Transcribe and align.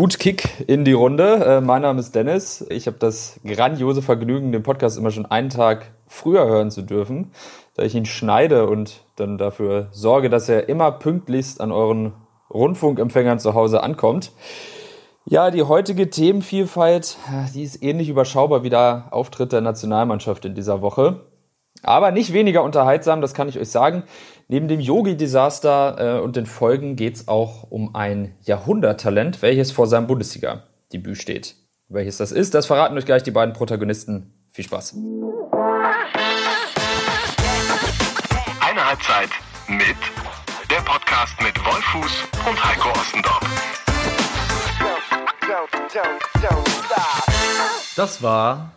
Gut 0.00 0.18
Kick 0.18 0.64
in 0.66 0.86
die 0.86 0.94
Runde. 0.94 1.44
Äh, 1.44 1.60
mein 1.60 1.82
Name 1.82 2.00
ist 2.00 2.14
Dennis. 2.14 2.64
Ich 2.70 2.86
habe 2.86 2.96
das 2.98 3.38
grandiose 3.44 4.00
Vergnügen, 4.00 4.50
den 4.50 4.62
Podcast 4.62 4.96
immer 4.96 5.10
schon 5.10 5.26
einen 5.26 5.50
Tag 5.50 5.90
früher 6.06 6.46
hören 6.46 6.70
zu 6.70 6.80
dürfen, 6.80 7.32
da 7.74 7.82
ich 7.82 7.94
ihn 7.94 8.06
schneide 8.06 8.66
und 8.66 9.04
dann 9.16 9.36
dafür 9.36 9.88
sorge, 9.90 10.30
dass 10.30 10.48
er 10.48 10.70
immer 10.70 10.90
pünktlichst 10.90 11.60
an 11.60 11.70
euren 11.70 12.14
Rundfunkempfängern 12.48 13.40
zu 13.40 13.52
Hause 13.52 13.82
ankommt. 13.82 14.32
Ja, 15.26 15.50
die 15.50 15.64
heutige 15.64 16.08
Themenvielfalt, 16.08 17.18
die 17.54 17.62
ist 17.62 17.82
ähnlich 17.82 18.08
überschaubar 18.08 18.62
wie 18.62 18.70
der 18.70 19.08
Auftritt 19.10 19.52
der 19.52 19.60
Nationalmannschaft 19.60 20.46
in 20.46 20.54
dieser 20.54 20.80
Woche. 20.80 21.26
Aber 21.82 22.10
nicht 22.10 22.32
weniger 22.32 22.62
unterhaltsam, 22.62 23.20
das 23.20 23.34
kann 23.34 23.48
ich 23.48 23.58
euch 23.58 23.70
sagen. 23.70 24.04
Neben 24.48 24.68
dem 24.68 24.80
Yogi-Desaster 24.80 26.18
äh, 26.18 26.20
und 26.20 26.36
den 26.36 26.46
Folgen 26.46 26.96
geht's 26.96 27.28
auch 27.28 27.70
um 27.70 27.94
ein 27.94 28.34
Jahrhunderttalent, 28.42 29.42
welches 29.42 29.72
vor 29.72 29.86
seinem 29.86 30.06
Bundesliga-Debüt 30.06 31.16
steht. 31.16 31.56
Welches 31.88 32.18
das 32.18 32.32
ist, 32.32 32.54
das 32.54 32.66
verraten 32.66 32.96
euch 32.96 33.06
gleich 33.06 33.22
die 33.22 33.30
beiden 33.30 33.54
Protagonisten. 33.54 34.32
Viel 34.50 34.64
Spaß. 34.64 34.94
Eine 38.60 38.86
Halbzeit 38.86 39.30
mit 39.68 39.96
der 40.70 40.82
Podcast 40.84 41.34
mit 41.42 41.56
Wolfuß 41.64 42.24
und 42.48 42.64
Heiko 42.64 42.90
Ostendorf. 42.90 43.40
Das 47.96 48.22
war 48.22 48.72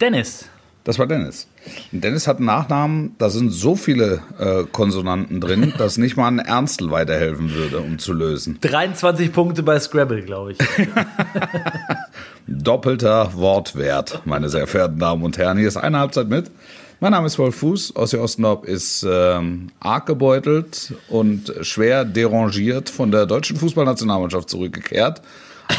Dennis. 0.00 0.48
Das 0.86 1.00
war 1.00 1.08
Dennis. 1.08 1.48
Dennis 1.90 2.28
hat 2.28 2.36
einen 2.36 2.46
Nachnamen, 2.46 3.16
da 3.18 3.28
sind 3.28 3.50
so 3.50 3.74
viele 3.74 4.22
äh, 4.38 4.62
Konsonanten 4.70 5.40
drin, 5.40 5.74
dass 5.78 5.98
nicht 5.98 6.16
mal 6.16 6.28
ein 6.28 6.38
Ernstl 6.38 6.92
weiterhelfen 6.92 7.52
würde, 7.52 7.80
um 7.80 7.98
zu 7.98 8.12
lösen. 8.12 8.58
23 8.60 9.32
Punkte 9.32 9.64
bei 9.64 9.80
Scrabble, 9.80 10.22
glaube 10.22 10.52
ich. 10.52 10.58
Doppelter 12.46 13.34
Wortwert, 13.34 14.22
meine 14.26 14.48
sehr 14.48 14.68
verehrten 14.68 15.00
Damen 15.00 15.24
und 15.24 15.36
Herren. 15.38 15.58
Hier 15.58 15.66
ist 15.66 15.76
eine 15.76 15.98
Halbzeit 15.98 16.28
mit. 16.28 16.52
Mein 17.00 17.10
Name 17.10 17.26
ist 17.26 17.36
Wolf 17.40 17.56
Fuß. 17.56 17.96
Ossi 17.96 18.16
Ostendorp 18.16 18.64
ist 18.64 19.04
ähm, 19.10 19.72
arg 19.80 20.06
gebeutelt 20.06 20.94
und 21.08 21.52
schwer 21.62 22.04
derangiert 22.04 22.90
von 22.90 23.10
der 23.10 23.26
deutschen 23.26 23.56
Fußballnationalmannschaft 23.56 24.48
zurückgekehrt 24.48 25.20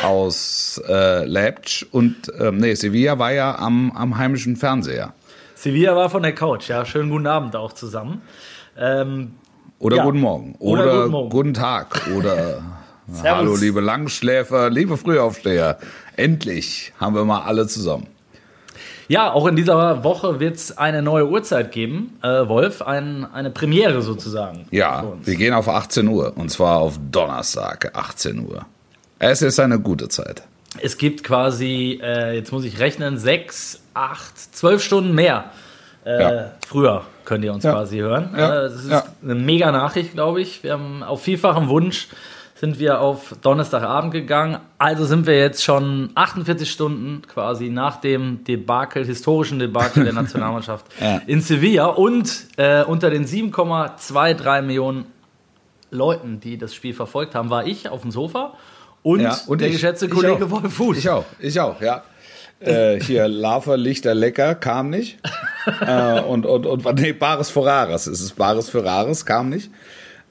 aus 0.03 0.81
äh, 0.87 1.25
Leipzig. 1.25 1.87
Und 1.93 2.15
ähm, 2.39 2.57
nee, 2.57 2.73
Sevilla 2.75 3.17
war 3.19 3.31
ja 3.31 3.57
am, 3.57 3.91
am 3.91 4.17
heimischen 4.17 4.55
Fernseher. 4.55 5.13
Sevilla 5.55 5.95
war 5.95 6.09
von 6.09 6.23
der 6.23 6.33
Couch, 6.35 6.69
ja. 6.69 6.85
Schönen 6.85 7.09
guten 7.09 7.27
Abend 7.27 7.55
auch 7.55 7.73
zusammen. 7.73 8.21
Ähm, 8.77 9.33
Oder 9.79 9.97
Ja. 9.97 10.03
guten 10.03 10.19
Morgen. 10.19 10.55
Oder 10.59 10.83
Oder, 10.83 10.97
guten 10.99 11.11
Morgen. 11.11 11.29
guten 11.29 11.53
Tag. 11.53 12.07
Oder 12.15 12.61
hallo, 13.23 13.55
liebe 13.55 13.81
Langschläfer, 13.81 14.69
liebe 14.69 14.97
Frühaufsteher. 14.97 15.77
Endlich 16.15 16.93
haben 16.99 17.15
wir 17.15 17.25
mal 17.25 17.41
alle 17.41 17.67
zusammen. 17.67 18.07
ja, 19.07 19.31
auch 19.31 19.47
in 19.47 19.55
dieser 19.55 20.03
Woche 20.03 20.39
wird 20.39 20.55
es 20.57 20.77
eine 20.77 21.01
neue 21.01 21.27
Uhrzeit 21.29 21.71
geben, 21.71 22.19
äh, 22.21 22.47
Wolf. 22.47 22.81
Ein, 22.81 23.25
eine 23.33 23.49
Premiere 23.51 24.01
sozusagen. 24.01 24.67
Ja, 24.71 25.05
wir 25.23 25.35
gehen 25.37 25.53
auf 25.53 25.69
18 25.69 26.07
Uhr. 26.07 26.33
Und 26.35 26.49
zwar 26.51 26.77
auf 26.79 26.99
Donnerstag, 27.11 27.91
18 27.95 28.45
Uhr. 28.47 28.65
Es 29.19 29.41
ist 29.41 29.59
eine 29.59 29.79
gute 29.79 30.09
Zeit. 30.09 30.43
Es 30.81 30.97
gibt 30.97 31.23
quasi, 31.23 31.99
äh, 32.03 32.35
jetzt 32.35 32.51
muss 32.51 32.63
ich 32.63 32.79
rechnen, 32.79 33.17
sechs, 33.17 33.81
acht, 33.93 34.37
zwölf 34.55 34.83
Stunden 34.83 35.13
mehr. 35.15 35.45
Äh, 36.05 36.21
Ja. 36.21 36.51
Früher 36.67 37.03
könnt 37.25 37.43
ihr 37.43 37.53
uns 37.53 37.63
Ja. 37.63 37.71
quasi 37.73 37.97
hören. 37.97 38.29
Ja. 38.37 38.65
Äh, 38.65 38.69
das 38.69 38.85
ist 38.85 39.03
eine 39.23 39.35
mega 39.35 39.71
Nachricht, 39.71 40.13
glaube 40.13 40.41
ich. 40.41 40.63
Wir 40.63 40.73
haben 40.73 41.03
auf 41.03 41.21
vielfachen 41.23 41.67
Wunsch 41.69 42.07
sind 42.59 42.79
wir 42.79 43.01
auf 43.01 43.35
Donnerstagabend 43.43 44.11
gegangen. 44.13 44.57
Also 44.79 45.05
sind 45.05 45.27
wir 45.27 45.37
jetzt 45.37 45.63
schon 45.63 46.09
48 46.15 46.69
Stunden 46.71 47.21
quasi 47.27 47.69
nach 47.69 47.97
dem 48.01 48.43
Debakel, 48.45 49.05
historischen 49.05 49.59
Debakel 49.59 50.05
der 50.05 50.13
Nationalmannschaft 50.21 50.87
in 51.27 51.41
Sevilla 51.41 51.85
und 51.85 52.47
äh, 52.57 52.83
unter 52.83 53.11
den 53.11 53.27
7,23 53.27 54.61
Millionen 54.63 55.05
Leuten, 55.91 56.39
die 56.39 56.57
das 56.57 56.73
Spiel 56.73 56.95
verfolgt 56.95 57.35
haben, 57.35 57.51
war 57.51 57.67
ich 57.67 57.89
auf 57.89 58.01
dem 58.01 58.09
Sofa 58.09 58.53
und, 59.03 59.19
Ja, 59.21 59.37
und 59.47 59.61
der 59.61 59.67
ich. 59.69 59.75
geschätzte 59.75 60.05
Ich 60.07 60.11
Kollege 60.11 60.45
auch. 60.45 60.49
Wolf 60.49 60.73
Fuß. 60.73 60.97
Ich 60.97 61.09
auch, 61.09 61.25
ich 61.39 61.59
auch, 61.59 61.81
ja. 61.81 62.03
Äh, 62.59 62.99
hier, 62.99 63.27
Lava, 63.27 63.75
Lichter, 63.75 64.15
Lecker 64.15 64.55
kam 64.55 64.89
nicht. 64.89 65.19
äh, 65.81 66.19
und, 66.21 66.45
und, 66.45 66.65
und, 66.65 66.99
nee, 66.99 67.13
Bares 67.13 67.49
Ferraris. 67.51 68.07
Es 68.07 68.19
ist 68.19 68.35
Bares 68.35 68.69
Ferraris, 68.69 69.25
kam 69.25 69.49
nicht. 69.49 69.69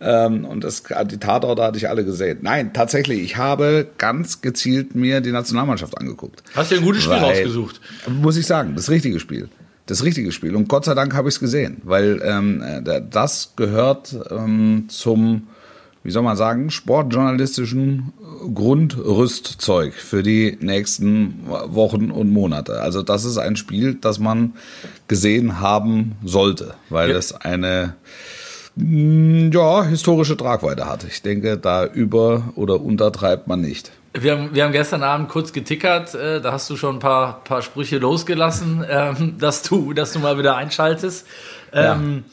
Ähm, 0.01 0.45
und 0.45 0.63
das, 0.65 0.83
die 1.07 1.19
Tatorte 1.19 1.63
hatte 1.63 1.79
ich 1.79 1.89
alle 1.89 2.05
gesehen. 2.05 2.41
Nein, 2.43 2.73
tatsächlich, 2.75 3.21
ich 3.23 3.37
habe 3.37 3.87
ganz 3.97 4.43
gezielt 4.43 4.95
mir 4.95 5.21
die 5.21 5.31
Nationalmannschaft 5.33 5.97
angeguckt. 5.97 6.43
Hast 6.55 6.71
dir 6.73 6.79
ein 6.79 6.85
gutes 6.85 7.05
Spiel 7.05 7.15
Weil- 7.17 7.23
rausgesucht. 7.25 7.81
Muss 8.09 8.37
ich 8.37 8.47
sagen, 8.47 8.75
das 8.75 8.91
richtige 8.91 9.21
Spiel. 9.21 9.49
Das 9.87 10.03
richtige 10.03 10.33
Spiel. 10.33 10.57
Und 10.57 10.69
Gott 10.69 10.85
sei 10.85 10.95
Dank 10.95 11.15
habe 11.15 11.29
ich 11.29 11.37
es 11.37 11.41
gesehen, 11.41 11.81
weil 11.85 12.21
ähm, 12.25 12.61
äh, 12.61 12.83
da- 12.83 12.99
das 13.01 13.53
gehört 13.57 14.15
ähm, 14.31 14.87
zum, 14.89 15.47
wie 16.07 16.13
soll 16.13 16.23
man 16.23 16.37
sagen, 16.37 16.71
sportjournalistischen 16.71 18.13
Grundrüstzeug 18.55 19.93
für 19.95 20.23
die 20.23 20.57
nächsten 20.61 21.45
Wochen 21.49 22.11
und 22.13 22.31
Monate. 22.33 22.81
Also 22.81 23.03
das 23.03 23.25
ist 23.25 23.39
ein 23.39 23.57
Spiel, 23.57 23.95
das 24.01 24.19
man 24.21 24.55
gesehen 25.09 25.59
haben 25.61 26.17
sollte, 26.25 26.75
weil 26.91 27.11
Ja. 27.11 27.17
es 27.17 27.33
eine 27.35 27.95
mh, 28.77 29.51
ja, 29.53 29.85
historische 29.85 30.37
Tragweite 30.37 30.87
hat. 30.87 31.03
Ich 31.05 31.23
denke, 31.23 31.57
da 31.59 31.85
über- 31.87 32.53
oder 32.55 32.81
untertreibt 32.81 33.49
man 33.49 33.61
nicht. 33.61 33.91
Wir 34.19 34.33
haben, 34.33 34.55
wir 34.55 34.65
haben 34.65 34.73
gestern 34.73 35.03
Abend 35.03 35.29
kurz 35.29 35.53
getickert, 35.53 36.15
äh, 36.15 36.41
da 36.41 36.53
hast 36.53 36.71
du 36.71 36.77
schon 36.77 36.97
ein 36.97 37.01
paar, 37.01 37.43
paar 37.45 37.63
Sprüche 37.63 37.99
losgelassen, 37.99 38.85
ähm, 38.89 39.35
dass, 39.39 39.63
du, 39.63 39.93
dass 39.93 40.13
du 40.13 40.21
mal 40.21 40.39
wieder 40.39 40.57
einschaltest. 40.57 41.27
Ähm, 41.73 42.25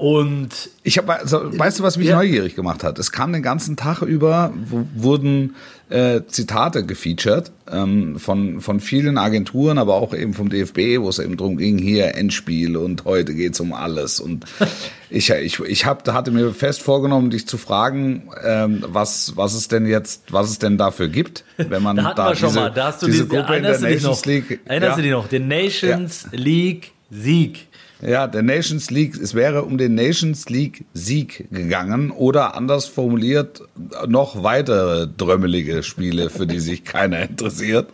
Und 0.00 0.70
Ich 0.82 0.96
habe, 0.96 1.12
also, 1.12 1.58
weißt 1.58 1.78
du, 1.80 1.82
was 1.82 1.98
mich 1.98 2.06
Ja. 2.06 2.16
neugierig 2.16 2.54
gemacht 2.56 2.84
hat? 2.84 2.98
Es 2.98 3.12
kam 3.12 3.34
den 3.34 3.42
ganzen 3.42 3.76
Tag 3.76 4.00
über, 4.00 4.50
wo, 4.64 4.86
wurden 4.94 5.56
äh, 5.90 6.22
Zitate 6.26 6.86
gefeatured 6.86 7.52
ähm, 7.70 8.18
von 8.18 8.62
von 8.62 8.80
vielen 8.80 9.18
Agenturen, 9.18 9.76
aber 9.76 9.96
auch 9.96 10.14
eben 10.14 10.32
vom 10.32 10.48
DFB, 10.48 11.00
wo 11.00 11.10
es 11.10 11.18
eben 11.18 11.36
drum 11.36 11.58
ging, 11.58 11.76
hier 11.76 12.14
Endspiel 12.14 12.78
und 12.78 13.04
heute 13.04 13.34
geht's 13.34 13.60
um 13.60 13.74
alles. 13.74 14.20
Und 14.20 14.46
ich 15.10 15.28
ich 15.28 15.60
ich 15.60 15.84
hab, 15.84 16.08
hatte 16.10 16.30
mir 16.30 16.54
fest 16.54 16.80
vorgenommen, 16.80 17.28
dich 17.28 17.46
zu 17.46 17.58
fragen, 17.58 18.30
ähm, 18.42 18.82
was 18.88 19.36
was 19.36 19.52
es 19.52 19.68
denn 19.68 19.84
jetzt, 19.84 20.32
was 20.32 20.48
es 20.48 20.58
denn 20.58 20.78
dafür 20.78 21.08
gibt, 21.08 21.44
wenn 21.58 21.82
man 21.82 21.96
da 21.98 22.14
da, 22.14 22.28
wir 22.30 22.36
schon 22.36 22.48
diese, 22.48 22.60
mal, 22.60 22.70
da 22.70 22.86
hast 22.86 23.02
du 23.02 23.06
diese 23.06 23.24
die, 23.24 23.36
Gruppe 23.36 23.56
in 23.56 23.64
der 23.64 23.78
Nations 23.78 24.02
noch, 24.02 24.24
League. 24.24 24.60
erinnerst 24.64 24.92
ja. 24.92 24.96
du 24.96 25.02
dich 25.02 25.12
noch, 25.12 25.28
den 25.28 25.46
Nations 25.46 26.26
League 26.32 26.92
Sieg. 27.10 27.66
Ja, 28.02 28.26
der 28.26 28.42
Nations 28.42 28.90
League, 28.90 29.14
es 29.20 29.34
wäre 29.34 29.62
um 29.62 29.76
den 29.76 29.94
Nations 29.94 30.48
League 30.48 30.84
Sieg 30.94 31.46
gegangen 31.50 32.10
oder 32.10 32.54
anders 32.54 32.86
formuliert 32.86 33.62
noch 34.08 34.42
weitere 34.42 35.06
drömmelige 35.16 35.82
Spiele, 35.82 36.30
für 36.30 36.46
die 36.46 36.60
sich 36.60 36.84
keiner 36.84 37.20
interessiert. 37.28 37.90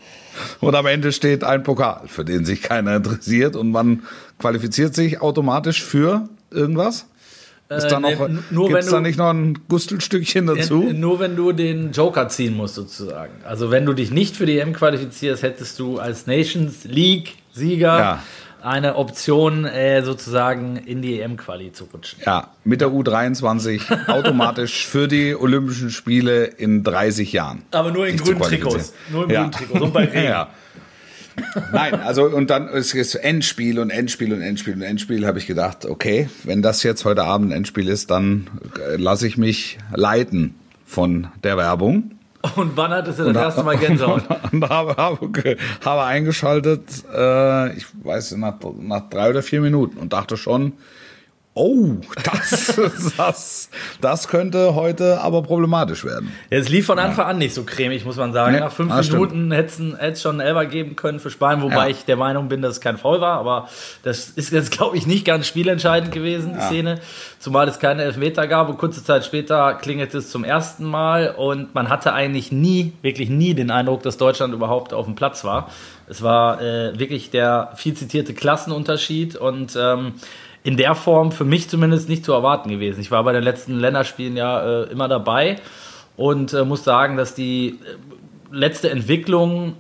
Und 0.60 0.74
am 0.74 0.86
Ende 0.86 1.12
steht 1.12 1.42
ein 1.44 1.62
Pokal, 1.62 2.02
für 2.06 2.24
den 2.24 2.44
sich 2.44 2.62
keiner 2.62 2.96
interessiert 2.96 3.56
und 3.56 3.70
man 3.72 4.02
qualifiziert 4.38 4.94
sich 4.94 5.20
automatisch 5.20 5.82
für 5.82 6.28
irgendwas? 6.50 7.06
Ist 7.68 7.88
da 7.88 7.98
nee, 7.98 8.14
noch, 8.14 8.28
n- 8.28 8.44
nur 8.50 8.68
gibt's 8.68 8.86
wenn 8.86 8.92
da 8.92 9.00
nicht 9.00 9.18
noch 9.18 9.30
ein 9.30 9.58
Gustelstückchen 9.68 10.46
dazu? 10.46 10.84
Äh, 10.88 10.92
Nur 10.92 11.18
wenn 11.18 11.34
du 11.34 11.50
den 11.50 11.90
Joker 11.90 12.28
ziehen 12.28 12.56
musst, 12.56 12.76
sozusagen. 12.76 13.32
Also 13.44 13.72
wenn 13.72 13.84
du 13.86 13.92
dich 13.92 14.12
nicht 14.12 14.36
für 14.36 14.46
die 14.46 14.58
EM 14.60 14.72
qualifizierst, 14.72 15.42
hättest 15.42 15.80
du 15.80 15.98
als 15.98 16.28
Nations 16.28 16.84
League 16.84 17.34
Sieger 17.52 17.98
Ja. 17.98 18.22
Eine 18.66 18.96
Option, 18.96 19.64
äh, 19.64 20.02
sozusagen 20.02 20.76
in 20.76 21.00
die 21.00 21.20
EM-Quali 21.20 21.72
zu 21.72 21.84
rutschen. 21.84 22.18
Ja, 22.26 22.50
mit 22.64 22.80
der 22.80 22.88
U23 22.88 24.08
automatisch 24.08 24.86
für 24.86 25.06
die 25.06 25.36
Olympischen 25.36 25.90
Spiele 25.90 26.44
in 26.44 26.82
30 26.82 27.32
Jahren. 27.32 27.62
Aber 27.70 27.92
nur 27.92 28.06
in 28.08 28.16
grünen 28.16 28.40
Trikots. 28.40 28.92
Nur 29.10 29.24
in 29.24 29.30
Ja. 29.30 29.40
grünen 29.42 29.52
Trikots 29.52 29.80
und 29.80 29.92
bei 29.92 30.04
Regen. 30.12 30.24
Ja. 30.24 30.48
Nein, 31.70 31.94
also 32.00 32.24
und 32.24 32.48
dann 32.50 32.66
ist 32.68 32.94
es 32.94 33.14
Endspiel 33.14 33.78
und 33.78 33.90
Endspiel 33.90 34.32
und 34.32 34.40
Endspiel 34.40 34.74
und 34.74 34.82
Endspiel, 34.82 35.26
habe 35.26 35.38
ich 35.38 35.46
gedacht, 35.46 35.84
okay, 35.84 36.28
wenn 36.44 36.62
das 36.62 36.82
jetzt 36.82 37.04
heute 37.04 37.24
Abend 37.24 37.50
ein 37.52 37.56
Endspiel 37.58 37.88
ist, 37.88 38.10
dann 38.10 38.46
äh, 38.90 38.96
lasse 38.96 39.26
ich 39.26 39.36
mich 39.36 39.78
leiten 39.94 40.54
von 40.86 41.28
der 41.44 41.56
Werbung. 41.56 42.15
Und 42.54 42.76
wann 42.76 42.90
hattest 42.92 43.18
du 43.18 43.32
das 43.32 43.36
erste 43.36 43.62
Mal 43.62 43.76
Gänsehaut? 43.76 44.22
Und 44.52 44.68
habe, 44.68 44.96
habe, 44.96 45.56
habe 45.84 46.04
eingeschaltet, 46.04 46.82
äh, 47.14 47.76
ich 47.76 47.86
weiß, 48.02 48.36
nach, 48.36 48.54
nach 48.78 49.08
drei 49.08 49.30
oder 49.30 49.42
vier 49.42 49.60
Minuten 49.60 49.98
und 49.98 50.12
dachte 50.12 50.36
schon, 50.36 50.74
Oh, 51.58 51.96
das, 52.22 52.78
das, 53.16 53.70
das 54.02 54.28
könnte 54.28 54.74
heute 54.74 55.22
aber 55.22 55.40
problematisch 55.40 56.04
werden. 56.04 56.30
Es 56.50 56.68
lief 56.68 56.84
von 56.84 56.98
Anfang 56.98 57.24
ja. 57.24 57.30
an 57.30 57.38
nicht 57.38 57.54
so 57.54 57.64
cremig, 57.64 58.04
muss 58.04 58.16
man 58.18 58.34
sagen. 58.34 58.52
Nee, 58.52 58.60
Nach 58.60 58.70
fünf 58.70 58.94
Minuten 58.94 59.50
hätte 59.52 59.96
es 59.98 60.20
schon 60.20 60.38
einen 60.38 60.46
Elber 60.46 60.66
geben 60.66 60.96
können 60.96 61.18
für 61.18 61.30
Spanien, 61.30 61.62
wobei 61.62 61.84
ja. 61.84 61.88
ich 61.88 62.04
der 62.04 62.16
Meinung 62.16 62.48
bin, 62.48 62.60
dass 62.60 62.72
es 62.72 62.80
kein 62.82 62.98
Foul 62.98 63.22
war. 63.22 63.38
Aber 63.38 63.70
das 64.02 64.28
ist 64.28 64.52
jetzt, 64.52 64.70
glaube 64.76 64.98
ich, 64.98 65.06
nicht 65.06 65.24
ganz 65.24 65.46
spielentscheidend 65.46 66.12
gewesen, 66.12 66.52
die 66.52 66.58
ja. 66.58 66.66
Szene. 66.66 67.00
Zumal 67.38 67.66
es 67.68 67.78
keine 67.78 68.02
Elfmeter 68.02 68.46
gab 68.46 68.68
und 68.68 68.76
kurze 68.76 69.02
Zeit 69.02 69.24
später 69.24 69.72
klingelte 69.80 70.18
es 70.18 70.30
zum 70.30 70.44
ersten 70.44 70.84
Mal 70.84 71.30
und 71.30 71.74
man 71.74 71.88
hatte 71.88 72.12
eigentlich 72.12 72.52
nie, 72.52 72.92
wirklich 73.00 73.30
nie 73.30 73.54
den 73.54 73.70
Eindruck, 73.70 74.02
dass 74.02 74.18
Deutschland 74.18 74.52
überhaupt 74.52 74.92
auf 74.92 75.06
dem 75.06 75.14
Platz 75.14 75.42
war. 75.42 75.70
Es 76.06 76.20
war 76.22 76.60
äh, 76.60 76.98
wirklich 76.98 77.30
der 77.30 77.72
viel 77.76 77.94
zitierte 77.94 78.34
Klassenunterschied 78.34 79.36
und 79.36 79.74
ähm, 79.80 80.12
in 80.66 80.76
der 80.76 80.96
Form 80.96 81.30
für 81.30 81.44
mich 81.44 81.70
zumindest 81.70 82.08
nicht 82.08 82.24
zu 82.24 82.32
erwarten 82.32 82.68
gewesen. 82.68 83.00
Ich 83.00 83.12
war 83.12 83.22
bei 83.22 83.32
den 83.32 83.44
letzten 83.44 83.78
Länderspielen 83.78 84.36
ja 84.36 84.82
äh, 84.82 84.90
immer 84.90 85.06
dabei 85.06 85.60
und 86.16 86.52
äh, 86.52 86.64
muss 86.64 86.82
sagen, 86.82 87.16
dass 87.16 87.36
die 87.36 87.68
äh, 87.68 87.74
letzte 88.50 88.90
Entwicklung 88.90 89.74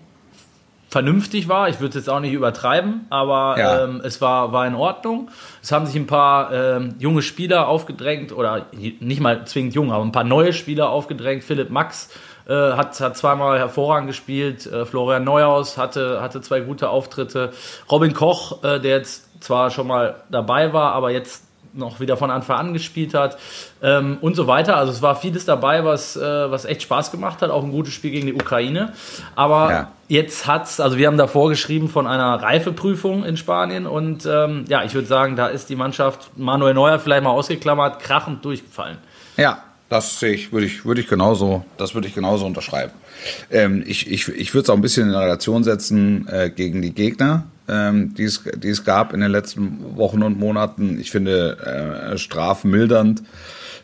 vernünftig 0.88 1.48
war. 1.48 1.68
Ich 1.68 1.80
würde 1.80 1.88
es 1.88 1.94
jetzt 1.96 2.08
auch 2.08 2.20
nicht 2.20 2.32
übertreiben, 2.32 3.04
aber 3.10 3.56
ja. 3.58 3.82
ähm, 3.82 4.00
es 4.04 4.20
war, 4.20 4.52
war 4.52 4.64
in 4.64 4.76
Ordnung. 4.76 5.28
Es 5.60 5.72
haben 5.72 5.86
sich 5.86 5.96
ein 5.96 6.06
paar 6.06 6.52
ähm, 6.52 6.94
junge 7.00 7.22
Spieler 7.22 7.66
aufgedrängt, 7.66 8.30
oder 8.30 8.66
nicht 8.72 9.20
mal 9.20 9.44
zwingend 9.44 9.74
jung, 9.74 9.90
aber 9.90 10.04
ein 10.04 10.12
paar 10.12 10.22
neue 10.22 10.52
Spieler 10.52 10.90
aufgedrängt. 10.90 11.42
Philipp 11.42 11.68
Max 11.68 12.10
äh, 12.48 12.72
hat, 12.72 13.00
hat 13.00 13.16
zweimal 13.16 13.58
hervorragend 13.58 14.08
gespielt. 14.08 14.66
Äh, 14.66 14.86
Florian 14.86 15.24
Neuhaus 15.24 15.76
hatte, 15.76 16.20
hatte 16.20 16.40
zwei 16.40 16.60
gute 16.60 16.88
Auftritte. 16.88 17.52
Robin 17.90 18.14
Koch, 18.14 18.62
äh, 18.62 18.80
der 18.80 18.98
jetzt 18.98 19.42
zwar 19.42 19.70
schon 19.70 19.86
mal 19.86 20.16
dabei 20.30 20.72
war, 20.72 20.92
aber 20.92 21.10
jetzt 21.10 21.46
noch 21.76 22.00
wieder 22.00 22.16
von 22.16 22.30
Anfang 22.30 22.58
an 22.58 22.72
gespielt 22.72 23.14
hat 23.14 23.38
ähm, 23.82 24.18
und 24.20 24.34
so 24.34 24.46
weiter. 24.46 24.76
Also 24.76 24.92
es 24.92 25.02
war 25.02 25.16
vieles 25.16 25.44
dabei, 25.44 25.84
was, 25.84 26.16
äh, 26.16 26.50
was 26.50 26.64
echt 26.64 26.82
Spaß 26.82 27.10
gemacht 27.10 27.42
hat, 27.42 27.50
auch 27.50 27.62
ein 27.62 27.70
gutes 27.70 27.92
Spiel 27.92 28.10
gegen 28.10 28.26
die 28.26 28.34
Ukraine. 28.34 28.92
Aber 29.34 29.70
ja. 29.70 29.92
jetzt 30.08 30.46
hat's, 30.46 30.80
also 30.80 30.96
wir 30.96 31.06
haben 31.06 31.18
davor 31.18 31.48
geschrieben 31.48 31.88
von 31.88 32.06
einer 32.06 32.42
Reifeprüfung 32.42 33.24
in 33.24 33.36
Spanien 33.36 33.86
und 33.86 34.26
ähm, 34.26 34.64
ja, 34.68 34.84
ich 34.84 34.94
würde 34.94 35.06
sagen, 35.06 35.36
da 35.36 35.48
ist 35.48 35.68
die 35.68 35.76
Mannschaft 35.76 36.30
Manuel 36.36 36.74
Neuer 36.74 36.98
vielleicht 36.98 37.22
mal 37.22 37.30
ausgeklammert, 37.30 38.00
krachend 38.00 38.44
durchgefallen. 38.44 38.98
Ja, 39.36 39.62
das 39.88 40.20
sehe 40.20 40.32
ich, 40.32 40.52
würde 40.52 40.66
ich, 40.66 40.84
würde 40.84 41.00
ich 41.00 41.08
genauso, 41.08 41.64
das 41.76 41.94
würde 41.94 42.08
ich 42.08 42.14
genauso 42.14 42.46
unterschreiben. 42.46 42.92
Ähm, 43.50 43.84
ich 43.86 44.10
ich, 44.10 44.28
ich 44.28 44.54
würde 44.54 44.64
es 44.64 44.70
auch 44.70 44.74
ein 44.74 44.82
bisschen 44.82 45.08
in 45.08 45.14
Relation 45.14 45.64
setzen 45.64 46.26
äh, 46.28 46.50
gegen 46.50 46.82
die 46.82 46.92
Gegner 46.92 47.44
ähm, 47.68 48.14
die, 48.14 48.24
es, 48.24 48.42
die 48.56 48.68
es 48.68 48.84
gab 48.84 49.12
in 49.12 49.20
den 49.20 49.30
letzten 49.30 49.96
Wochen 49.96 50.22
und 50.22 50.38
Monaten. 50.38 50.98
Ich 51.00 51.10
finde 51.10 52.12
äh, 52.12 52.18
strafmildernd. 52.18 53.22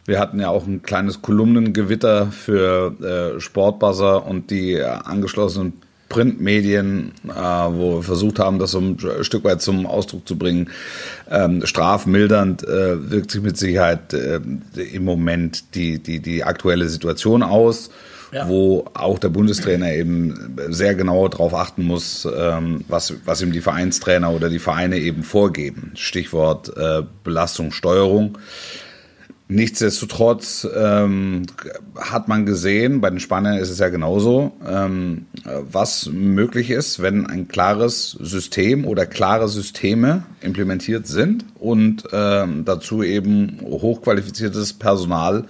Wir 0.04 0.19
hatten 0.19 0.40
ja 0.40 0.49
auch 0.49 0.66
ein 0.66 0.82
kleines 0.82 1.22
Kolumnengewitter 1.22 2.26
für 2.26 3.37
äh, 3.37 3.40
Sportbuzzer 3.40 4.26
und 4.26 4.50
die 4.50 4.75
äh, 4.75 4.84
angeschlossenen 4.84 5.75
Printmedien, 6.12 7.12
äh, 7.29 7.32
wo 7.32 7.97
wir 7.97 8.03
versucht 8.03 8.38
haben, 8.38 8.59
das 8.59 8.73
so 8.73 8.81
ein 8.81 8.99
Stück 9.23 9.44
weit 9.44 9.62
zum 9.62 9.87
Ausdruck 9.87 10.26
zu 10.29 10.37
bringen. 10.37 10.70
Ähm, 11.31 11.64
strafmildernd 11.64 12.62
äh, 12.64 13.11
wirkt 13.11 13.31
sich 13.31 13.43
mit 13.43 13.56
Sicherheit 13.56 14.12
äh, 14.12 14.41
im 14.93 15.05
Moment 15.05 15.75
die, 15.75 15.99
die, 15.99 16.20
die 16.20 16.44
aktuelle 16.44 16.88
Situation 16.88 17.43
aus 17.43 17.91
ja. 18.32 18.49
wo 18.49 18.87
auch 18.94 19.19
der 19.19 19.29
Bundestrainer 19.29 19.93
eben 19.93 20.56
sehr 20.69 20.94
genau 20.94 21.29
darauf 21.29 21.55
achten 21.55 21.85
muss, 21.85 22.26
ähm, 22.35 22.85
was, 22.88 23.14
was 23.25 23.43
ihm 23.43 23.53
die 23.53 23.61
Vereinstrainer 23.61 24.32
oder 24.32 24.49
die 24.49 24.59
Vereine 24.59 24.97
eben 24.99 25.23
vorgeben. 25.23 25.93
Stichwort 25.94 26.75
äh, 26.76 27.03
Belastungssteuerung. 27.25 28.38
Nichtsdestotrotz 29.52 30.66
ähm, 30.75 31.43
hat 31.94 32.26
man 32.26 32.46
gesehen, 32.46 33.02
bei 33.02 33.10
den 33.10 33.20
Spaniern 33.20 33.58
ist 33.58 33.69
es 33.69 33.81
ja 33.81 33.90
genauso, 33.90 34.52
ähm, 34.66 35.26
was 35.44 36.08
möglich 36.10 36.70
ist, 36.70 37.02
wenn 37.02 37.26
ein 37.26 37.49
klares 37.49 38.12
System 38.12 38.87
oder 38.87 39.04
klare 39.04 39.49
Systeme 39.49 40.22
implementiert 40.40 41.06
sind 41.06 41.44
und 41.60 42.04
ähm, 42.12 42.64
dazu 42.64 43.02
eben 43.02 43.58
hochqualifiziertes 43.62 44.72
Personal 44.72 45.44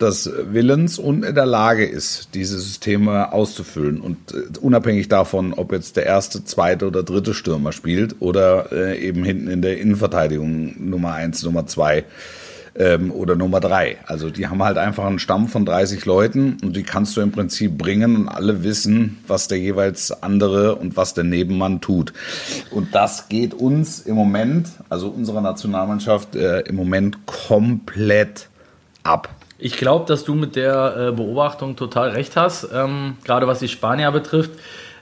des 0.00 0.30
Willens 0.50 0.98
und 0.98 1.22
in 1.22 1.34
der 1.34 1.46
Lage 1.46 1.84
ist, 1.84 2.30
diese 2.32 2.58
Systeme 2.58 3.32
auszufüllen. 3.34 4.00
Und 4.00 4.16
äh, 4.32 4.58
unabhängig 4.58 5.08
davon, 5.08 5.52
ob 5.52 5.72
jetzt 5.72 5.96
der 5.98 6.06
erste, 6.06 6.44
zweite 6.44 6.86
oder 6.86 7.02
dritte 7.02 7.34
Stürmer 7.34 7.72
spielt 7.72 8.16
oder 8.20 8.72
äh, 8.72 8.98
eben 8.98 9.24
hinten 9.24 9.48
in 9.48 9.60
der 9.60 9.78
Innenverteidigung 9.78 10.88
Nummer 10.88 11.12
eins, 11.12 11.42
Nummer 11.42 11.66
zwei 11.66 12.04
ähm, 12.78 13.10
oder 13.10 13.36
Nummer 13.36 13.60
drei. 13.60 13.98
Also 14.06 14.30
die 14.30 14.46
haben 14.48 14.62
halt 14.62 14.78
einfach 14.78 15.04
einen 15.04 15.18
Stamm 15.18 15.48
von 15.48 15.64
30 15.64 16.04
Leuten 16.04 16.58
und 16.62 16.76
die 16.76 16.82
kannst 16.82 17.16
du 17.16 17.20
im 17.20 17.32
Prinzip 17.32 17.78
bringen 17.78 18.16
und 18.16 18.28
alle 18.28 18.64
wissen, 18.64 19.18
was 19.26 19.48
der 19.48 19.58
jeweils 19.58 20.22
andere 20.22 20.76
und 20.76 20.96
was 20.96 21.14
der 21.14 21.24
Nebenmann 21.24 21.80
tut. 21.80 22.12
Und 22.70 22.94
das 22.94 23.28
geht 23.28 23.54
uns 23.54 24.00
im 24.00 24.14
Moment, 24.14 24.68
also 24.88 25.08
unserer 25.08 25.40
Nationalmannschaft, 25.40 26.36
äh, 26.36 26.60
im 26.60 26.76
Moment 26.76 27.26
komplett 27.26 28.48
ab. 29.02 29.28
Ich 29.58 29.78
glaube, 29.78 30.04
dass 30.06 30.24
du 30.24 30.34
mit 30.34 30.54
der 30.54 30.96
äh, 30.96 31.12
Beobachtung 31.12 31.76
total 31.76 32.10
recht 32.10 32.36
hast, 32.36 32.68
ähm, 32.74 33.16
gerade 33.24 33.46
was 33.46 33.60
die 33.60 33.68
Spanier 33.68 34.10
betrifft. 34.12 34.50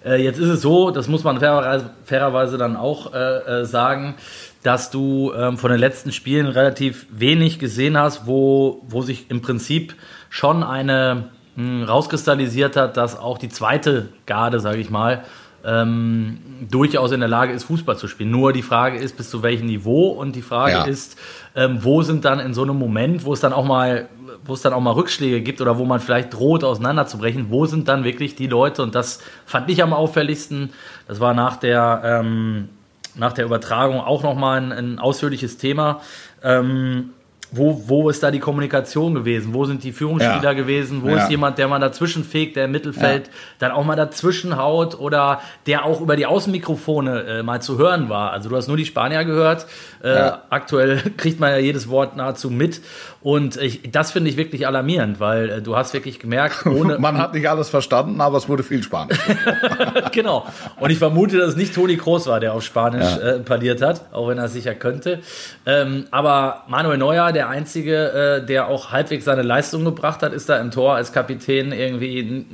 Äh, 0.04 0.22
jetzt 0.22 0.38
ist 0.38 0.48
es 0.48 0.60
so, 0.60 0.90
das 0.90 1.08
muss 1.08 1.24
man 1.24 1.40
fairerweise, 1.40 1.90
fairerweise 2.04 2.58
dann 2.58 2.76
auch 2.76 3.12
äh, 3.14 3.18
äh 3.62 3.64
sagen, 3.64 4.14
dass 4.64 4.90
du 4.90 5.32
ähm, 5.36 5.58
von 5.58 5.70
den 5.70 5.78
letzten 5.78 6.10
Spielen 6.10 6.46
relativ 6.46 7.06
wenig 7.10 7.58
gesehen 7.58 7.96
hast, 7.96 8.26
wo, 8.26 8.82
wo 8.88 9.02
sich 9.02 9.30
im 9.30 9.42
Prinzip 9.42 9.94
schon 10.30 10.64
eine 10.64 11.28
mh, 11.54 11.62
hm, 11.62 11.82
rauskristallisiert 11.84 12.74
hat, 12.74 12.96
dass 12.96 13.16
auch 13.16 13.38
die 13.38 13.50
zweite 13.50 14.08
Garde, 14.26 14.58
sage 14.58 14.78
ich 14.78 14.90
mal, 14.90 15.22
ähm, 15.66 16.38
durchaus 16.70 17.12
in 17.12 17.20
der 17.20 17.28
Lage 17.28 17.52
ist, 17.52 17.64
Fußball 17.64 17.98
zu 17.98 18.08
spielen. 18.08 18.30
Nur 18.30 18.54
die 18.54 18.62
Frage 18.62 18.98
ist, 18.98 19.16
bis 19.16 19.30
zu 19.30 19.42
welchem 19.42 19.66
Niveau 19.66 20.08
und 20.08 20.34
die 20.34 20.42
Frage 20.42 20.72
ja. 20.72 20.84
ist, 20.84 21.18
ähm, 21.54 21.78
wo 21.82 22.02
sind 22.02 22.24
dann 22.24 22.40
in 22.40 22.54
so 22.54 22.62
einem 22.62 22.76
Moment, 22.76 23.24
wo 23.24 23.34
es 23.34 23.40
dann 23.40 23.52
auch 23.52 23.64
mal 23.64 24.08
wo 24.46 24.52
es 24.52 24.60
dann 24.60 24.72
auch 24.72 24.80
mal 24.80 24.92
Rückschläge 24.92 25.40
gibt 25.40 25.60
oder 25.60 25.78
wo 25.78 25.84
man 25.84 26.00
vielleicht 26.00 26.34
droht, 26.34 26.64
auseinanderzubrechen, 26.64 27.46
wo 27.48 27.66
sind 27.66 27.88
dann 27.88 28.04
wirklich 28.04 28.34
die 28.34 28.46
Leute? 28.46 28.82
Und 28.82 28.94
das 28.94 29.20
fand 29.46 29.70
ich 29.70 29.82
am 29.82 29.92
auffälligsten. 29.92 30.70
Das 31.08 31.18
war 31.20 31.32
nach 31.34 31.56
der, 31.56 32.02
ähm, 32.04 32.68
nach 33.14 33.32
der 33.32 33.44
Übertragung 33.44 34.00
auch 34.00 34.22
nochmal 34.22 34.60
ein, 34.60 34.72
ein 34.72 34.98
ausführliches 34.98 35.56
Thema. 35.56 36.00
Ähm, 36.42 37.10
wo, 37.56 37.82
wo 37.86 38.10
ist 38.10 38.22
da 38.22 38.30
die 38.30 38.40
Kommunikation 38.40 39.14
gewesen? 39.14 39.54
Wo 39.54 39.64
sind 39.64 39.84
die 39.84 39.92
Führungsspieler 39.92 40.42
ja. 40.42 40.52
gewesen? 40.54 41.02
Wo 41.02 41.10
ja. 41.10 41.18
ist 41.18 41.30
jemand, 41.30 41.56
der 41.58 41.68
mal 41.68 41.78
dazwischen 41.78 42.24
fegt, 42.24 42.56
der 42.56 42.64
im 42.64 42.72
Mittelfeld 42.72 43.28
ja. 43.28 43.32
dann 43.60 43.70
auch 43.70 43.84
mal 43.84 43.94
dazwischen 43.94 44.56
haut 44.56 44.98
oder 44.98 45.40
der 45.66 45.84
auch 45.84 46.00
über 46.00 46.16
die 46.16 46.26
Außenmikrofone 46.26 47.22
äh, 47.22 47.42
mal 47.42 47.62
zu 47.62 47.78
hören 47.78 48.08
war? 48.08 48.32
Also 48.32 48.48
du 48.48 48.56
hast 48.56 48.66
nur 48.66 48.76
die 48.76 48.84
Spanier 48.86 49.24
gehört. 49.24 49.66
Äh, 50.02 50.32
aktuell 50.50 50.98
kriegt 51.16 51.38
man 51.38 51.50
ja 51.50 51.58
jedes 51.58 51.88
Wort 51.88 52.16
nahezu 52.16 52.50
mit. 52.50 52.80
Und 53.24 53.56
ich, 53.56 53.90
das 53.90 54.12
finde 54.12 54.30
ich 54.30 54.36
wirklich 54.36 54.66
alarmierend, 54.66 55.20
weil 55.20 55.48
äh, 55.48 55.62
du 55.62 55.76
hast 55.76 55.94
wirklich 55.94 56.18
gemerkt, 56.18 56.66
ohne. 56.66 56.98
Man 56.98 57.18
hat 57.18 57.34
nicht 57.34 57.48
alles 57.48 57.68
verstanden, 57.68 58.20
aber 58.20 58.36
es 58.38 58.48
wurde 58.48 58.64
viel 58.64 58.82
Spanisch. 58.82 59.18
genau. 60.12 60.44
Und 60.80 60.90
ich 60.90 60.98
vermute, 60.98 61.38
dass 61.38 61.50
es 61.50 61.56
nicht 61.56 61.74
Toni 61.74 61.96
Kroos 61.96 62.26
war, 62.26 62.40
der 62.40 62.52
auf 62.52 62.64
Spanisch 62.64 63.16
äh, 63.16 63.38
parliert 63.38 63.80
hat, 63.80 64.12
auch 64.12 64.28
wenn 64.28 64.38
er 64.38 64.46
es 64.46 64.52
sicher 64.52 64.74
könnte. 64.74 65.20
Ähm, 65.66 66.06
aber 66.10 66.64
Manuel 66.68 66.98
Neuer, 66.98 67.32
der 67.32 67.44
der 67.44 67.50
Einzige, 67.50 68.40
äh, 68.42 68.46
der 68.46 68.68
auch 68.68 68.90
halbwegs 68.90 69.26
seine 69.26 69.42
Leistung 69.42 69.84
gebracht 69.84 70.22
hat, 70.22 70.32
ist 70.32 70.48
da 70.48 70.58
im 70.58 70.70
Tor 70.70 70.94
als 70.94 71.12
Kapitän 71.12 71.72
irgendwie, 71.72 72.46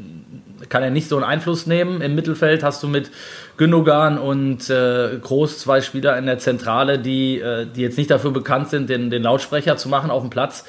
kann 0.69 0.83
er 0.83 0.91
nicht 0.91 1.09
so 1.09 1.17
einen 1.17 1.25
Einfluss 1.25 1.67
nehmen. 1.67 2.01
Im 2.01 2.15
Mittelfeld 2.15 2.63
hast 2.63 2.83
du 2.83 2.89
mit 2.89 3.11
Gündogan 3.57 4.19
und 4.19 4.69
äh, 4.71 5.19
Groß 5.21 5.59
zwei 5.59 5.81
Spieler 5.81 6.17
in 6.19 6.27
der 6.27 6.39
Zentrale, 6.39 6.99
die, 6.99 7.41
äh, 7.41 7.67
die 7.67 7.83
jetzt 7.83 7.99
nicht 7.99 8.11
dafür 8.11 8.31
bekannt 8.31 8.69
sind, 8.69 8.91
den, 8.91 9.11
den 9.11 9.23
Lautsprecher 9.23 9.77
zu 9.77 9.89
machen 9.89 10.11
auf 10.11 10.23
dem 10.23 10.31
Platz. 10.31 10.65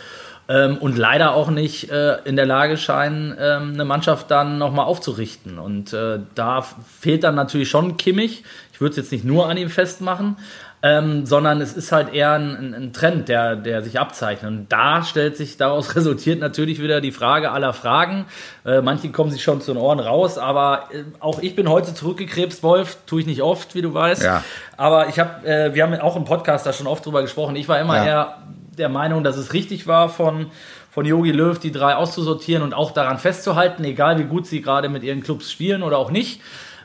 Ähm, 0.49 0.77
und 0.77 0.97
leider 0.97 1.33
auch 1.33 1.49
nicht 1.49 1.91
äh, 1.91 2.17
in 2.25 2.35
der 2.35 2.45
Lage 2.45 2.77
scheinen, 2.77 3.35
ähm, 3.39 3.73
eine 3.73 3.85
Mannschaft 3.85 4.31
dann 4.31 4.57
nochmal 4.57 4.85
aufzurichten. 4.85 5.59
Und 5.59 5.93
äh, 5.93 6.19
da 6.35 6.61
fehlt 6.61 7.23
dann 7.23 7.35
natürlich 7.35 7.69
schon 7.69 7.97
Kimmich. 7.97 8.43
Ich 8.73 8.81
würde 8.81 8.91
es 8.91 8.97
jetzt 8.97 9.11
nicht 9.11 9.23
nur 9.23 9.47
an 9.47 9.57
ihm 9.57 9.69
festmachen, 9.69 10.37
ähm, 10.83 11.27
sondern 11.27 11.61
es 11.61 11.73
ist 11.73 11.91
halt 11.91 12.13
eher 12.13 12.33
ein, 12.33 12.73
ein, 12.73 12.93
Trend, 12.93 13.29
der, 13.29 13.55
der 13.55 13.83
sich 13.83 13.99
abzeichnet. 13.99 14.51
Und 14.51 14.71
da 14.71 15.03
stellt 15.03 15.37
sich, 15.37 15.57
daraus 15.57 15.95
resultiert 15.95 16.39
natürlich 16.39 16.81
wieder 16.81 17.01
die 17.01 17.11
Frage 17.11 17.51
aller 17.51 17.73
Fragen. 17.73 18.25
Äh, 18.65 18.81
manche 18.81 19.09
kommen 19.11 19.29
sich 19.29 19.43
schon 19.43 19.61
zu 19.61 19.73
den 19.73 19.81
Ohren 19.81 19.99
raus, 19.99 20.37
aber 20.39 20.89
äh, 20.91 21.03
auch 21.19 21.39
ich 21.41 21.55
bin 21.55 21.69
heute 21.69 21.93
zurückgekrebst, 21.93 22.63
Wolf, 22.63 22.97
tue 23.05 23.21
ich 23.21 23.27
nicht 23.27 23.43
oft, 23.43 23.75
wie 23.75 23.81
du 23.81 23.93
weißt. 23.93 24.23
Ja. 24.23 24.43
Aber 24.75 25.07
ich 25.07 25.19
habe, 25.19 25.45
äh, 25.47 25.75
wir 25.75 25.83
haben 25.83 25.93
auch 25.99 26.15
im 26.15 26.25
Podcast 26.25 26.65
da 26.65 26.73
schon 26.73 26.87
oft 26.87 27.05
drüber 27.05 27.21
gesprochen. 27.21 27.55
Ich 27.55 27.69
war 27.69 27.79
immer 27.79 27.97
ja. 27.97 28.05
eher 28.05 28.37
der 28.77 28.89
Meinung, 28.89 29.23
dass 29.23 29.37
es 29.37 29.53
richtig 29.53 29.85
war 29.85 30.09
von 30.09 30.47
von 30.89 31.05
Yogi 31.05 31.31
Löw 31.31 31.57
die 31.57 31.71
drei 31.71 31.95
auszusortieren 31.95 32.63
und 32.63 32.73
auch 32.73 32.91
daran 32.91 33.17
festzuhalten, 33.17 33.81
egal 33.85 34.19
wie 34.19 34.25
gut 34.25 34.45
sie 34.45 34.61
gerade 34.61 34.89
mit 34.89 35.03
ihren 35.03 35.23
Clubs 35.23 35.49
spielen 35.49 35.83
oder 35.83 35.97
auch 35.97 36.11
nicht. 36.11 36.41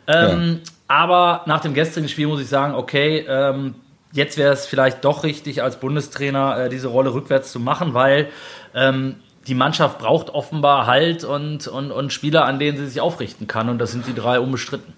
Ähm, 0.06 0.60
ja. 0.62 0.72
Aber 0.86 1.42
nach 1.46 1.60
dem 1.60 1.74
gestrigen 1.74 2.08
Spiel 2.08 2.28
muss 2.28 2.40
ich 2.40 2.48
sagen, 2.48 2.74
okay, 2.74 3.26
ähm, 3.28 3.74
jetzt 4.16 4.36
wäre 4.36 4.52
es 4.52 4.66
vielleicht 4.66 5.04
doch 5.04 5.22
richtig, 5.22 5.62
als 5.62 5.76
Bundestrainer 5.76 6.64
äh, 6.64 6.68
diese 6.68 6.88
Rolle 6.88 7.14
rückwärts 7.14 7.52
zu 7.52 7.60
machen, 7.60 7.94
weil 7.94 8.28
ähm, 8.74 9.16
die 9.46 9.54
Mannschaft 9.54 9.98
braucht 9.98 10.30
offenbar 10.30 10.86
Halt 10.86 11.22
und, 11.24 11.68
und, 11.68 11.92
und 11.92 12.12
Spieler, 12.12 12.44
an 12.44 12.58
denen 12.58 12.76
sie 12.76 12.86
sich 12.86 13.00
aufrichten 13.00 13.46
kann. 13.46 13.68
Und 13.68 13.78
das 13.78 13.92
sind 13.92 14.06
die 14.06 14.14
drei 14.14 14.40
unbestritten. 14.40 14.92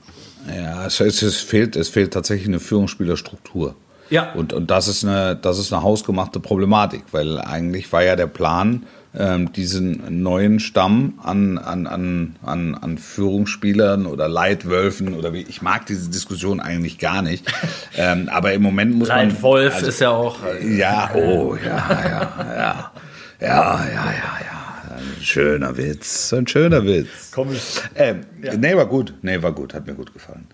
Ja, 0.48 0.86
es, 0.86 1.00
es, 1.00 1.36
fehlt, 1.40 1.76
es 1.76 1.88
fehlt 1.88 2.14
tatsächlich 2.14 2.48
eine 2.48 2.60
Führungsspielerstruktur. 2.60 3.74
Ja. 4.08 4.32
Und, 4.32 4.54
und 4.54 4.70
das, 4.70 4.88
ist 4.88 5.04
eine, 5.04 5.36
das 5.36 5.58
ist 5.58 5.72
eine 5.72 5.82
hausgemachte 5.82 6.40
Problematik, 6.40 7.04
weil 7.12 7.38
eigentlich 7.38 7.92
war 7.92 8.02
ja 8.02 8.16
der 8.16 8.26
Plan, 8.26 8.86
ähm, 9.16 9.52
diesen 9.52 10.22
neuen 10.22 10.60
Stamm 10.60 11.18
an, 11.22 11.58
an, 11.58 11.86
an, 11.86 12.36
an, 12.42 12.74
an 12.74 12.98
Führungsspielern 12.98 14.06
oder 14.06 14.28
Leitwölfen 14.28 15.14
oder 15.14 15.32
wie, 15.32 15.42
ich 15.42 15.62
mag 15.62 15.86
diese 15.86 16.10
Diskussion 16.10 16.60
eigentlich 16.60 16.98
gar 16.98 17.22
nicht. 17.22 17.50
ähm, 17.96 18.28
aber 18.28 18.52
im 18.52 18.62
Moment 18.62 18.94
muss 18.94 19.08
man. 19.08 19.30
Leitwolf 19.30 19.74
also, 19.74 19.86
ist 19.86 20.00
ja 20.00 20.10
auch. 20.10 20.38
Ja, 20.62 21.10
oh, 21.14 21.56
ja, 21.56 21.88
ja, 21.88 22.54
ja. 22.56 22.92
Ja, 23.40 23.84
ja, 23.84 23.86
ja, 23.86 24.12
ja. 24.12 24.58
Ein 24.96 25.22
schöner 25.22 25.76
Witz, 25.76 26.32
ein 26.32 26.46
schöner 26.46 26.84
Witz. 26.84 27.30
Komm, 27.32 27.50
ähm, 27.94 28.20
ja. 28.42 28.56
Nee, 28.56 28.76
war 28.76 28.86
gut. 28.86 29.14
Nee, 29.22 29.40
war 29.42 29.52
gut, 29.52 29.74
hat 29.74 29.86
mir 29.86 29.94
gut 29.94 30.12
gefallen. 30.12 30.48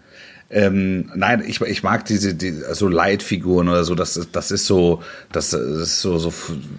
Ähm, 0.55 1.11
nein, 1.17 1.43
ich, 1.45 1.61
ich 1.61 1.83
mag 1.83 2.05
diese 2.05 2.37
die, 2.37 2.53
so 2.53 2.87
Leitfiguren 2.87 3.69
oder 3.69 3.83
so. 3.83 3.97
Das, 3.97 4.29
das 4.31 4.53
ist 4.53 4.67
so, 4.67 5.03
das, 5.33 5.53
ist 5.53 6.01
so, 6.01 6.17
so, 6.19 6.33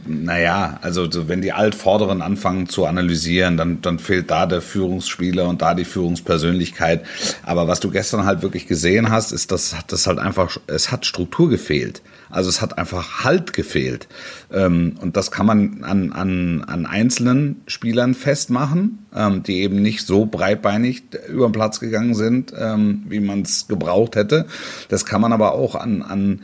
naja, 0.08 0.79
also 0.82 1.12
so, 1.12 1.27
wenn 1.27 1.41
die 1.41 1.51
Altvorderen 1.51 2.22
anfangen 2.22 2.70
zu 2.70 2.86
analysieren, 2.86 3.58
dann, 3.58 3.82
dann 3.82 4.00
fehlt 4.00 4.32
da 4.32 4.46
der 4.46 4.62
Führungsspieler 4.62 5.50
und 5.50 5.62
da 5.62 5.74
die 5.74 5.84
Führungspersönlichkeit. 5.84 7.03
Aber 7.44 7.67
was 7.67 7.82
du 7.82 7.91
gestern 7.91 8.25
halt 8.25 8.41
wirklich 8.41 8.65
gesehen 8.65 9.10
hast, 9.10 9.34
ist, 9.34 9.51
dass 9.51 9.75
das 9.88 10.08
halt 10.08 10.20
einfach, 10.20 10.55
es 10.67 10.89
hat 10.89 11.05
Struktur 11.05 11.50
gefehlt. 11.50 12.01
Also 12.29 12.50
es 12.50 12.62
hat 12.62 12.77
einfach 12.77 13.24
Halt 13.24 13.53
gefehlt. 13.53 14.08
Ähm, 14.51 14.98
und 15.01 15.17
das 15.17 15.32
kann 15.32 15.46
man 15.46 15.84
an, 15.84 16.12
an, 16.12 16.63
an 16.65 16.86
einzelnen 16.86 17.62
Spielern 17.67 18.13
festmachen, 18.13 19.05
ähm, 19.15 19.44
die 19.44 19.62
eben 19.62 19.82
nicht 19.82 20.05
so 20.05 20.25
breitbeinig 20.25 21.03
über 21.29 21.48
den 21.48 21.53
Platz 21.53 21.79
gegangen 21.79 22.15
sind, 22.15 22.53
ähm, 22.58 23.03
wie 23.08 23.20
man 23.20 23.41
es 23.41 23.67
gebraucht 23.67 24.15
hätte. 24.15 24.46
Das 24.89 25.05
kann 25.05 25.22
man 25.22 25.34
aber 25.34 25.53
auch 25.53 25.75
an, 25.75 26.01
an 26.01 26.41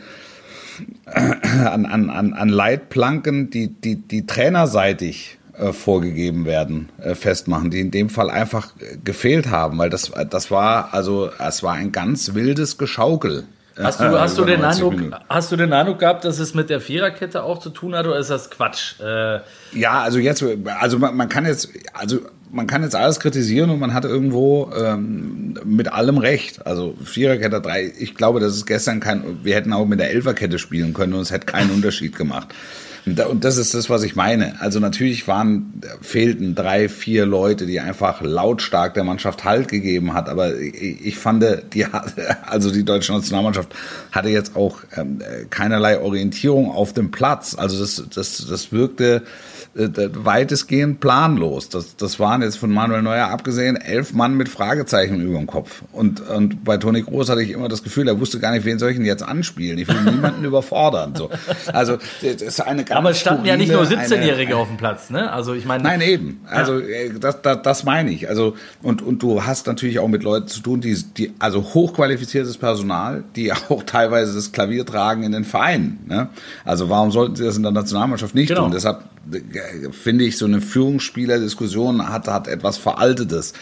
an, 1.05 1.85
an, 1.85 2.09
an, 2.09 2.33
an 2.33 2.49
Leitplanken, 2.49 3.49
die, 3.49 3.67
die, 3.67 3.97
die 3.97 4.25
trainerseitig 4.25 5.37
äh, 5.53 5.73
vorgegeben 5.73 6.45
werden, 6.45 6.89
äh, 6.99 7.13
festmachen, 7.15 7.71
die 7.71 7.81
in 7.81 7.91
dem 7.91 8.09
Fall 8.09 8.29
einfach 8.29 8.73
gefehlt 9.03 9.49
haben, 9.49 9.77
weil 9.77 9.89
das, 9.89 10.11
das 10.29 10.49
war, 10.49 10.93
also, 10.93 11.29
es 11.39 11.61
war 11.61 11.73
ein 11.73 11.91
ganz 11.91 12.33
wildes 12.33 12.77
Geschaukel. 12.77 13.43
Hast 13.77 14.01
du, 14.01 14.19
hast, 14.19 14.37
du 14.37 14.43
den 14.43 14.63
Eindruck, 14.63 14.95
hast 15.29 15.51
du 15.51 15.55
den 15.55 15.71
Eindruck 15.71 15.99
gehabt, 15.99 16.25
dass 16.25 16.39
es 16.39 16.53
mit 16.53 16.69
der 16.69 16.81
Viererkette 16.81 17.43
auch 17.43 17.59
zu 17.59 17.69
tun 17.69 17.95
hat 17.95 18.05
oder 18.05 18.19
ist 18.19 18.29
das 18.29 18.49
Quatsch? 18.49 18.99
Äh 18.99 19.39
ja, 19.73 20.01
also 20.01 20.19
jetzt, 20.19 20.43
also 20.79 20.99
man, 20.99 21.15
man, 21.15 21.29
kann 21.29 21.45
jetzt, 21.45 21.69
also 21.93 22.19
man 22.51 22.67
kann 22.67 22.83
jetzt 22.83 22.95
alles 22.95 23.19
kritisieren 23.19 23.69
und 23.69 23.79
man 23.79 23.93
hat 23.93 24.03
irgendwo 24.03 24.71
ähm, 24.77 25.57
mit 25.63 25.91
allem 25.91 26.17
recht. 26.17 26.65
Also 26.65 26.95
Viererkette, 27.03 27.61
drei, 27.61 27.93
ich 27.97 28.15
glaube, 28.15 28.41
das 28.41 28.55
ist 28.55 28.65
gestern 28.65 28.99
kein, 28.99 29.39
wir 29.43 29.55
hätten 29.55 29.71
auch 29.71 29.85
mit 29.85 29.99
der 29.99 30.11
Elferkette 30.11 30.59
spielen 30.59 30.93
können 30.93 31.13
und 31.13 31.21
es 31.21 31.31
hätte 31.31 31.45
keinen 31.45 31.71
Unterschied 31.75 32.15
gemacht. 32.15 32.49
Und 33.05 33.43
das 33.43 33.57
ist 33.57 33.73
das, 33.73 33.89
was 33.89 34.03
ich 34.03 34.15
meine. 34.15 34.61
Also 34.61 34.79
natürlich 34.79 35.27
waren, 35.27 35.81
fehlten 36.01 36.53
drei, 36.53 36.87
vier 36.87 37.25
Leute, 37.25 37.65
die 37.65 37.79
einfach 37.79 38.21
lautstark 38.21 38.93
der 38.93 39.03
Mannschaft 39.03 39.43
Halt 39.43 39.69
gegeben 39.69 40.13
hat. 40.13 40.29
Aber 40.29 40.55
ich, 40.57 41.05
ich 41.05 41.17
fand, 41.17 41.43
die, 41.73 41.85
also 42.43 42.71
die 42.71 42.85
deutsche 42.85 43.13
Nationalmannschaft 43.13 43.73
hatte 44.11 44.29
jetzt 44.29 44.55
auch 44.55 44.81
ähm, 44.95 45.19
keinerlei 45.49 45.99
Orientierung 45.99 46.71
auf 46.71 46.93
dem 46.93 47.09
Platz. 47.09 47.55
Also 47.55 47.79
das, 47.79 48.03
das, 48.13 48.45
das 48.47 48.71
wirkte, 48.71 49.23
äh, 49.73 49.87
weitestgehend 50.13 50.99
planlos. 50.99 51.69
Das, 51.69 51.95
das 51.95 52.19
waren 52.19 52.41
jetzt 52.41 52.57
von 52.57 52.71
Manuel 52.71 53.01
Neuer 53.01 53.29
abgesehen 53.29 53.77
elf 53.77 54.11
Mann 54.11 54.35
mit 54.35 54.49
Fragezeichen 54.49 55.21
über 55.21 55.37
dem 55.37 55.47
Kopf. 55.47 55.83
Und, 55.93 56.19
und 56.27 56.65
bei 56.65 56.75
Toni 56.75 57.01
Groß 57.01 57.29
hatte 57.29 57.41
ich 57.41 57.51
immer 57.51 57.69
das 57.69 57.81
Gefühl, 57.81 58.09
er 58.09 58.19
wusste 58.19 58.39
gar 58.39 58.51
nicht, 58.51 58.65
wen 58.65 58.79
soll 58.79 58.91
ich 58.91 58.97
denn 58.97 59.05
jetzt 59.05 59.23
anspielen. 59.23 59.77
Ich 59.77 59.87
will 59.87 60.11
niemanden 60.11 60.43
überfordern. 60.43 61.15
So. 61.15 61.29
Also 61.71 61.99
das 62.21 62.41
ist 62.41 62.59
eine 62.59 62.83
ganz 62.83 62.97
Aber 62.97 63.11
es 63.11 63.21
standen 63.21 63.45
ja 63.45 63.55
nicht 63.55 63.71
nur 63.71 63.83
17-Jährige 63.83 64.57
auf 64.57 64.67
dem 64.67 64.75
Platz, 64.75 65.09
ne? 65.09 65.31
Also 65.31 65.53
ich 65.53 65.65
meine. 65.65 65.83
Nein, 65.83 66.01
eben. 66.01 66.41
Also 66.47 66.79
ja. 66.79 67.13
das, 67.17 67.41
das, 67.41 67.61
das 67.61 67.83
meine 67.85 68.11
ich. 68.11 68.27
Also 68.27 68.57
und, 68.81 69.01
und 69.01 69.23
du 69.23 69.45
hast 69.45 69.67
natürlich 69.67 69.99
auch 69.99 70.09
mit 70.09 70.23
Leuten 70.23 70.49
zu 70.49 70.59
tun, 70.59 70.81
die, 70.81 71.01
die 71.15 71.33
also 71.39 71.63
hochqualifiziertes 71.73 72.57
Personal, 72.57 73.23
die 73.37 73.53
auch 73.69 73.83
teilweise 73.83 74.33
das 74.33 74.51
Klavier 74.51 74.85
tragen 74.85 75.23
in 75.23 75.31
den 75.31 75.45
Vereinen. 75.45 75.99
Ne? 76.07 76.27
Also 76.65 76.89
warum 76.89 77.11
sollten 77.11 77.37
sie 77.37 77.45
das 77.45 77.55
in 77.55 77.63
der 77.63 77.71
Nationalmannschaft 77.71 78.35
nicht 78.35 78.49
genau. 78.49 78.63
tun? 78.63 78.71
Deshalb 78.71 79.05
finde 79.91 80.25
ich, 80.25 80.37
so 80.37 80.45
eine 80.45 80.61
Führungsspielerdiskussion 80.61 82.09
hat, 82.09 82.27
hat 82.27 82.47
etwas 82.47 82.77
Veraltetes. 82.77 83.53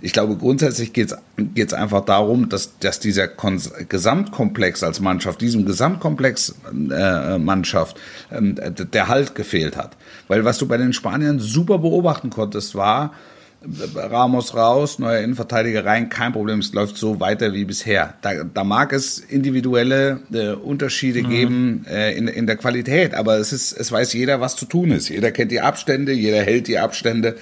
Ich 0.00 0.12
glaube, 0.12 0.36
grundsätzlich 0.36 0.92
geht 0.92 1.14
es 1.56 1.72
einfach 1.72 2.04
darum, 2.04 2.48
dass, 2.48 2.78
dass 2.78 3.00
dieser 3.00 3.28
Kon 3.28 3.60
Gesamtkomplex 3.88 4.82
als 4.82 5.00
Mannschaft, 5.00 5.40
diesem 5.40 5.64
Gesamtkomplex 5.64 6.54
äh, 6.90 7.38
Mannschaft, 7.38 7.96
äh, 8.30 8.70
der 8.70 9.08
Halt 9.08 9.34
gefehlt 9.34 9.76
hat. 9.76 9.96
Weil 10.28 10.44
was 10.44 10.58
du 10.58 10.66
bei 10.66 10.76
den 10.76 10.92
Spaniern 10.92 11.38
super 11.38 11.78
beobachten 11.78 12.30
konntest, 12.30 12.74
war, 12.74 13.12
Ramos 13.60 14.54
raus, 14.54 15.00
neuer 15.00 15.20
Innenverteidiger 15.20 15.84
rein, 15.84 16.08
kein 16.08 16.32
Problem, 16.32 16.60
es 16.60 16.72
läuft 16.72 16.96
so 16.96 17.18
weiter 17.18 17.52
wie 17.52 17.64
bisher. 17.64 18.14
Da, 18.22 18.44
da 18.44 18.62
mag 18.62 18.92
es 18.92 19.18
individuelle 19.18 20.20
äh, 20.32 20.50
Unterschiede 20.50 21.22
mhm. 21.22 21.28
geben 21.28 21.86
äh, 21.90 22.16
in, 22.16 22.28
in 22.28 22.46
der 22.46 22.56
Qualität, 22.56 23.14
aber 23.14 23.38
es 23.38 23.52
ist, 23.52 23.72
es 23.72 23.90
weiß 23.90 24.12
jeder, 24.12 24.40
was 24.40 24.54
zu 24.54 24.66
tun 24.66 24.92
ist. 24.92 25.08
Jeder 25.08 25.32
kennt 25.32 25.50
die 25.50 25.60
Abstände, 25.60 26.12
jeder 26.12 26.42
hält 26.42 26.68
die 26.68 26.78
Abstände. 26.78 27.36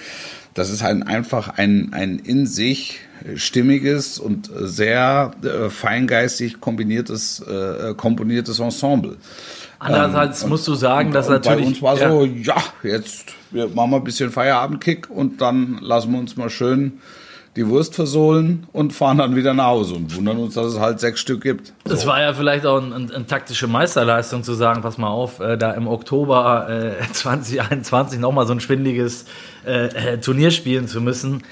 Das 0.54 0.70
ist 0.70 0.82
halt 0.82 1.06
einfach 1.06 1.58
ein, 1.58 1.92
ein 1.92 2.18
in 2.18 2.46
sich 2.46 3.00
stimmiges 3.34 4.18
und 4.18 4.50
sehr 4.54 5.32
äh, 5.42 5.68
feingeistig 5.68 6.60
kombiniertes, 6.60 7.40
äh, 7.40 7.92
komponiertes 7.94 8.58
Ensemble. 8.58 9.16
Andererseits 9.78 10.42
ähm, 10.42 10.48
musst 10.48 10.66
du 10.66 10.74
sagen, 10.74 11.12
dass 11.12 11.28
natürlich. 11.28 11.60
Bei 11.60 11.66
uns 11.66 11.82
war 11.82 11.98
ja. 11.98 12.10
so, 12.10 12.24
ja, 12.24 12.56
jetzt 12.82 13.26
wir 13.56 13.68
machen 13.68 13.90
wir 13.90 13.96
ein 13.96 14.04
bisschen 14.04 14.30
Feierabendkick 14.30 15.10
und 15.10 15.40
dann 15.40 15.78
lassen 15.80 16.12
wir 16.12 16.18
uns 16.20 16.36
mal 16.36 16.50
schön 16.50 17.00
die 17.56 17.66
Wurst 17.66 17.94
versohlen 17.94 18.66
und 18.72 18.92
fahren 18.92 19.16
dann 19.16 19.34
wieder 19.34 19.54
nach 19.54 19.68
Hause 19.68 19.94
und 19.94 20.14
wundern 20.14 20.36
uns, 20.36 20.54
dass 20.54 20.66
es 20.66 20.78
halt 20.78 21.00
sechs 21.00 21.20
Stück 21.20 21.42
gibt. 21.42 21.68
So. 21.68 21.72
Das 21.84 22.06
war 22.06 22.20
ja 22.20 22.34
vielleicht 22.34 22.66
auch 22.66 22.82
eine 22.82 22.94
ein, 22.94 23.10
ein 23.10 23.26
taktische 23.26 23.66
Meisterleistung 23.66 24.42
zu 24.42 24.52
sagen, 24.52 24.82
pass 24.82 24.98
mal 24.98 25.08
auf, 25.08 25.40
äh, 25.40 25.56
da 25.56 25.72
im 25.72 25.88
Oktober 25.88 26.68
äh, 26.68 27.02
2021 27.12 28.20
nochmal 28.20 28.46
so 28.46 28.52
ein 28.52 28.60
schwindiges 28.60 29.24
äh, 29.66 29.86
äh, 29.86 30.20
Turnier 30.20 30.50
spielen 30.50 30.86
zu 30.86 31.00
müssen 31.00 31.42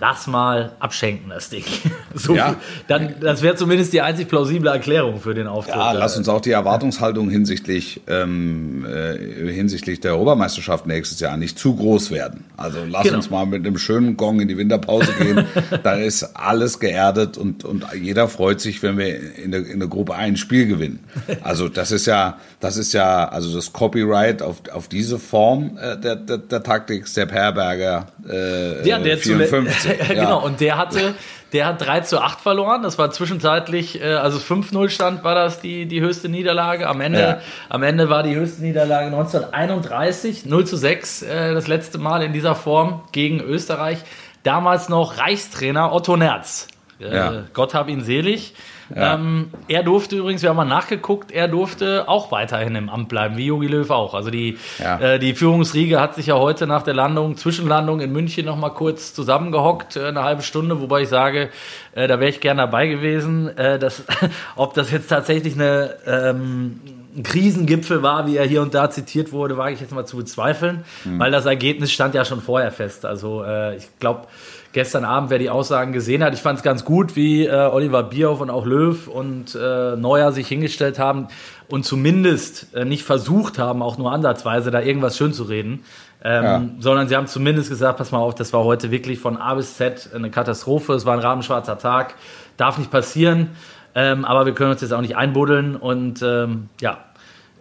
lass 0.00 0.26
mal 0.26 0.72
abschenken, 0.80 1.30
das 1.30 1.48
Ding. 1.48 1.64
So, 2.14 2.34
ja. 2.34 2.56
dann, 2.88 3.14
das 3.22 3.40
wäre 3.40 3.56
zumindest 3.56 3.94
die 3.94 4.02
einzig 4.02 4.28
plausible 4.28 4.70
Erklärung 4.70 5.18
für 5.18 5.32
den 5.32 5.46
Auftritt. 5.46 5.76
Ja, 5.76 5.92
lass 5.92 6.14
uns 6.18 6.28
auch 6.28 6.42
die 6.42 6.50
Erwartungshaltung 6.50 7.30
hinsichtlich, 7.30 8.02
ähm, 8.06 8.84
äh, 8.84 9.50
hinsichtlich 9.50 10.00
der 10.00 10.12
Europameisterschaft 10.12 10.86
nächstes 10.86 11.20
Jahr 11.20 11.38
nicht 11.38 11.58
zu 11.58 11.74
groß 11.74 12.10
werden. 12.10 12.44
Also 12.58 12.80
lass 12.86 13.04
genau. 13.04 13.16
uns 13.16 13.30
mal 13.30 13.46
mit 13.46 13.66
einem 13.66 13.78
schönen 13.78 14.18
Gong 14.18 14.40
in 14.40 14.48
die 14.48 14.58
Winterpause 14.58 15.14
gehen. 15.18 15.46
da 15.82 15.94
ist 15.94 16.36
alles 16.36 16.80
geerdet 16.80 17.38
und, 17.38 17.64
und 17.64 17.86
jeder 17.98 18.28
freut 18.28 18.60
sich, 18.60 18.82
wenn 18.82 18.98
wir 18.98 19.38
in 19.38 19.50
der, 19.50 19.66
in 19.66 19.78
der 19.78 19.88
Gruppe 19.88 20.14
ein 20.14 20.36
Spiel 20.36 20.66
gewinnen. 20.66 21.00
Also 21.42 21.70
das 21.70 21.92
ist 21.92 22.04
ja, 22.04 22.38
das 22.60 22.76
ist 22.76 22.92
ja, 22.92 23.26
also 23.26 23.54
das 23.54 23.72
Copyright 23.72 24.42
auf, 24.42 24.62
auf 24.70 24.88
diese 24.88 25.18
Form 25.18 25.78
äh, 25.80 25.98
der, 25.98 26.16
der, 26.16 26.36
der 26.36 26.62
Taktik, 26.62 27.08
Sepp 27.08 27.32
Herberger 27.32 28.08
äh, 28.30 28.86
ja, 28.86 28.98
der 28.98 29.16
54. 29.16 29.81
ja. 29.98 30.06
genau, 30.06 30.44
und 30.44 30.60
der 30.60 30.78
hatte, 30.78 31.14
der 31.52 31.66
hat 31.66 31.80
3 31.80 32.00
zu 32.00 32.20
8 32.20 32.40
verloren. 32.40 32.82
Das 32.82 32.98
war 32.98 33.10
zwischenzeitlich, 33.10 34.00
äh, 34.00 34.14
also 34.14 34.38
5-0 34.38 34.88
stand, 34.88 35.24
war 35.24 35.34
das 35.34 35.60
die, 35.60 35.86
die 35.86 36.00
höchste 36.00 36.28
Niederlage. 36.28 36.88
Am 36.88 37.00
Ende, 37.00 37.20
ja. 37.20 37.40
am 37.68 37.82
Ende 37.82 38.08
war 38.08 38.22
die 38.22 38.34
höchste 38.34 38.62
Niederlage 38.62 39.06
1931, 39.06 40.46
0 40.46 40.66
zu 40.66 40.76
6, 40.76 41.22
äh, 41.22 41.54
das 41.54 41.68
letzte 41.68 41.98
Mal 41.98 42.22
in 42.22 42.32
dieser 42.32 42.54
Form 42.54 43.02
gegen 43.12 43.40
Österreich. 43.40 43.98
Damals 44.42 44.88
noch 44.88 45.18
Reichstrainer 45.18 45.92
Otto 45.92 46.16
Nerz. 46.16 46.66
Äh, 47.02 47.16
ja. 47.16 47.32
Gott 47.52 47.74
hab 47.74 47.88
ihn 47.88 48.02
selig. 48.02 48.54
Ja. 48.94 49.14
Ähm, 49.14 49.50
er 49.68 49.82
durfte 49.82 50.16
übrigens, 50.16 50.42
wir 50.42 50.50
haben 50.50 50.56
mal 50.56 50.64
nachgeguckt, 50.64 51.32
er 51.32 51.48
durfte 51.48 52.08
auch 52.08 52.30
weiterhin 52.30 52.74
im 52.74 52.88
Amt 52.88 53.08
bleiben, 53.08 53.36
wie 53.36 53.46
Jogi 53.46 53.66
Löw 53.66 53.90
auch. 53.90 54.14
Also 54.14 54.30
die, 54.30 54.58
ja. 54.78 54.98
äh, 54.98 55.18
die 55.18 55.34
Führungsriege 55.34 56.00
hat 56.00 56.14
sich 56.14 56.26
ja 56.26 56.34
heute 56.34 56.66
nach 56.66 56.82
der 56.82 56.94
Landung, 56.94 57.36
Zwischenlandung 57.36 58.00
in 58.00 58.12
München 58.12 58.44
noch 58.46 58.56
mal 58.56 58.70
kurz 58.70 59.14
zusammengehockt, 59.14 59.96
äh, 59.96 60.06
eine 60.06 60.22
halbe 60.22 60.42
Stunde, 60.42 60.80
wobei 60.80 61.02
ich 61.02 61.08
sage, 61.08 61.50
äh, 61.94 62.06
da 62.06 62.20
wäre 62.20 62.30
ich 62.30 62.40
gern 62.40 62.58
dabei 62.58 62.86
gewesen. 62.86 63.56
Äh, 63.56 63.78
dass, 63.78 64.04
ob 64.56 64.74
das 64.74 64.90
jetzt 64.90 65.08
tatsächlich 65.08 65.54
eine 65.54 65.94
ähm, 66.06 66.80
ein 67.14 67.22
Krisengipfel 67.22 68.02
war, 68.02 68.26
wie 68.26 68.36
er 68.36 68.46
hier 68.46 68.62
und 68.62 68.74
da 68.74 68.90
zitiert 68.90 69.32
wurde, 69.32 69.56
wage 69.56 69.74
ich 69.74 69.80
jetzt 69.80 69.92
mal 69.92 70.06
zu 70.06 70.16
bezweifeln, 70.16 70.84
mhm. 71.04 71.18
weil 71.18 71.30
das 71.30 71.44
Ergebnis 71.44 71.92
stand 71.92 72.14
ja 72.14 72.24
schon 72.24 72.40
vorher 72.40 72.72
fest. 72.72 73.04
Also 73.04 73.44
äh, 73.44 73.76
ich 73.76 73.86
glaube, 73.98 74.26
gestern 74.72 75.04
Abend, 75.04 75.30
wer 75.30 75.38
die 75.38 75.50
Aussagen 75.50 75.92
gesehen 75.92 76.24
hat, 76.24 76.34
ich 76.34 76.40
fand 76.40 76.58
es 76.58 76.62
ganz 76.62 76.84
gut, 76.84 77.16
wie 77.16 77.46
äh, 77.46 77.50
Oliver 77.50 78.02
Bierhoff 78.02 78.40
und 78.40 78.50
auch 78.50 78.66
Löw 78.66 79.08
und 79.08 79.54
äh, 79.54 79.96
Neuer 79.96 80.32
sich 80.32 80.48
hingestellt 80.48 80.98
haben 80.98 81.28
und 81.68 81.84
zumindest 81.84 82.74
äh, 82.74 82.84
nicht 82.84 83.04
versucht 83.04 83.58
haben, 83.58 83.82
auch 83.82 83.98
nur 83.98 84.12
ansatzweise 84.12 84.70
da 84.70 84.80
irgendwas 84.80 85.16
schön 85.16 85.32
zu 85.32 85.44
reden. 85.44 85.84
Ähm, 86.24 86.44
ja. 86.44 86.64
Sondern 86.78 87.08
sie 87.08 87.16
haben 87.16 87.26
zumindest 87.26 87.68
gesagt, 87.68 87.98
pass 87.98 88.12
mal 88.12 88.18
auf, 88.18 88.34
das 88.34 88.52
war 88.52 88.62
heute 88.62 88.90
wirklich 88.90 89.18
von 89.18 89.36
A 89.36 89.54
bis 89.54 89.76
Z 89.76 90.10
eine 90.14 90.30
Katastrophe. 90.30 90.92
Es 90.94 91.04
war 91.04 91.14
ein 91.14 91.20
rabenschwarzer 91.20 91.78
Tag, 91.78 92.14
darf 92.56 92.78
nicht 92.78 92.90
passieren. 92.90 93.50
Ähm, 93.94 94.24
aber 94.24 94.46
wir 94.46 94.54
können 94.54 94.70
uns 94.70 94.80
jetzt 94.80 94.92
auch 94.92 95.00
nicht 95.00 95.16
einbuddeln 95.16 95.76
und 95.76 96.22
ähm, 96.22 96.68
ja. 96.80 96.98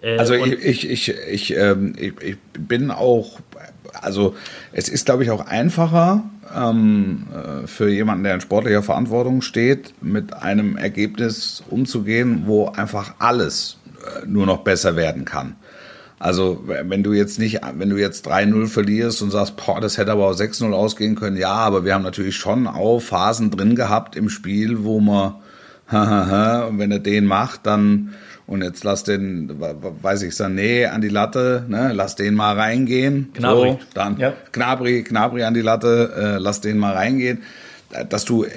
Äh, 0.01 0.17
also 0.17 0.33
ich, 0.33 0.87
ich, 0.87 1.09
ich, 1.09 1.55
ähm, 1.55 1.93
ich, 1.97 2.13
ich 2.21 2.37
bin 2.57 2.91
auch, 2.91 3.39
also 3.99 4.35
es 4.71 4.89
ist, 4.89 5.05
glaube 5.05 5.23
ich, 5.23 5.31
auch 5.31 5.45
einfacher 5.45 6.23
ähm, 6.55 7.27
äh, 7.33 7.67
für 7.67 7.89
jemanden, 7.89 8.23
der 8.23 8.35
in 8.35 8.41
sportlicher 8.41 8.83
Verantwortung 8.83 9.41
steht, 9.41 9.93
mit 10.01 10.33
einem 10.33 10.77
Ergebnis 10.77 11.63
umzugehen, 11.69 12.43
wo 12.45 12.67
einfach 12.67 13.15
alles 13.19 13.77
äh, 14.01 14.25
nur 14.25 14.45
noch 14.45 14.59
besser 14.59 14.95
werden 14.95 15.25
kann. 15.25 15.55
Also 16.19 16.63
wenn 16.67 17.01
du 17.01 17.13
jetzt 17.13 17.39
nicht, 17.39 17.61
wenn 17.77 17.89
du 17.89 17.97
jetzt 17.97 18.27
3-0 18.29 18.67
verlierst 18.67 19.23
und 19.23 19.31
sagst, 19.31 19.55
boah, 19.57 19.81
das 19.81 19.97
hätte 19.97 20.11
aber 20.11 20.27
auch 20.27 20.35
6-0 20.35 20.71
ausgehen 20.71 21.15
können, 21.15 21.35
ja, 21.35 21.53
aber 21.53 21.83
wir 21.83 21.95
haben 21.95 22.03
natürlich 22.03 22.35
schon 22.35 22.67
auch 22.67 22.99
Phasen 22.99 23.49
drin 23.49 23.75
gehabt 23.75 24.15
im 24.15 24.29
Spiel, 24.29 24.83
wo 24.83 24.99
man, 24.99 25.37
und 25.89 26.77
wenn 26.77 26.91
er 26.91 26.99
den 26.99 27.25
macht, 27.25 27.65
dann, 27.65 28.13
und 28.51 28.61
jetzt 28.61 28.83
lass 28.83 29.05
den, 29.05 29.49
weiß 29.59 30.23
ich, 30.23 30.33
Sané 30.33 30.87
an 30.87 30.99
die 30.99 31.07
Latte, 31.07 31.63
ne, 31.69 31.93
lass 31.93 32.17
den 32.17 32.35
mal 32.35 32.59
reingehen. 32.59 33.29
Gnabry. 33.33 33.71
So, 33.71 33.79
dann 33.93 34.17
ja. 34.17 34.33
Gnabry, 34.51 35.03
Gnabry 35.03 35.43
an 35.43 35.53
die 35.53 35.61
Latte, 35.61 36.11
äh, 36.17 36.37
lass 36.37 36.59
den 36.59 36.77
mal 36.77 36.93
reingehen. 36.93 37.43
Dass 38.09 38.25
du 38.25 38.43
äh, 38.43 38.49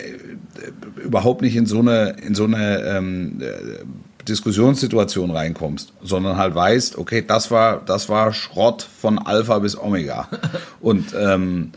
überhaupt 1.01 1.43
nicht 1.43 1.55
in 1.55 1.67
so 1.67 1.79
eine, 1.79 2.17
in 2.27 2.35
so 2.35 2.43
eine 2.43 2.81
ähm, 2.83 3.41
äh, 3.41 3.85
Diskussionssituation 4.27 5.31
reinkommst, 5.31 5.93
sondern 6.03 6.39
halt 6.39 6.57
weißt, 6.57 6.99
okay, 6.99 7.23
das 7.25 7.53
war, 7.53 7.81
das 7.87 8.09
war 8.09 8.33
Schrott 8.33 8.85
von 9.01 9.21
Alpha 9.21 9.61
bis 9.61 9.79
Omega. 9.79 10.29
Und, 10.81 11.15
ähm, 11.17 11.71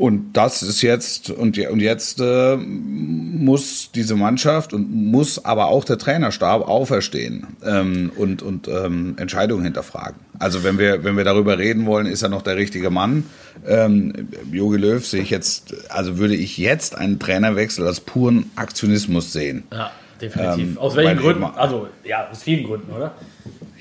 und 0.00 0.32
das 0.32 0.62
ist 0.62 0.80
jetzt, 0.80 1.28
und, 1.28 1.58
und 1.58 1.80
jetzt 1.80 2.22
äh, 2.22 2.56
muss 2.56 3.90
diese 3.94 4.16
Mannschaft 4.16 4.72
und 4.72 4.90
muss 4.90 5.44
aber 5.44 5.66
auch 5.66 5.84
der 5.84 5.98
Trainerstab 5.98 6.66
auferstehen 6.66 7.48
ähm, 7.62 8.10
und, 8.16 8.42
und 8.42 8.66
ähm, 8.66 9.16
Entscheidungen 9.18 9.62
hinterfragen. 9.62 10.16
Also 10.38 10.64
wenn 10.64 10.78
wir, 10.78 11.04
wenn 11.04 11.18
wir 11.18 11.24
darüber 11.24 11.58
reden 11.58 11.84
wollen, 11.84 12.06
ist 12.06 12.22
er 12.22 12.30
noch 12.30 12.40
der 12.40 12.56
richtige 12.56 12.88
Mann. 12.88 13.24
Ähm, 13.68 14.28
Jogi 14.50 14.78
Löw 14.78 15.06
sehe 15.06 15.20
ich 15.20 15.28
jetzt, 15.28 15.74
also 15.90 16.16
würde 16.16 16.34
ich 16.34 16.56
jetzt 16.56 16.96
einen 16.96 17.18
Trainerwechsel 17.18 17.86
als 17.86 18.00
puren 18.00 18.50
Aktionismus 18.56 19.34
sehen. 19.34 19.64
Ja 19.70 19.90
definitiv. 20.20 20.72
Ähm, 20.72 20.78
aus 20.78 20.96
welchen 20.96 21.18
Gründen? 21.18 21.44
Also, 21.44 21.88
ja, 22.04 22.28
aus 22.30 22.42
vielen 22.42 22.66
Gründen, 22.66 22.92
oder? 22.92 23.14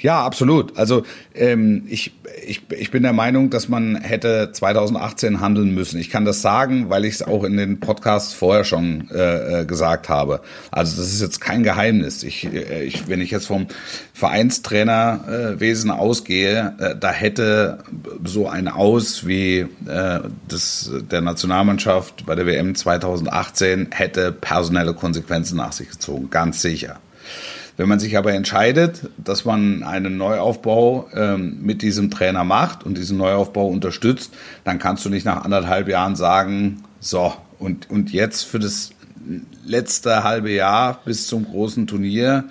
Ja, 0.02 0.24
absolut. 0.24 0.78
Also 0.78 1.04
ähm, 1.36 1.84
ich, 1.90 2.14
ich, 2.46 2.62
ich 2.70 2.92
bin 2.92 3.04
der 3.04 3.14
Meinung, 3.14 3.50
dass 3.50 3.68
man 3.68 3.96
hätte 3.96 4.52
2018 4.52 5.42
handeln 5.42 5.74
müssen. 5.74 6.00
Ich 6.00 6.10
kann 6.10 6.24
das 6.24 6.42
sagen, 6.42 6.90
weil 6.90 7.04
ich 7.04 7.16
es 7.16 7.22
auch 7.22 7.44
in 7.44 7.58
den 7.58 7.80
Podcasts 7.80 8.34
vorher 8.34 8.64
schon 8.64 9.10
äh, 9.12 9.62
äh, 9.62 9.66
gesagt 9.66 10.08
habe. 10.08 10.42
Also 10.72 10.98
das 11.02 11.12
ist 11.12 11.22
jetzt 11.22 11.42
kein 11.42 11.64
Geheimnis. 11.64 12.24
Ich, 12.24 12.46
äh, 12.46 12.84
ich, 12.84 13.08
wenn 13.10 13.20
ich 13.20 13.32
jetzt 13.32 13.48
vom 13.48 13.68
Vereinstrainerwesen 14.14 15.92
ausgehe, 15.92 16.76
äh, 16.80 16.96
da 16.98 17.12
hätte 17.12 17.80
so 18.24 18.48
ein 18.48 18.70
Aus 18.70 19.28
wie 19.28 19.60
äh, 19.60 20.20
das 20.48 20.92
der 21.12 21.22
Nationalmannschaft 21.22 22.26
bei 22.26 22.36
der 22.36 22.46
WM 22.46 22.74
2018 22.76 23.90
hätte 23.92 24.32
personelle 24.32 24.94
Konsequenzen 24.94 25.58
nach 25.58 25.74
sich 25.74 25.90
gezogen, 25.90 26.30
ganz 26.30 26.62
sicher. 26.62 27.00
Wenn 27.80 27.88
man 27.88 27.98
sich 27.98 28.18
aber 28.18 28.34
entscheidet, 28.34 29.10
dass 29.18 29.46
man 29.46 29.84
einen 29.84 30.18
Neuaufbau 30.18 31.08
ähm, 31.14 31.60
mit 31.62 31.82
diesem 31.82 32.12
Trainer 32.12 32.44
macht 32.44 32.86
und 32.86 32.98
diesen 32.98 33.18
Neuaufbau 33.18 33.68
unterstützt, 33.70 34.34
dann 34.66 34.80
kannst 34.80 35.06
du 35.06 35.10
nicht 35.10 35.26
nach 35.26 35.46
anderthalb 35.46 35.88
Jahren 35.88 36.18
sagen, 36.18 36.84
so, 37.00 37.34
und, 37.58 37.90
und 37.90 38.12
jetzt 38.12 38.44
für 38.44 38.60
das 38.60 38.90
letzte 39.66 40.26
halbe 40.26 40.52
Jahr 40.52 41.00
bis 41.06 41.28
zum 41.28 41.46
großen 41.46 41.88
Turnier 41.88 42.50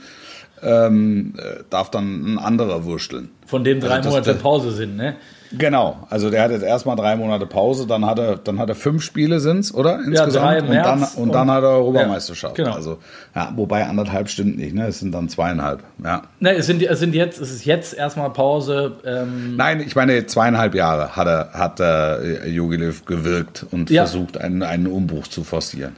ähm, 0.62 1.34
äh, 1.36 1.62
darf 1.68 1.90
dann 1.90 2.24
ein 2.24 2.38
anderer 2.38 2.86
wursteln. 2.86 3.28
Von 3.44 3.64
dem 3.64 3.80
drei 3.80 3.96
also 3.96 4.08
Monate 4.08 4.32
Pause 4.32 4.72
sind, 4.72 4.96
ne? 4.96 5.16
Genau, 5.56 6.06
also 6.10 6.30
der 6.30 6.42
hat 6.42 6.50
jetzt 6.50 6.62
erstmal 6.62 6.96
drei 6.96 7.16
Monate 7.16 7.46
Pause, 7.46 7.86
dann 7.86 8.04
hat 8.04 8.18
er, 8.18 8.36
dann 8.36 8.58
hat 8.58 8.68
er 8.68 8.74
fünf 8.74 9.02
Spiele 9.02 9.40
sind's, 9.40 9.72
oder? 9.72 9.98
Insgesamt. 10.00 10.34
Ja, 10.34 10.40
drei 10.40 10.58
im 10.58 10.66
und 10.66 10.74
dann, 10.74 11.02
und, 11.02 11.16
und 11.16 11.34
dann 11.34 11.50
hat 11.50 11.62
er 11.62 11.70
Europameisterschaft. 11.70 12.58
Ja, 12.58 12.64
genau. 12.64 12.76
Also, 12.76 12.98
ja, 13.34 13.52
wobei 13.56 13.86
anderthalb 13.86 14.28
stimmt 14.28 14.58
nicht, 14.58 14.74
ne? 14.74 14.88
Es 14.88 15.00
sind 15.00 15.12
dann 15.12 15.28
zweieinhalb, 15.28 15.82
ja. 16.04 16.22
Ne, 16.40 16.54
es 16.54 16.66
sind, 16.66 16.82
es 16.82 16.98
sind 16.98 17.14
jetzt, 17.14 17.40
es 17.40 17.50
ist 17.50 17.64
jetzt 17.64 17.94
erstmal 17.94 18.30
Pause. 18.30 18.96
Ähm 19.04 19.56
Nein, 19.56 19.80
ich 19.80 19.96
meine, 19.96 20.26
zweieinhalb 20.26 20.74
Jahre 20.74 21.16
hat 21.16 21.26
er, 21.26 21.52
hat 21.52 21.80
er 21.80 22.46
Jogi 22.46 22.76
Löw 22.76 23.04
gewirkt 23.04 23.64
und 23.70 23.90
ja. 23.90 24.04
versucht, 24.04 24.38
einen, 24.38 24.62
einen 24.62 24.86
Umbruch 24.86 25.28
zu 25.28 25.44
forcieren. 25.44 25.96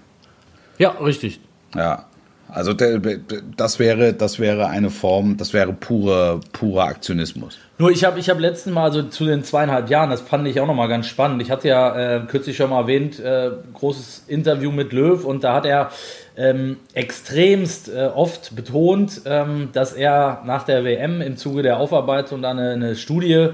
Ja, 0.79 0.91
richtig. 0.91 1.41
Ja. 1.75 2.07
Also 2.53 2.73
das 2.73 3.79
wäre, 3.79 4.13
das 4.13 4.39
wäre 4.39 4.69
eine 4.69 4.91
Form, 4.91 5.37
das 5.37 5.53
wäre 5.53 5.73
pure, 5.73 6.41
purer 6.53 6.85
Aktionismus. 6.85 7.59
Nur 7.79 7.91
ich 7.91 8.05
habe 8.05 8.21
ich 8.21 8.29
hab 8.29 8.39
letzten 8.39 8.73
Mal 8.73 8.93
so 8.93 9.05
zu 9.05 9.25
den 9.25 9.43
zweieinhalb 9.43 9.89
Jahren, 9.89 10.11
das 10.11 10.21
fand 10.21 10.47
ich 10.47 10.61
auch 10.61 10.67
nochmal 10.67 10.89
ganz 10.89 11.07
spannend. 11.07 11.41
Ich 11.41 11.51
hatte 11.51 11.69
ja 11.69 12.17
äh, 12.17 12.21
kürzlich 12.27 12.57
schon 12.57 12.71
mal 12.71 12.83
erwähnt, 12.83 13.19
äh, 13.19 13.51
großes 13.73 14.25
Interview 14.29 14.71
mit 14.71 14.93
Löw 14.93 15.25
und 15.25 15.45
da 15.45 15.55
hat 15.55 15.65
er 15.65 15.91
ähm, 16.37 16.77
extremst 16.93 17.89
äh, 17.89 18.11
oft 18.15 18.55
betont, 18.55 19.23
ähm, 19.25 19.71
dass 19.73 19.93
er 19.93 20.43
nach 20.45 20.65
der 20.65 20.85
WM 20.85 21.21
im 21.21 21.37
Zuge 21.37 21.63
der 21.63 21.79
Aufarbeitung 21.79 22.43
dann 22.43 22.59
eine, 22.59 22.73
eine 22.73 22.97
Studie 22.97 23.33
äh, 23.33 23.51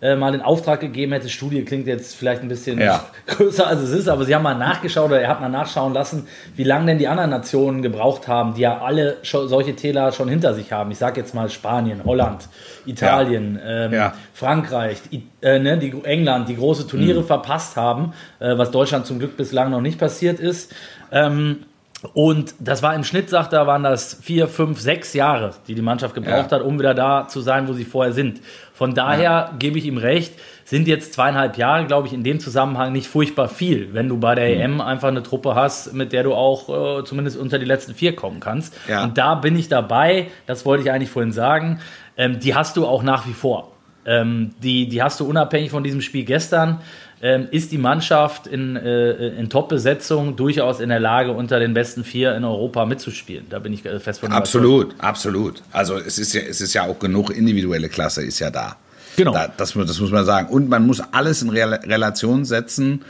mal 0.00 0.34
in 0.34 0.40
Auftrag 0.40 0.80
gegeben 0.80 1.12
hätte. 1.12 1.28
Studie 1.28 1.64
klingt 1.64 1.86
jetzt 1.86 2.14
vielleicht 2.14 2.42
ein 2.42 2.48
bisschen 2.48 2.80
ja. 2.80 3.04
größer 3.26 3.66
als 3.66 3.80
es 3.80 3.90
ist, 3.90 4.08
aber 4.08 4.24
sie 4.24 4.34
haben 4.34 4.42
mal 4.42 4.54
nachgeschaut 4.54 5.06
oder 5.06 5.20
er 5.20 5.28
hat 5.28 5.40
mal 5.40 5.48
nachschauen 5.48 5.92
lassen, 5.92 6.28
wie 6.54 6.64
lange 6.64 6.86
denn 6.86 6.98
die 6.98 7.08
anderen 7.08 7.30
Nationen 7.30 7.82
gebraucht 7.82 8.28
haben, 8.28 8.54
die 8.54 8.62
ja 8.62 8.78
alle 8.78 9.16
solche 9.22 9.74
Täler 9.74 10.12
schon 10.12 10.28
hinter 10.28 10.54
sich 10.54 10.72
haben. 10.72 10.90
Ich 10.90 10.98
sage 10.98 11.20
jetzt 11.20 11.34
mal 11.34 11.50
Spanien, 11.50 12.04
Holland, 12.04 12.48
Italien, 12.86 13.58
ja. 13.62 13.84
Ähm, 13.84 13.92
ja. 13.92 14.14
Frankreich, 14.34 14.98
äh, 15.42 15.58
ne, 15.58 15.78
die, 15.78 15.94
England, 16.04 16.48
die 16.48 16.56
große 16.56 16.86
Turniere 16.86 17.20
mhm. 17.20 17.26
verpasst 17.26 17.76
haben, 17.76 18.12
äh, 18.38 18.56
was 18.56 18.70
Deutschland 18.70 19.06
zum 19.06 19.18
Glück 19.18 19.36
bislang 19.36 19.70
noch 19.70 19.80
nicht 19.80 19.98
passiert 19.98 20.38
ist. 20.40 20.74
Ähm, 21.10 21.64
und 22.12 22.54
das 22.60 22.82
war 22.82 22.94
im 22.94 23.02
Schnitt, 23.02 23.28
sagt 23.28 23.52
er, 23.52 23.66
waren 23.66 23.82
das 23.82 24.14
vier, 24.22 24.46
fünf, 24.46 24.80
sechs 24.80 25.14
Jahre, 25.14 25.54
die 25.66 25.74
die 25.74 25.82
Mannschaft 25.82 26.14
gebraucht 26.14 26.52
ja. 26.52 26.58
hat, 26.58 26.62
um 26.62 26.78
wieder 26.78 26.94
da 26.94 27.26
zu 27.26 27.40
sein, 27.40 27.66
wo 27.66 27.72
sie 27.72 27.84
vorher 27.84 28.12
sind. 28.12 28.40
Von 28.72 28.94
daher 28.94 29.22
ja. 29.22 29.54
gebe 29.58 29.78
ich 29.78 29.84
ihm 29.84 29.98
recht, 29.98 30.32
sind 30.64 30.86
jetzt 30.86 31.14
zweieinhalb 31.14 31.56
Jahre, 31.56 31.86
glaube 31.86 32.06
ich, 32.06 32.12
in 32.12 32.22
dem 32.22 32.38
Zusammenhang 32.38 32.92
nicht 32.92 33.08
furchtbar 33.08 33.48
viel, 33.48 33.94
wenn 33.94 34.08
du 34.08 34.18
bei 34.18 34.36
der 34.36 34.54
mhm. 34.54 34.74
EM 34.74 34.80
einfach 34.80 35.08
eine 35.08 35.24
Truppe 35.24 35.56
hast, 35.56 35.92
mit 35.92 36.12
der 36.12 36.22
du 36.22 36.34
auch 36.34 37.00
äh, 37.00 37.04
zumindest 37.04 37.36
unter 37.36 37.58
die 37.58 37.64
letzten 37.64 37.94
vier 37.94 38.14
kommen 38.14 38.38
kannst. 38.38 38.76
Ja. 38.88 39.02
Und 39.02 39.18
da 39.18 39.34
bin 39.34 39.56
ich 39.56 39.68
dabei, 39.68 40.28
das 40.46 40.64
wollte 40.64 40.84
ich 40.84 40.92
eigentlich 40.92 41.10
vorhin 41.10 41.32
sagen, 41.32 41.80
ähm, 42.16 42.38
die 42.38 42.54
hast 42.54 42.76
du 42.76 42.86
auch 42.86 43.02
nach 43.02 43.26
wie 43.26 43.32
vor. 43.32 43.72
Ähm, 44.08 44.52
die, 44.62 44.88
die 44.88 45.02
hast 45.02 45.20
du 45.20 45.26
unabhängig 45.26 45.70
von 45.70 45.84
diesem 45.84 46.00
Spiel 46.00 46.24
gestern 46.24 46.80
ähm, 47.20 47.48
ist 47.50 47.72
die 47.72 47.78
Mannschaft 47.78 48.46
in, 48.46 48.76
äh, 48.76 49.28
in 49.28 49.50
Top-Besetzung 49.50 50.36
durchaus 50.36 50.80
in 50.80 50.88
der 50.88 51.00
Lage, 51.00 51.32
unter 51.32 51.58
den 51.58 51.74
besten 51.74 52.04
vier 52.04 52.34
in 52.34 52.44
Europa 52.44 52.86
mitzuspielen. 52.86 53.46
Da 53.50 53.58
bin 53.58 53.72
ich 53.72 53.84
äh, 53.84 53.98
fest 54.00 54.20
von 54.20 54.32
Absolut, 54.32 54.94
absolut. 54.98 55.62
Also 55.72 55.98
es 55.98 56.18
ist 56.18 56.32
ja, 56.32 56.40
es 56.40 56.60
ist 56.60 56.74
ja 56.74 56.84
auch 56.84 56.98
genug 56.98 57.30
individuelle 57.30 57.88
Klasse 57.88 58.22
ist 58.22 58.38
ja 58.38 58.50
da. 58.50 58.76
Genau. 59.16 59.32
Da, 59.32 59.48
das, 59.54 59.74
das 59.74 60.00
muss 60.00 60.10
man 60.10 60.24
sagen. 60.24 60.48
Und 60.48 60.68
man 60.68 60.86
muss 60.86 61.00
alles 61.12 61.42
in 61.42 61.50
Relation 61.50 62.44
setzen 62.44 63.04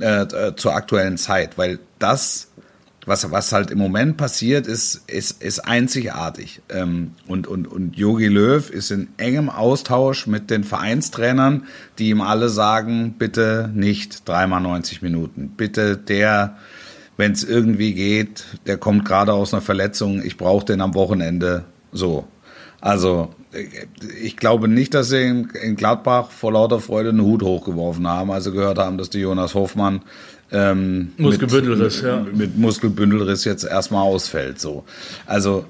äh, 0.00 0.22
äh, 0.22 0.54
zur 0.54 0.74
aktuellen 0.74 1.18
Zeit, 1.18 1.58
weil 1.58 1.80
das 1.98 2.47
was, 3.08 3.30
was 3.30 3.52
halt 3.52 3.70
im 3.70 3.78
Moment 3.78 4.16
passiert, 4.16 4.66
ist, 4.66 5.02
ist, 5.06 5.42
ist 5.42 5.60
einzigartig. 5.60 6.60
Ähm, 6.68 7.12
und, 7.26 7.46
und, 7.46 7.66
und 7.66 7.96
Jogi 7.96 8.28
Löw 8.28 8.68
ist 8.70 8.90
in 8.90 9.08
engem 9.16 9.48
Austausch 9.48 10.26
mit 10.26 10.50
den 10.50 10.62
Vereinstrainern, 10.62 11.64
die 11.98 12.10
ihm 12.10 12.20
alle 12.20 12.48
sagen, 12.50 13.14
bitte 13.18 13.70
nicht 13.74 14.28
dreimal 14.28 14.60
90 14.60 15.02
Minuten. 15.02 15.54
Bitte 15.56 15.96
der, 15.96 16.58
wenn 17.16 17.32
es 17.32 17.44
irgendwie 17.44 17.94
geht, 17.94 18.44
der 18.66 18.76
kommt 18.76 19.04
gerade 19.04 19.32
aus 19.32 19.54
einer 19.54 19.62
Verletzung, 19.62 20.22
ich 20.22 20.36
brauche 20.36 20.66
den 20.66 20.80
am 20.80 20.94
Wochenende 20.94 21.64
so. 21.92 22.28
Also 22.80 23.34
ich 24.20 24.36
glaube 24.36 24.68
nicht, 24.68 24.94
dass 24.94 25.08
sie 25.08 25.22
in, 25.22 25.76
Gladbach 25.76 26.30
vor 26.30 26.52
lauter 26.52 26.80
Freude 26.80 27.08
einen 27.10 27.22
Hut 27.22 27.42
hochgeworfen 27.42 28.06
haben, 28.06 28.30
als 28.30 28.44
sie 28.44 28.52
gehört 28.52 28.78
haben, 28.78 28.98
dass 28.98 29.10
die 29.10 29.20
Jonas 29.20 29.54
Hofmann 29.54 30.02
ähm, 30.50 31.12
Muskelbündelriss, 31.18 32.02
mit, 32.02 32.10
ja. 32.10 32.26
mit 32.32 32.58
Muskelbündelriss 32.58 33.44
jetzt 33.44 33.64
erstmal 33.64 34.02
ausfällt. 34.02 34.58
So. 34.58 34.84
Also, 35.26 35.66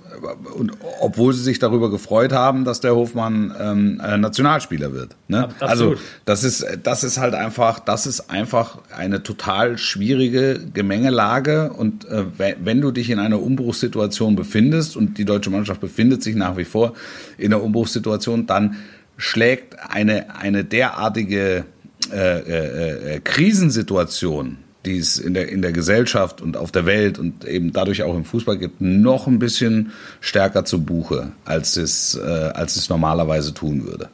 und 0.54 0.72
obwohl 1.00 1.32
sie 1.32 1.42
sich 1.42 1.58
darüber 1.58 1.90
gefreut 1.90 2.32
haben, 2.32 2.64
dass 2.64 2.80
der 2.80 2.94
Hofmann 2.94 3.52
ähm, 3.58 4.00
äh, 4.04 4.16
Nationalspieler 4.16 4.92
wird. 4.92 5.16
Ne? 5.26 5.48
Also 5.58 5.92
absolut. 5.92 5.98
das 6.24 6.44
ist, 6.44 6.66
das 6.82 7.02
ist 7.02 7.18
halt 7.18 7.34
einfach, 7.34 7.80
das 7.80 8.06
ist 8.06 8.30
einfach 8.30 8.78
eine 8.96 9.22
total 9.22 9.78
schwierige 9.78 10.60
Gemengelage. 10.72 11.72
Und 11.72 12.04
äh, 12.06 12.24
wenn, 12.38 12.80
du 12.80 12.92
dich 12.92 13.10
in 13.10 13.18
einer 13.18 13.42
Umbruchssituation 13.42 14.36
befindest 14.36 14.96
und 14.96 15.18
die 15.18 15.24
deutsche 15.24 15.50
Mannschaft 15.50 15.80
befindet 15.80 16.22
sich 16.22 16.36
nach 16.36 16.56
wie 16.56 16.64
vor 16.64 16.94
in 17.36 17.50
der 17.50 17.62
Umbruchssituation, 17.62 18.46
dann 18.46 18.76
schlägt 19.16 19.76
eine, 19.90 20.36
eine 20.36 20.62
derartige 20.64 21.64
äh, 22.12 22.38
äh, 22.38 23.16
äh, 23.16 23.20
Krisensituation, 23.20 24.58
die 24.88 24.98
es 24.98 25.18
in 25.18 25.34
der, 25.34 25.48
in 25.48 25.62
der 25.62 25.72
Gesellschaft 25.72 26.40
und 26.40 26.56
auf 26.56 26.72
der 26.72 26.86
Welt 26.86 27.18
und 27.18 27.44
eben 27.44 27.72
dadurch 27.72 28.02
auch 28.02 28.14
im 28.14 28.24
Fußball 28.24 28.58
gibt, 28.58 28.80
noch 28.80 29.26
ein 29.26 29.38
bisschen 29.38 29.92
stärker 30.20 30.64
zu 30.64 30.82
Buche, 30.82 31.32
als 31.44 31.76
es, 31.76 32.14
äh, 32.16 32.26
als 32.26 32.76
es 32.76 32.88
normalerweise 32.88 33.54
tun 33.54 33.84
würde. 33.84 34.08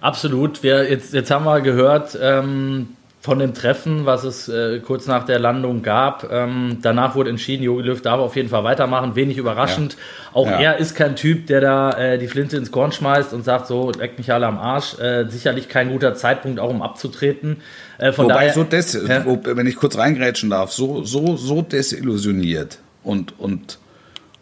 Absolut. 0.00 0.62
Wir, 0.62 0.88
jetzt, 0.88 1.12
jetzt 1.12 1.30
haben 1.30 1.44
wir 1.44 1.60
gehört 1.60 2.16
ähm, 2.20 2.88
von 3.28 3.38
dem 3.40 3.52
Treffen, 3.52 4.06
was 4.06 4.24
es 4.24 4.48
äh, 4.48 4.80
kurz 4.80 5.06
nach 5.06 5.26
der 5.26 5.38
Landung 5.38 5.82
gab. 5.82 6.26
Ähm, 6.32 6.78
danach 6.80 7.14
wurde 7.14 7.28
entschieden, 7.28 7.62
Jogi 7.62 7.82
Löw 7.82 8.00
darf 8.00 8.20
auf 8.20 8.36
jeden 8.36 8.48
Fall 8.48 8.64
weitermachen. 8.64 9.16
Wenig 9.16 9.36
überraschend. 9.36 9.98
Auch 10.32 10.46
Ja. 10.46 10.58
er 10.58 10.76
ist 10.78 10.94
kein 10.94 11.14
Typ, 11.14 11.46
der 11.46 11.60
da 11.60 11.90
äh, 11.92 12.18
die 12.18 12.26
Flinte 12.26 12.56
ins 12.56 12.70
Korn 12.72 12.90
schmeißt 12.90 13.34
und 13.34 13.44
sagt, 13.44 13.66
so, 13.66 13.92
leck 13.92 14.16
mich 14.16 14.32
alle 14.32 14.46
am 14.46 14.56
Arsch. 14.56 14.98
Äh, 14.98 15.26
sicherlich 15.28 15.68
kein 15.68 15.90
guter 15.90 16.14
Zeitpunkt, 16.14 16.58
auch 16.58 16.70
um 16.70 16.80
abzutreten. 16.80 17.58
Äh, 17.98 18.12
von 18.12 18.24
Wobei 18.24 18.34
daher, 18.46 18.54
so 18.54 18.64
des, 18.64 18.94
Ja. 19.06 19.26
wo, 19.26 19.38
wenn 19.44 19.66
ich 19.66 19.76
kurz 19.76 19.98
reingrätschen 19.98 20.48
darf, 20.48 20.72
so, 20.72 21.04
so, 21.04 21.36
so 21.36 21.60
desillusioniert 21.60 22.78
und, 23.02 23.38
und, 23.38 23.78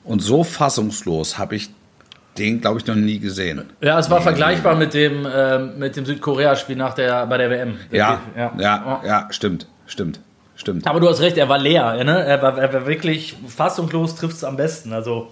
und 0.05 0.21
so 0.23 0.45
fassungslos 0.45 1.39
habe 1.39 1.57
ich 1.57 1.71
den, 2.39 2.61
glaube 2.61 2.79
ich, 2.79 2.87
noch 2.87 2.95
nie 2.95 3.19
gesehen. 3.19 3.63
ja, 3.81 3.99
es 3.99 4.11
war 4.11 4.21
vergleichbar 4.21 4.75
mit 4.75 4.95
dem, 4.95 5.27
ähm, 5.33 5.79
mit 5.79 5.97
dem 5.97 6.05
Südkorea-Spiel 6.05 6.77
nach 6.77 6.95
der, 6.95 7.27
bei 7.27 7.39
der 7.39 7.51
WM. 7.51 7.77
Ja, 7.91 8.21
ja, 8.37 9.01
ja, 9.05 9.29
stimmt, 9.31 9.67
stimmt, 9.87 10.21
stimmt. 10.57 10.87
Aber 10.87 11.01
du 11.01 11.09
hast 11.09 11.21
recht, 11.21 11.37
er 11.39 11.49
war 11.49 11.59
leer. 11.59 12.05
Ne? 12.05 12.25
Er, 12.25 12.43
war, 12.43 12.59
er 12.59 12.73
war 12.73 12.87
wirklich 12.87 13.37
fassungslos, 13.49 14.17
trifft 14.17 14.37
es 14.37 14.45
am 14.45 14.57
besten. 14.57 14.93
Also 14.93 15.29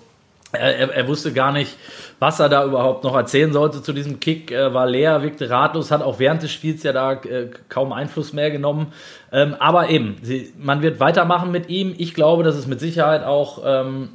er, 0.55 0.79
er, 0.79 0.91
er 0.91 1.09
wusste 1.09 1.33
gar 1.33 1.53
nicht, 1.53 1.77
was 2.19 2.41
er 2.41 2.49
da 2.49 2.65
überhaupt 2.65 3.05
noch 3.05 3.15
erzählen 3.15 3.53
sollte 3.53 3.83
zu 3.83 3.93
diesem 3.93 4.21
Kick. 4.21 4.51
Er 4.51 4.73
war 4.75 4.87
leer, 4.87 5.23
wirkte 5.23 5.51
ratlos, 5.51 5.91
hat 5.91 6.03
auch 6.03 6.19
während 6.19 6.43
des 6.43 6.53
Spiels 6.53 6.83
ja 6.83 6.93
da 6.93 7.13
äh, 7.13 7.51
kaum 7.69 7.93
Einfluss 7.93 8.33
mehr 8.33 8.51
genommen. 8.51 8.93
Ähm, 9.33 9.55
aber 9.59 9.91
eben, 9.91 10.17
sie, 10.23 10.53
man 10.59 10.83
wird 10.83 11.01
weitermachen 11.01 11.51
mit 11.51 11.69
ihm. 11.69 11.95
Ich 11.99 12.15
glaube, 12.15 12.45
dass 12.45 12.55
es 12.55 12.67
mit 12.67 12.81
Sicherheit 12.81 13.25
auch 13.25 13.63
ähm, 13.65 14.11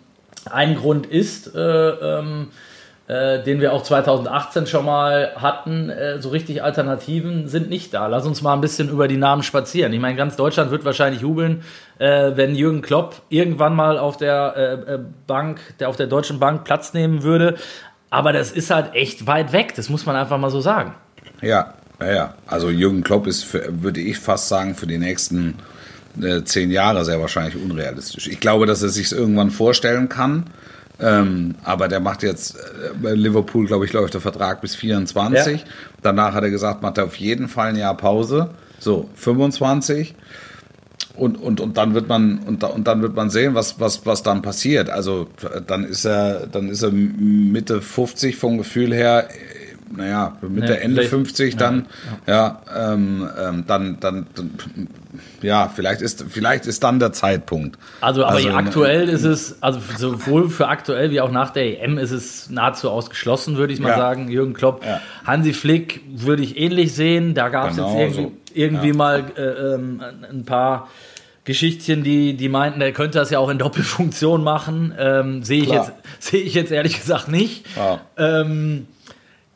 ein 0.50 0.76
Grund 0.76 1.06
ist, 1.06 1.54
äh, 1.56 1.60
ähm, 1.60 2.48
äh, 3.10 3.42
den 3.44 3.60
wir 3.60 3.74
auch 3.74 3.82
2018 3.82 4.68
schon 4.68 4.86
mal 4.86 5.32
hatten. 5.36 5.90
Äh, 5.90 6.22
so 6.22 6.30
richtig 6.30 6.62
Alternativen 6.62 7.48
sind 7.48 7.68
nicht 7.68 7.92
da. 7.92 8.06
Lass 8.06 8.28
uns 8.28 8.44
mal 8.44 8.54
ein 8.54 8.62
bisschen 8.62 8.88
über 8.88 9.08
die 9.08 9.18
Namen 9.18 9.42
spazieren. 9.42 9.92
Ich 9.94 10.00
meine, 10.00 10.16
ganz 10.16 10.36
Deutschland 10.36 10.70
wird 10.70 10.86
wahrscheinlich 10.86 11.22
jubeln, 11.22 11.64
äh, 11.98 12.34
wenn 12.36 12.54
Jürgen 12.54 12.84
Klopp 12.84 13.24
irgendwann 13.30 13.76
mal 13.76 13.98
auf 13.98 14.18
der 14.18 14.54
äh, 14.56 14.94
äh, 14.94 15.00
Bank, 15.26 15.60
der 15.80 15.90
auf 15.90 15.96
der 15.96 16.06
Deutschen 16.06 16.40
Bank 16.40 16.66
Platz 16.66 16.94
nehmen 16.94 17.24
würde. 17.24 17.56
Aber 18.12 18.32
das 18.32 18.52
ist 18.52 18.70
halt 18.70 18.94
echt 18.94 19.26
weit 19.26 19.54
weg. 19.54 19.74
Das 19.76 19.90
muss 19.90 20.06
man 20.06 20.16
einfach 20.16 20.38
mal 20.38 20.52
so 20.52 20.62
sagen. 20.62 20.94
Ja, 21.42 21.74
ja. 22.00 22.36
Also 22.46 22.70
Jürgen 22.70 23.04
Klopp 23.04 23.26
ist, 23.26 23.44
für, 23.44 23.82
würde 23.82 24.02
ich 24.02 24.20
fast 24.20 24.50
sagen, 24.50 24.76
für 24.76 24.86
die 24.86 25.00
nächsten 25.00 25.56
äh, 26.22 26.44
zehn 26.44 26.70
Jahre 26.70 27.04
sehr 27.06 27.20
wahrscheinlich 27.20 27.56
unrealistisch. 27.56 28.28
Ich 28.28 28.40
glaube, 28.40 28.68
dass 28.68 28.84
er 28.84 28.90
sich 28.90 29.12
irgendwann 29.12 29.50
vorstellen 29.50 30.10
kann. 30.10 30.46
Ähm, 31.02 31.56
aber 31.64 31.88
der 31.88 32.00
macht 32.00 32.24
jetzt 32.24 32.56
äh, 32.56 32.60
bei 33.02 33.14
Liverpool, 33.14 33.66
glaube 33.66 33.86
ich, 33.86 33.94
läuft 33.94 34.14
der 34.14 34.22
Vertrag 34.22 34.62
bis 34.62 34.76
24. 34.76 35.62
Ja. 35.62 35.68
Danach 36.02 36.34
hat 36.34 36.44
er 36.44 36.50
gesagt, 36.50 36.82
macht 36.82 36.98
er 36.98 37.06
auf 37.06 37.16
jeden 37.16 37.48
Fall 37.48 37.70
ein 37.70 37.76
Jahr 37.78 37.96
Pause. 37.96 38.50
So, 38.80 39.10
25. 39.16 40.16
Und, 41.16 41.36
und, 41.36 41.60
und 41.60 41.78
dann 41.78 41.94
wird 41.94 42.08
man 42.08 42.40
und, 42.40 42.64
und 42.64 42.88
dann 42.88 43.02
wird 43.02 43.16
man 43.16 43.30
sehen, 43.30 43.54
was, 43.54 43.80
was, 43.80 44.06
was 44.06 44.24
dann 44.24 44.42
passiert. 44.42 44.90
Also 44.90 45.28
dann 45.68 45.84
ist 45.84 46.06
er, 46.06 46.48
dann 46.48 46.70
ist 46.70 46.82
er 46.82 46.92
Mitte 46.92 47.82
50 47.82 48.38
vom 48.38 48.58
Gefühl 48.58 48.94
her, 48.94 49.28
naja, 49.96 50.38
Mitte, 50.42 50.68
Ja, 50.74 50.74
Ende 50.76 50.96
vielleicht- 50.96 51.10
50 51.10 51.58
dann, 51.58 51.86
ja, 52.28 52.62
ähm, 52.76 53.28
ähm, 53.40 53.64
dann, 53.68 53.98
dann, 54.00 54.28
dann, 54.36 54.52
ja, 55.42 55.72
vielleicht 55.74 56.02
ist, 56.02 56.26
vielleicht 56.30 56.66
ist 56.68 56.84
dann 56.84 57.00
der 57.00 57.12
Zeitpunkt. 57.12 57.78
Also, 58.02 58.24
aber 58.24 58.36
Also, 58.36 58.50
aktuell 58.52 59.10
ist 59.10 59.24
es, 59.24 59.62
also 59.62 59.80
sowohl 59.98 60.50
für 60.50 60.68
aktuell 60.68 61.12
wie 61.12 61.22
auch 61.22 61.32
nach 61.32 61.50
der 61.52 61.82
EM 61.84 61.98
ist 61.98 62.12
es 62.12 62.50
nahezu 62.50 62.90
ausgeschlossen, 62.90 63.58
würde 63.58 63.74
ich 63.74 63.80
mal 63.80 63.90
Ja. 63.90 63.98
sagen. 63.98 64.30
Jürgen 64.30 64.54
Klopp, 64.54 64.84
Ja. 64.86 65.02
Hansi 65.26 65.54
Flick 65.54 66.02
würde 66.14 66.44
ich 66.44 66.58
ähnlich 66.58 66.94
sehen. 66.94 67.34
Da 67.34 67.50
gab 67.50 67.72
es 67.72 67.76
Genau 67.78 67.98
jetzt 68.00 68.18
irgendwie, 68.18 68.22
so. 68.22 68.32
irgendwie 68.54 68.88
Ja. 68.90 68.94
mal 68.96 69.24
äh, 69.36 69.42
ähm, 69.42 70.02
ein 70.32 70.46
paar 70.46 70.88
Geschichtchen, 71.46 72.04
die, 72.04 72.36
die 72.36 72.48
meinten, 72.50 72.80
er 72.82 72.92
könnte 72.92 73.18
das 73.18 73.32
ja 73.32 73.40
auch 73.40 73.50
in 73.50 73.58
Doppelfunktion 73.58 74.44
machen. 74.44 74.94
Ähm, 75.00 75.42
sehe 75.42 75.64
ich, 75.64 75.70
jetzt- 75.70 75.94
sehe 76.20 76.42
ich 76.42 76.54
jetzt 76.54 76.72
ehrlich 76.72 77.00
gesagt 77.00 77.28
nicht. 77.30 77.66
Ja. 77.76 78.02
Ähm, 78.18 78.86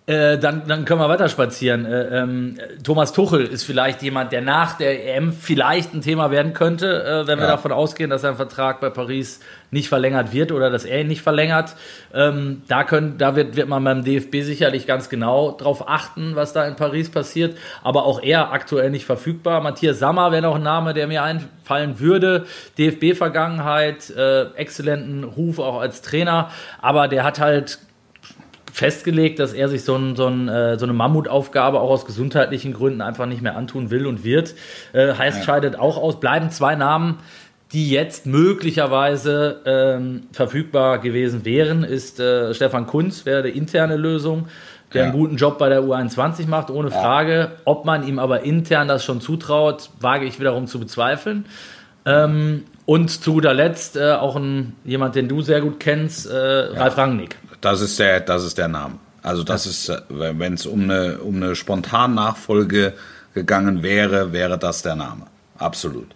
äh, 0.06 0.38
dann, 0.38 0.68
dann 0.68 0.84
können 0.84 1.00
wir 1.00 1.08
weiter 1.08 1.30
spazieren. 1.30 1.86
Äh, 1.86 2.20
ähm, 2.20 2.58
Thomas 2.84 3.14
Tuchel 3.14 3.46
ist 3.46 3.64
vielleicht 3.64 4.02
jemand, 4.02 4.34
der 4.34 4.42
nach 4.42 4.78
der 4.78 5.16
EM 5.16 5.32
vielleicht 5.32 5.94
ein 5.94 6.02
Thema 6.02 6.30
werden 6.30 6.54
könnte, 6.54 7.04
äh, 7.06 7.26
wenn 7.28 7.40
wir 7.40 7.46
Ja. 7.46 7.52
davon 7.52 7.72
ausgehen, 7.72 8.10
dass 8.10 8.22
sein 8.22 8.36
Vertrag 8.36 8.82
bei 8.82 8.90
Paris 8.90 9.40
nicht 9.72 9.88
verlängert 9.88 10.34
wird 10.34 10.52
oder 10.52 10.70
dass 10.70 10.84
er 10.84 11.00
ihn 11.02 11.08
nicht 11.08 11.22
verlängert. 11.22 11.76
Ähm, 12.14 12.64
da 12.68 12.84
können, 12.84 13.18
da 13.18 13.38
wird, 13.38 13.56
wird 13.56 13.70
man 13.70 13.82
beim 13.84 14.04
DFB 14.04 14.42
sicherlich 14.42 14.86
ganz 14.88 15.08
genau 15.08 15.52
drauf 15.58 15.88
achten, 15.88 16.36
was 16.36 16.52
da 16.52 16.66
in 16.66 16.76
Paris 16.76 17.10
passiert. 17.10 17.58
Aber 17.82 18.04
auch 18.06 18.22
er 18.22 18.52
aktuell 18.52 18.90
nicht 18.92 19.06
verfügbar. 19.06 19.62
Matthias 19.62 20.00
Sammer 20.00 20.34
wäre 20.34 20.42
noch 20.42 20.56
ein 20.56 20.64
Name, 20.64 20.94
der 20.94 21.08
mir 21.08 21.24
einfallen 21.24 22.02
würde. 22.02 22.46
DFB-Vergangenheit, 22.78 24.10
äh, 24.10 24.48
exzellenten 24.56 25.24
Ruf 25.24 25.60
auch 25.60 25.80
als 25.80 26.02
Trainer, 26.02 26.50
aber 26.82 27.08
der 27.08 27.24
hat 27.24 27.40
halt 27.40 27.80
festgelegt, 28.74 29.38
dass 29.38 29.54
er 29.54 29.70
sich 29.70 29.84
so, 29.84 29.96
ein, 29.96 30.16
so, 30.16 30.26
ein, 30.26 30.50
äh, 30.50 30.80
so 30.80 30.86
eine 30.86 30.94
Mammutaufgabe 30.94 31.80
auch 31.80 31.92
aus 31.92 32.06
gesundheitlichen 32.06 32.74
Gründen 32.74 33.02
einfach 33.02 33.28
nicht 33.28 33.42
mehr 33.44 33.56
antun 33.56 33.92
will 33.92 34.08
und 34.08 34.24
wird. 34.24 34.56
Äh, 34.94 35.14
heißt, 35.14 35.46
scheidet 35.46 35.78
auch 35.78 35.96
aus. 35.98 36.20
Bleiben 36.20 36.50
zwei 36.50 36.74
Namen, 36.76 37.20
die 37.72 37.92
jetzt 37.92 38.26
möglicherweise 38.26 39.62
ähm, 39.66 40.24
verfügbar 40.32 40.98
gewesen 40.98 41.46
wären, 41.46 41.84
ist 41.84 42.20
äh, 42.20 42.54
Stefan 42.56 42.88
Kunz, 42.88 43.26
wäre 43.28 43.44
die 43.44 43.56
interne 43.58 43.96
Lösung, 43.96 44.48
der 44.92 45.02
Ja. 45.02 45.10
einen 45.10 45.18
guten 45.20 45.38
Job 45.38 45.60
bei 45.60 45.70
der 45.70 45.82
U21 45.82 46.48
macht, 46.48 46.72
ohne 46.72 46.90
Frage. 46.90 47.52
Ob 47.66 47.86
man 47.86 48.08
ihm 48.08 48.18
aber 48.18 48.42
intern 48.42 48.88
das 48.88 49.06
schon 49.06 49.22
zutraut, 49.22 49.92
wage 50.00 50.26
ich 50.26 50.40
wiederum 50.40 50.66
zu 50.66 50.80
bezweifeln. 50.80 51.46
Ähm, 52.06 52.64
und 52.86 53.10
zu 53.10 53.34
guter 53.34 53.54
Letzt 53.54 53.98
äh, 53.98 54.12
auch 54.14 54.36
ein, 54.36 54.76
jemand, 54.84 55.16
den 55.16 55.28
du 55.30 55.42
sehr 55.42 55.62
gut 55.62 55.80
kennst, 55.80 56.30
äh, 56.30 56.36
Ralf 56.36 56.98
Rangnick. 56.98 57.38
Das 57.64 57.80
ist 57.80 57.98
der, 57.98 58.20
das 58.20 58.44
ist 58.44 58.58
der 58.58 58.68
Name. 58.68 58.96
Also 59.22 59.46
das 59.46 59.66
ist, 59.66 59.88
äh, 59.88 60.02
wenn 60.10 60.56
es 60.56 60.66
um 60.66 60.84
eine, 60.84 61.20
um 61.20 61.38
eine 61.38 61.56
Spontannachfolge 61.56 62.94
gegangen 63.34 63.82
wäre, 63.82 64.34
wäre 64.34 64.60
das 64.60 64.82
der 64.82 64.98
Name. 64.98 65.28
Absolut. 65.58 66.08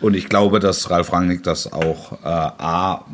Und 0.00 0.14
ich 0.14 0.28
glaube, 0.28 0.58
dass 0.58 0.90
Ralf 0.90 1.12
Rangnick 1.12 1.44
das 1.44 1.72
auch 1.72 2.24
äh, 2.24 2.26
A 2.26 3.04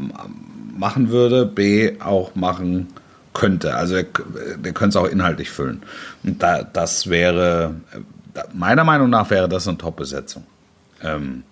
machen 0.74 1.10
würde, 1.10 1.44
B 1.44 2.00
auch 2.00 2.34
machen 2.34 2.88
könnte. 3.34 3.74
Also 3.74 3.96
er, 3.96 4.04
der 4.04 4.72
könnte 4.72 4.98
es 4.98 5.04
auch 5.04 5.08
inhaltlich 5.08 5.50
füllen. 5.50 5.82
Und 6.24 6.42
da, 6.42 6.62
das 6.62 7.10
wäre, 7.10 7.74
äh, 7.92 8.40
meiner 8.54 8.84
Meinung 8.84 9.10
nach 9.10 9.28
wäre 9.28 9.50
das 9.50 9.68
eine 9.68 9.76
Top-Besetzung. 9.76 10.44
Ähm, 11.02 11.42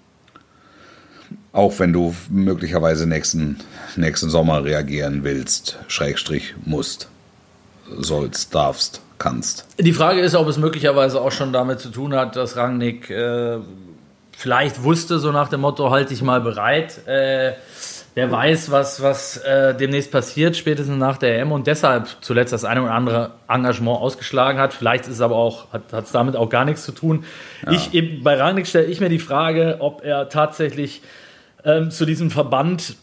auch 1.54 1.78
wenn 1.78 1.92
du 1.92 2.14
möglicherweise 2.28 3.06
nächsten, 3.06 3.60
nächsten 3.96 4.28
Sommer 4.28 4.64
reagieren 4.64 5.22
willst, 5.22 5.78
Schrägstrich 5.86 6.54
musst, 6.66 7.08
sollst, 7.96 8.54
darfst, 8.54 9.00
kannst. 9.18 9.64
Die 9.78 9.92
Frage 9.92 10.20
ist, 10.20 10.34
ob 10.34 10.48
es 10.48 10.58
möglicherweise 10.58 11.20
auch 11.20 11.30
schon 11.30 11.52
damit 11.52 11.78
zu 11.78 11.90
tun 11.90 12.12
hat, 12.14 12.34
dass 12.34 12.56
Rangnick 12.56 13.08
äh, 13.08 13.58
vielleicht 14.36 14.82
wusste, 14.82 15.20
so 15.20 15.30
nach 15.30 15.48
dem 15.48 15.60
Motto, 15.60 15.90
halt 15.90 16.10
dich 16.10 16.22
mal 16.22 16.40
bereit. 16.40 17.06
Äh, 17.06 17.52
wer 18.16 18.32
weiß, 18.32 18.72
was, 18.72 19.00
was 19.00 19.36
äh, 19.36 19.76
demnächst 19.76 20.10
passiert, 20.10 20.56
spätestens 20.56 20.98
nach 20.98 21.18
der 21.18 21.38
EM 21.38 21.52
und 21.52 21.68
deshalb 21.68 22.08
zuletzt 22.20 22.52
das 22.52 22.64
eine 22.64 22.82
oder 22.82 22.94
andere 22.94 23.30
Engagement 23.46 24.00
ausgeschlagen 24.00 24.58
hat. 24.58 24.74
Vielleicht 24.74 25.04
ist 25.04 25.14
es 25.14 25.20
aber 25.20 25.36
auch, 25.36 25.72
hat 25.72 25.92
es 25.92 26.10
damit 26.10 26.34
auch 26.34 26.50
gar 26.50 26.64
nichts 26.64 26.84
zu 26.84 26.90
tun. 26.90 27.24
Ich, 27.70 27.94
eben, 27.94 28.24
bei 28.24 28.34
Rangnick 28.34 28.66
stelle 28.66 28.86
ich 28.86 28.98
mir 28.98 29.08
die 29.08 29.20
Frage, 29.20 29.76
ob 29.78 30.04
er 30.04 30.28
tatsächlich 30.28 31.00
ähm, 31.64 31.90
zu 31.90 32.04
diesem 32.04 32.30
Verband 32.30 32.96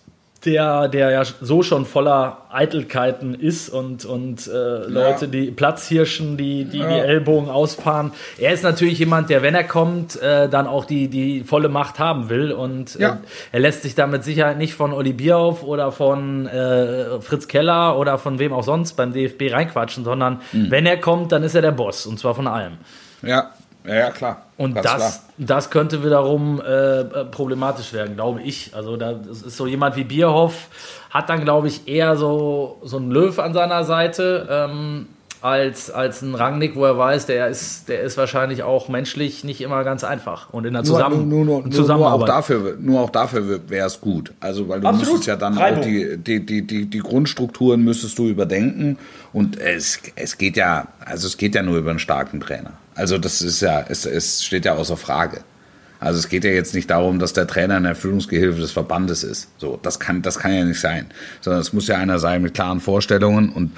der, 0.45 0.87
der 0.87 1.11
ja 1.11 1.23
so 1.23 1.61
schon 1.61 1.85
voller 1.85 2.45
Eitelkeiten 2.51 3.35
ist 3.35 3.69
und, 3.69 4.05
und 4.05 4.47
äh, 4.47 4.87
Leute, 4.87 5.25
ja. 5.25 5.31
die 5.31 5.51
Platzhirschen, 5.51 6.37
die, 6.37 6.65
die, 6.65 6.79
ja. 6.79 6.87
die 6.87 6.99
Ellbogen 6.99 7.49
ausfahren. 7.49 8.11
Er 8.37 8.53
ist 8.53 8.63
natürlich 8.63 8.97
jemand, 8.99 9.29
der, 9.29 9.43
wenn 9.43 9.53
er 9.53 9.63
kommt, 9.63 10.19
äh, 10.21 10.49
dann 10.49 10.67
auch 10.67 10.85
die, 10.85 11.07
die 11.09 11.43
volle 11.43 11.69
Macht 11.69 11.99
haben 11.99 12.29
will. 12.29 12.51
Und 12.51 12.95
äh, 12.95 13.03
ja. 13.03 13.19
er 13.51 13.59
lässt 13.59 13.83
sich 13.83 13.95
da 13.95 14.07
mit 14.07 14.23
Sicherheit 14.23 14.57
nicht 14.57 14.73
von 14.73 14.93
Oli 14.93 15.13
Bierhoff 15.13 15.63
oder 15.63 15.91
von 15.91 16.47
äh, 16.47 17.21
Fritz 17.21 17.47
Keller 17.47 17.97
oder 17.97 18.17
von 18.17 18.39
wem 18.39 18.53
auch 18.53 18.63
sonst 18.63 18.93
beim 18.93 19.13
DFB 19.13 19.53
reinquatschen, 19.53 20.03
sondern 20.03 20.41
mhm. 20.51 20.71
wenn 20.71 20.85
er 20.85 20.97
kommt, 20.97 21.31
dann 21.31 21.43
ist 21.43 21.55
er 21.55 21.61
der 21.61 21.71
Boss 21.71 22.05
und 22.05 22.19
zwar 22.19 22.33
von 22.33 22.47
allem. 22.47 22.73
Ja, 23.21 23.51
ja, 23.85 23.95
ja 23.95 24.11
klar. 24.11 24.43
Und 24.57 24.75
das, 24.75 25.23
das 25.37 25.69
könnte 25.69 26.03
wiederum 26.03 26.61
äh, 26.61 27.01
äh, 27.01 27.25
problematisch 27.25 27.93
werden, 27.93 28.15
glaube 28.15 28.41
ich. 28.41 28.75
Also 28.75 28.95
da 28.95 29.11
ist 29.11 29.57
so 29.57 29.65
jemand 29.65 29.95
wie 29.95 30.03
Bierhoff, 30.03 30.67
hat 31.09 31.29
dann, 31.29 31.43
glaube 31.43 31.67
ich, 31.67 31.87
eher 31.87 32.15
so, 32.15 32.79
so 32.83 32.97
einen 32.97 33.11
Löw 33.11 33.37
an 33.39 33.53
seiner 33.53 33.83
Seite. 33.83 34.47
Ähm, 34.49 35.07
als, 35.41 35.89
als 35.89 36.21
ein 36.21 36.35
Rangnick, 36.35 36.75
wo 36.75 36.85
er 36.85 36.97
weiß, 36.97 37.25
der 37.25 37.47
ist, 37.47 37.89
der 37.89 38.01
ist 38.01 38.15
wahrscheinlich 38.15 38.61
auch 38.61 38.89
menschlich 38.89 39.43
nicht 39.43 39.59
immer 39.61 39.83
ganz 39.83 40.03
einfach. 40.03 40.51
Und 40.51 40.65
in 40.65 40.73
der 40.73 40.83
Zusammen 40.83 41.27
nur, 41.27 41.43
nur, 41.43 41.61
nur, 41.63 41.71
Zusammenarbeit. 41.71 42.19
Nur 42.19 42.23
auch 42.23 42.27
dafür, 42.27 42.77
nur 42.79 43.01
auch 43.01 43.09
dafür 43.09 43.59
wäre 43.67 43.87
es 43.87 43.99
gut. 43.99 44.33
Also, 44.39 44.69
weil 44.69 44.81
du 44.81 44.87
Absolut. 44.87 45.07
müsstest 45.07 45.27
ja 45.27 45.35
dann 45.35 45.57
Reibung. 45.57 45.79
auch 45.79 45.85
die, 45.85 46.17
die, 46.17 46.45
die, 46.45 46.61
die, 46.61 46.85
die 46.85 46.99
Grundstrukturen 46.99 47.83
müsstest 47.83 48.19
du 48.19 48.27
überdenken. 48.27 48.99
Und 49.33 49.59
es, 49.59 49.99
es 50.15 50.37
geht 50.37 50.57
ja, 50.57 50.87
also 51.03 51.27
es 51.27 51.37
geht 51.37 51.55
ja 51.55 51.63
nur 51.63 51.77
über 51.77 51.89
einen 51.89 51.99
starken 51.99 52.39
Trainer. 52.39 52.73
Also 52.93 53.17
das 53.17 53.41
ist 53.41 53.61
ja, 53.61 53.83
es, 53.89 54.05
es 54.05 54.43
steht 54.43 54.65
ja 54.65 54.75
außer 54.75 54.97
Frage. 54.97 55.41
Also 55.99 56.19
es 56.19 56.29
geht 56.29 56.43
ja 56.43 56.51
jetzt 56.51 56.75
nicht 56.75 56.89
darum, 56.89 57.19
dass 57.19 57.33
der 57.33 57.47
Trainer 57.47 57.75
ein 57.75 57.85
Erfüllungsgehilfe 57.85 58.59
des 58.59 58.71
Verbandes 58.71 59.23
ist. 59.23 59.49
So, 59.57 59.79
das 59.81 59.99
kann, 59.99 60.21
das 60.21 60.39
kann 60.39 60.53
ja 60.53 60.65
nicht 60.65 60.79
sein. 60.79 61.05
Sondern 61.41 61.61
es 61.61 61.73
muss 61.73 61.87
ja 61.87 61.97
einer 61.97 62.19
sein 62.19 62.41
mit 62.41 62.53
klaren 62.53 62.79
Vorstellungen 62.79 63.49
und 63.49 63.71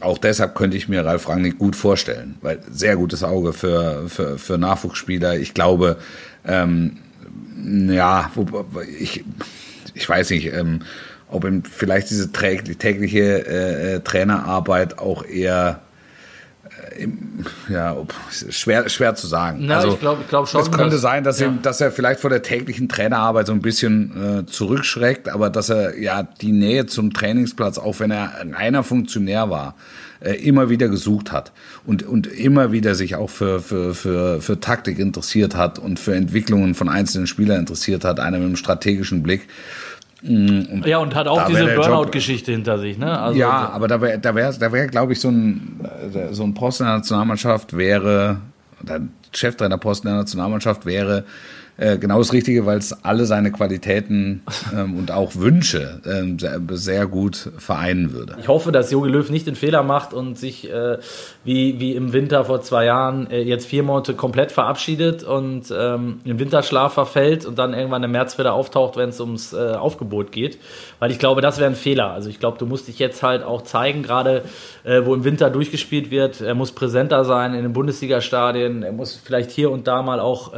auch 0.00 0.18
deshalb 0.18 0.54
könnte 0.54 0.76
ich 0.76 0.88
mir 0.88 1.04
Ralf 1.04 1.28
Rangnick 1.28 1.58
gut 1.58 1.76
vorstellen, 1.76 2.36
weil 2.42 2.60
sehr 2.70 2.96
gutes 2.96 3.22
Auge 3.22 3.52
für, 3.52 4.08
für, 4.08 4.38
für 4.38 4.58
Nachwuchsspieler. 4.58 5.38
Ich 5.38 5.54
glaube, 5.54 5.98
ähm, 6.46 6.98
ja, 7.64 8.30
ich, 8.98 9.24
ich 9.94 10.08
weiß 10.08 10.30
nicht, 10.30 10.52
ähm, 10.52 10.80
ob 11.28 11.44
ihm 11.44 11.62
vielleicht 11.62 12.10
diese 12.10 12.32
tägliche 12.32 13.46
äh, 13.46 13.94
äh, 13.94 14.00
Trainerarbeit 14.00 14.98
auch 14.98 15.24
eher 15.24 15.80
ja, 17.68 17.96
schwer, 18.50 18.88
schwer 18.88 19.14
zu 19.14 19.26
sagen. 19.26 19.58
Na, 19.62 19.76
also, 19.76 19.94
ich 19.94 20.00
glaube 20.00 20.22
ich 20.22 20.28
glaub 20.28 20.48
schon. 20.48 20.60
Es 20.60 20.70
könnte 20.70 20.90
dass, 20.90 21.00
sein, 21.00 21.24
dass, 21.24 21.40
ja. 21.40 21.46
ihm, 21.46 21.62
dass 21.62 21.80
er 21.80 21.92
vielleicht 21.92 22.20
vor 22.20 22.30
der 22.30 22.42
täglichen 22.42 22.88
Trainerarbeit 22.88 23.46
so 23.46 23.52
ein 23.52 23.62
bisschen 23.62 24.40
äh, 24.40 24.46
zurückschreckt, 24.46 25.28
aber 25.28 25.50
dass 25.50 25.68
er 25.68 25.98
ja 25.98 26.22
die 26.22 26.52
Nähe 26.52 26.86
zum 26.86 27.12
Trainingsplatz, 27.12 27.78
auch 27.78 28.00
wenn 28.00 28.10
er 28.10 28.40
ein 28.40 28.54
reiner 28.54 28.82
Funktionär 28.82 29.50
war, 29.50 29.74
äh, 30.20 30.34
immer 30.34 30.68
wieder 30.68 30.88
gesucht 30.88 31.32
hat 31.32 31.52
und, 31.86 32.02
und 32.02 32.26
immer 32.26 32.72
wieder 32.72 32.94
sich 32.94 33.14
auch 33.14 33.30
für, 33.30 33.60
für, 33.60 33.94
für, 33.94 34.42
für 34.42 34.60
Taktik 34.60 34.98
interessiert 34.98 35.56
hat 35.56 35.78
und 35.78 35.98
für 35.98 36.14
Entwicklungen 36.14 36.74
von 36.74 36.90
einzelnen 36.90 37.26
Spielern 37.26 37.60
interessiert 37.60 38.04
hat, 38.04 38.20
einer 38.20 38.38
mit 38.38 38.46
einem 38.46 38.56
strategischen 38.56 39.22
Blick. 39.22 39.48
Mm, 40.22 40.60
und 40.72 40.86
ja, 40.86 40.98
und 40.98 41.14
hat 41.14 41.26
auch 41.26 41.46
diese 41.46 41.66
Burnout-Geschichte 41.74 42.52
hinter 42.52 42.78
sich, 42.78 42.98
ne? 42.98 43.18
Also, 43.18 43.38
ja, 43.38 43.70
aber 43.70 43.88
da 43.88 44.00
wäre, 44.00 44.18
da 44.18 44.34
wäre, 44.34 44.54
da 44.58 44.72
wäre, 44.72 44.86
glaube 44.86 45.12
ich, 45.14 45.20
so 45.20 45.28
ein, 45.28 45.80
äh, 46.12 46.32
so 46.32 46.42
ein 46.44 46.54
Posten 46.54 46.82
in 46.84 46.88
der 46.88 46.96
Nationalmannschaft 46.98 47.76
wäre, 47.76 48.38
der 48.82 49.00
Cheftrainerposten 49.32 50.10
der 50.10 50.18
Nationalmannschaft 50.18 50.84
wäre 50.84 51.24
äh, 51.80 51.96
genau 51.96 52.18
das 52.18 52.34
Richtige, 52.34 52.66
weil 52.66 52.76
es 52.76 52.92
alle 53.04 53.24
seine 53.24 53.50
Qualitäten 53.50 54.42
ähm, 54.76 54.98
und 54.98 55.10
auch 55.10 55.34
Wünsche 55.36 56.02
ähm, 56.04 56.38
sehr, 56.38 56.60
sehr, 56.72 57.06
gut 57.06 57.50
vereinen 57.56 58.12
würde. 58.12 58.36
Ich 58.38 58.48
hoffe, 58.48 58.70
dass 58.70 58.90
Jogi 58.90 59.08
Löw 59.08 59.30
nicht 59.30 59.46
den 59.46 59.56
Fehler 59.56 59.82
macht 59.82 60.12
und 60.12 60.38
sich 60.38 60.70
äh, 60.70 60.98
wie, 61.42 61.80
wie 61.80 61.94
im 61.94 62.12
Winter 62.12 62.44
vor 62.44 62.60
zwei 62.60 62.84
Jahren 62.84 63.30
äh, 63.30 63.40
jetzt 63.40 63.64
vier 63.64 63.82
Monate 63.82 64.12
komplett 64.12 64.52
verabschiedet 64.52 65.22
und 65.22 65.72
ähm, 65.74 66.20
im 66.24 66.38
Winterschlaf 66.38 66.92
verfällt 66.92 67.46
und 67.46 67.58
dann 67.58 67.72
irgendwann 67.72 68.02
im 68.02 68.10
März 68.10 68.38
wieder 68.38 68.52
auftaucht, 68.52 68.98
wenn 68.98 69.08
es 69.08 69.18
ums 69.18 69.54
äh, 69.54 69.72
Aufgebot 69.72 70.32
geht. 70.32 70.58
Weil 70.98 71.10
ich 71.10 71.18
glaube, 71.18 71.40
das 71.40 71.58
wäre 71.58 71.70
ein 71.70 71.76
Fehler. 71.76 72.10
Also 72.10 72.28
ich 72.28 72.38
glaube, 72.38 72.58
du 72.58 72.66
musst 72.66 72.88
dich 72.88 72.98
jetzt 72.98 73.22
halt 73.22 73.42
auch 73.42 73.62
zeigen, 73.62 74.02
gerade 74.02 74.42
äh, 74.84 75.00
wo 75.06 75.14
im 75.14 75.24
Winter 75.24 75.48
durchgespielt 75.48 76.10
wird. 76.10 76.42
Er 76.42 76.54
muss 76.54 76.72
präsenter 76.72 77.24
sein 77.24 77.54
in 77.54 77.62
den 77.62 77.72
Bundesliga-Stadien. 77.72 78.82
Er 78.82 78.92
muss 78.92 79.18
vielleicht 79.24 79.50
hier 79.50 79.70
und 79.70 79.86
da 79.86 80.02
mal 80.02 80.20
auch 80.20 80.52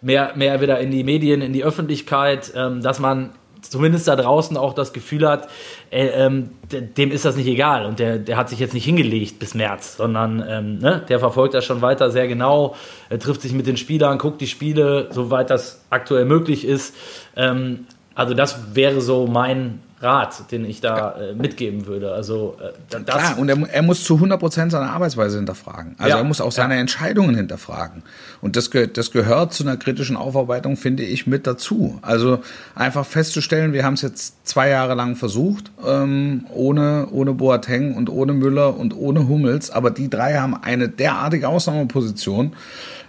mehr, 0.00 0.32
mehr 0.36 0.45
mehr 0.46 0.60
wieder 0.60 0.78
in 0.78 0.90
die 0.90 1.02
Medien, 1.02 1.42
in 1.42 1.52
die 1.52 1.64
Öffentlichkeit, 1.64 2.52
ähm, 2.54 2.82
dass 2.82 3.00
man 3.00 3.30
zumindest 3.60 4.06
da 4.06 4.14
draußen 4.14 4.56
auch 4.56 4.74
das 4.74 4.92
Gefühl 4.92 5.28
hat, 5.28 5.48
äh, 5.90 6.06
ähm, 6.06 6.50
dem 6.70 7.10
ist 7.10 7.24
das 7.24 7.36
nicht 7.36 7.48
egal 7.48 7.84
und 7.84 7.98
der, 7.98 8.18
der 8.18 8.36
hat 8.36 8.48
sich 8.48 8.60
jetzt 8.60 8.74
nicht 8.74 8.84
hingelegt 8.84 9.40
bis 9.40 9.54
März, 9.54 9.96
sondern 9.96 10.44
ähm, 10.48 10.78
ne, 10.78 11.02
der 11.08 11.18
verfolgt 11.18 11.54
das 11.54 11.64
schon 11.64 11.82
weiter 11.82 12.10
sehr 12.10 12.28
genau, 12.28 12.76
er 13.08 13.18
trifft 13.18 13.42
sich 13.42 13.52
mit 13.52 13.66
den 13.66 13.76
Spielern, 13.76 14.18
guckt 14.18 14.40
die 14.40 14.46
Spiele, 14.46 15.08
soweit 15.10 15.50
das 15.50 15.84
aktuell 15.90 16.26
möglich 16.26 16.64
ist. 16.64 16.94
Ähm, 17.34 17.86
also 18.14 18.34
das 18.34 18.76
wäre 18.76 19.00
so 19.00 19.26
mein 19.26 19.80
Rat, 20.00 20.52
den 20.52 20.66
ich 20.66 20.82
da 20.82 21.12
äh, 21.12 21.34
mitgeben 21.34 21.86
würde. 21.86 22.12
Also 22.12 22.58
äh, 22.60 23.00
Klar, 23.02 23.38
und 23.38 23.48
er, 23.48 23.56
er, 23.66 23.82
muss 23.82 24.04
zu 24.04 24.16
100 24.16 24.38
Prozent 24.38 24.72
seine 24.72 24.90
Arbeitsweise 24.90 25.38
hinterfragen. 25.38 25.94
Also 25.96 26.10
ja, 26.10 26.18
er 26.18 26.24
muss 26.24 26.42
auch 26.42 26.52
seine 26.52 26.74
ja. 26.74 26.80
Entscheidungen 26.80 27.34
hinterfragen. 27.34 28.02
Und 28.42 28.56
das, 28.56 28.70
das 28.92 29.10
gehört 29.10 29.54
zu 29.54 29.64
einer 29.64 29.78
kritischen 29.78 30.16
Aufarbeitung, 30.16 30.76
finde 30.76 31.02
ich, 31.02 31.26
mit 31.26 31.46
dazu. 31.46 31.98
Also 32.02 32.40
einfach 32.74 33.06
festzustellen, 33.06 33.72
wir 33.72 33.84
haben 33.84 33.94
es 33.94 34.02
jetzt 34.02 34.46
zwei 34.46 34.68
Jahre 34.68 34.94
lang 34.94 35.16
versucht, 35.16 35.70
ähm, 35.86 36.44
ohne, 36.50 37.08
ohne 37.10 37.32
Boateng 37.32 37.94
und 37.94 38.10
ohne 38.10 38.34
Müller 38.34 38.76
und 38.76 38.94
ohne 38.94 39.28
Hummels, 39.28 39.70
aber 39.70 39.90
die 39.90 40.10
drei 40.10 40.34
haben 40.34 40.54
eine 40.54 40.90
derartige 40.90 41.48
Ausnahmeposition 41.48 42.52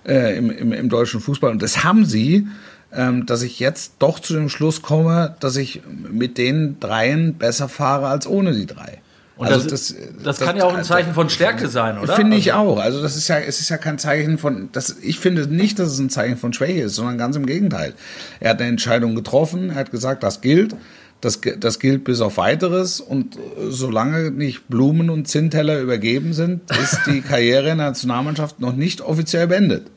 äh, 0.07 0.37
im, 0.37 0.49
im, 0.49 0.71
im 0.71 0.87
deutschen 0.87 1.19
Fußball. 1.19 1.51
Und 1.51 1.61
das 1.61 1.83
haben 1.83 2.05
sie 2.05 2.47
dass 2.89 3.41
ich 3.41 3.59
jetzt 3.59 3.93
doch 3.99 4.19
zu 4.19 4.33
dem 4.33 4.49
Schluss 4.49 4.81
komme, 4.81 5.35
dass 5.39 5.57
ich 5.57 5.81
mit 6.09 6.37
den 6.37 6.79
dreien 6.79 7.33
besser 7.33 7.67
fahre 7.67 8.07
als 8.07 8.25
ohne 8.25 8.53
die 8.53 8.65
drei. 8.65 9.01
Und 9.37 9.47
also 9.47 9.69
das, 9.69 9.93
das, 9.93 9.95
das, 10.23 10.39
kann 10.39 10.57
ja 10.57 10.63
auch 10.63 10.73
ein 10.73 10.83
Zeichen 10.83 11.13
von 11.13 11.29
Stärke 11.29 11.67
sein, 11.67 11.99
oder? 11.99 12.15
Finde 12.15 12.37
ich 12.37 12.53
also 12.53 12.71
auch. 12.71 12.79
Also 12.79 13.01
das 13.03 13.15
ist 13.15 13.27
ja, 13.27 13.37
es 13.37 13.59
ist 13.59 13.69
ja 13.69 13.77
kein 13.77 13.99
Zeichen 13.99 14.39
von, 14.39 14.69
das, 14.71 14.97
ich 15.01 15.19
finde 15.19 15.45
nicht, 15.45 15.77
dass 15.77 15.91
es 15.91 15.99
ein 15.99 16.09
Zeichen 16.09 16.37
von 16.37 16.53
Schwäche 16.53 16.81
ist, 16.81 16.95
sondern 16.95 17.19
ganz 17.19 17.35
im 17.35 17.45
Gegenteil. 17.45 17.93
Er 18.39 18.51
hat 18.51 18.59
eine 18.59 18.69
Entscheidung 18.69 19.13
getroffen, 19.13 19.69
er 19.69 19.75
hat 19.75 19.91
gesagt, 19.91 20.23
das 20.23 20.41
gilt. 20.41 20.75
Das, 21.19 21.41
das 21.59 21.79
gilt 21.79 22.03
bis 22.03 22.21
auf 22.21 22.37
weiteres 22.37 22.99
und 22.99 23.39
solange 23.69 24.29
nicht 24.29 24.67
Blumen 24.67 25.09
und 25.09 25.27
Zinnteller 25.27 25.79
übergeben 25.79 26.33
sind, 26.33 26.61
ist 26.69 26.99
die 27.07 27.21
Karriere 27.27 27.71
in 27.71 27.79
der 27.79 27.87
Nationalmannschaft 27.87 28.59
noch 28.59 28.73
nicht 28.73 29.01
offiziell 29.01 29.47
beendet. 29.47 29.87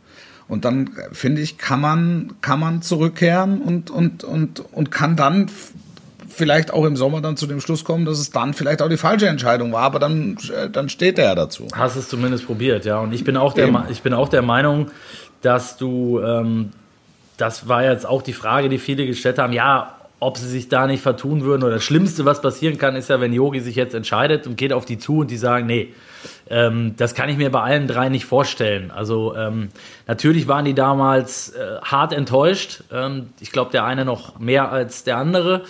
Und 0.50 0.64
dann, 0.64 0.90
finde 1.12 1.40
ich, 1.42 1.58
kann 1.58 1.80
man, 1.80 2.32
kann 2.40 2.58
man 2.58 2.82
zurückkehren 2.82 3.62
und, 3.62 3.88
und, 3.90 4.24
und, 4.24 4.60
und 4.72 4.90
kann 4.90 5.14
dann 5.14 5.48
vielleicht 6.28 6.72
auch 6.72 6.84
im 6.86 6.96
Sommer 6.96 7.20
dann 7.20 7.36
zu 7.36 7.46
dem 7.46 7.60
Schluss 7.60 7.84
kommen, 7.84 8.04
dass 8.04 8.18
es 8.18 8.32
dann 8.32 8.52
vielleicht 8.52 8.82
auch 8.82 8.88
die 8.88 8.96
falsche 8.96 9.28
Entscheidung 9.28 9.72
war, 9.72 9.82
aber 9.82 10.00
dann, 10.00 10.36
dann 10.72 10.88
steht 10.88 11.20
er 11.20 11.26
ja 11.26 11.34
dazu. 11.36 11.68
Hast 11.72 11.94
es 11.94 12.08
zumindest 12.08 12.46
probiert, 12.46 12.84
ja. 12.84 12.98
Und 12.98 13.12
ich 13.12 13.22
bin 13.22 13.36
auch 13.36 13.52
der, 13.52 13.86
ich 13.90 14.02
bin 14.02 14.12
auch 14.12 14.28
der 14.28 14.42
Meinung, 14.42 14.90
dass 15.40 15.76
du, 15.76 16.20
ähm, 16.20 16.70
das 17.36 17.68
war 17.68 17.84
jetzt 17.84 18.04
auch 18.04 18.22
die 18.22 18.32
Frage, 18.32 18.68
die 18.68 18.78
viele 18.78 19.06
gestellt 19.06 19.38
haben, 19.38 19.52
ja, 19.52 19.99
ob 20.20 20.36
sie 20.36 20.48
sich 20.48 20.68
da 20.68 20.86
nicht 20.86 21.02
vertun 21.02 21.42
würden. 21.42 21.64
Oder 21.64 21.74
das 21.74 21.84
Schlimmste, 21.84 22.24
was 22.26 22.42
passieren 22.42 22.78
kann, 22.78 22.94
ist 22.94 23.08
ja, 23.08 23.20
wenn 23.20 23.32
Yogi 23.32 23.60
sich 23.60 23.74
jetzt 23.74 23.94
entscheidet 23.94 24.46
und 24.46 24.56
geht 24.56 24.72
auf 24.72 24.84
die 24.84 24.98
zu 24.98 25.18
und 25.18 25.30
die 25.30 25.38
sagen, 25.38 25.66
nee, 25.66 25.94
ähm, 26.50 26.94
das 26.96 27.14
kann 27.14 27.30
ich 27.30 27.38
mir 27.38 27.50
bei 27.50 27.62
allen 27.62 27.86
drei 27.86 28.10
nicht 28.10 28.26
vorstellen. 28.26 28.90
Also 28.90 29.34
ähm, 29.34 29.70
natürlich 30.06 30.46
waren 30.46 30.66
die 30.66 30.74
damals 30.74 31.50
äh, 31.50 31.80
hart 31.82 32.12
enttäuscht. 32.12 32.84
Ähm, 32.92 33.30
ich 33.40 33.50
glaube, 33.50 33.70
der 33.72 33.84
eine 33.84 34.04
noch 34.04 34.38
mehr 34.38 34.70
als 34.70 35.04
der 35.04 35.16
andere. 35.16 35.62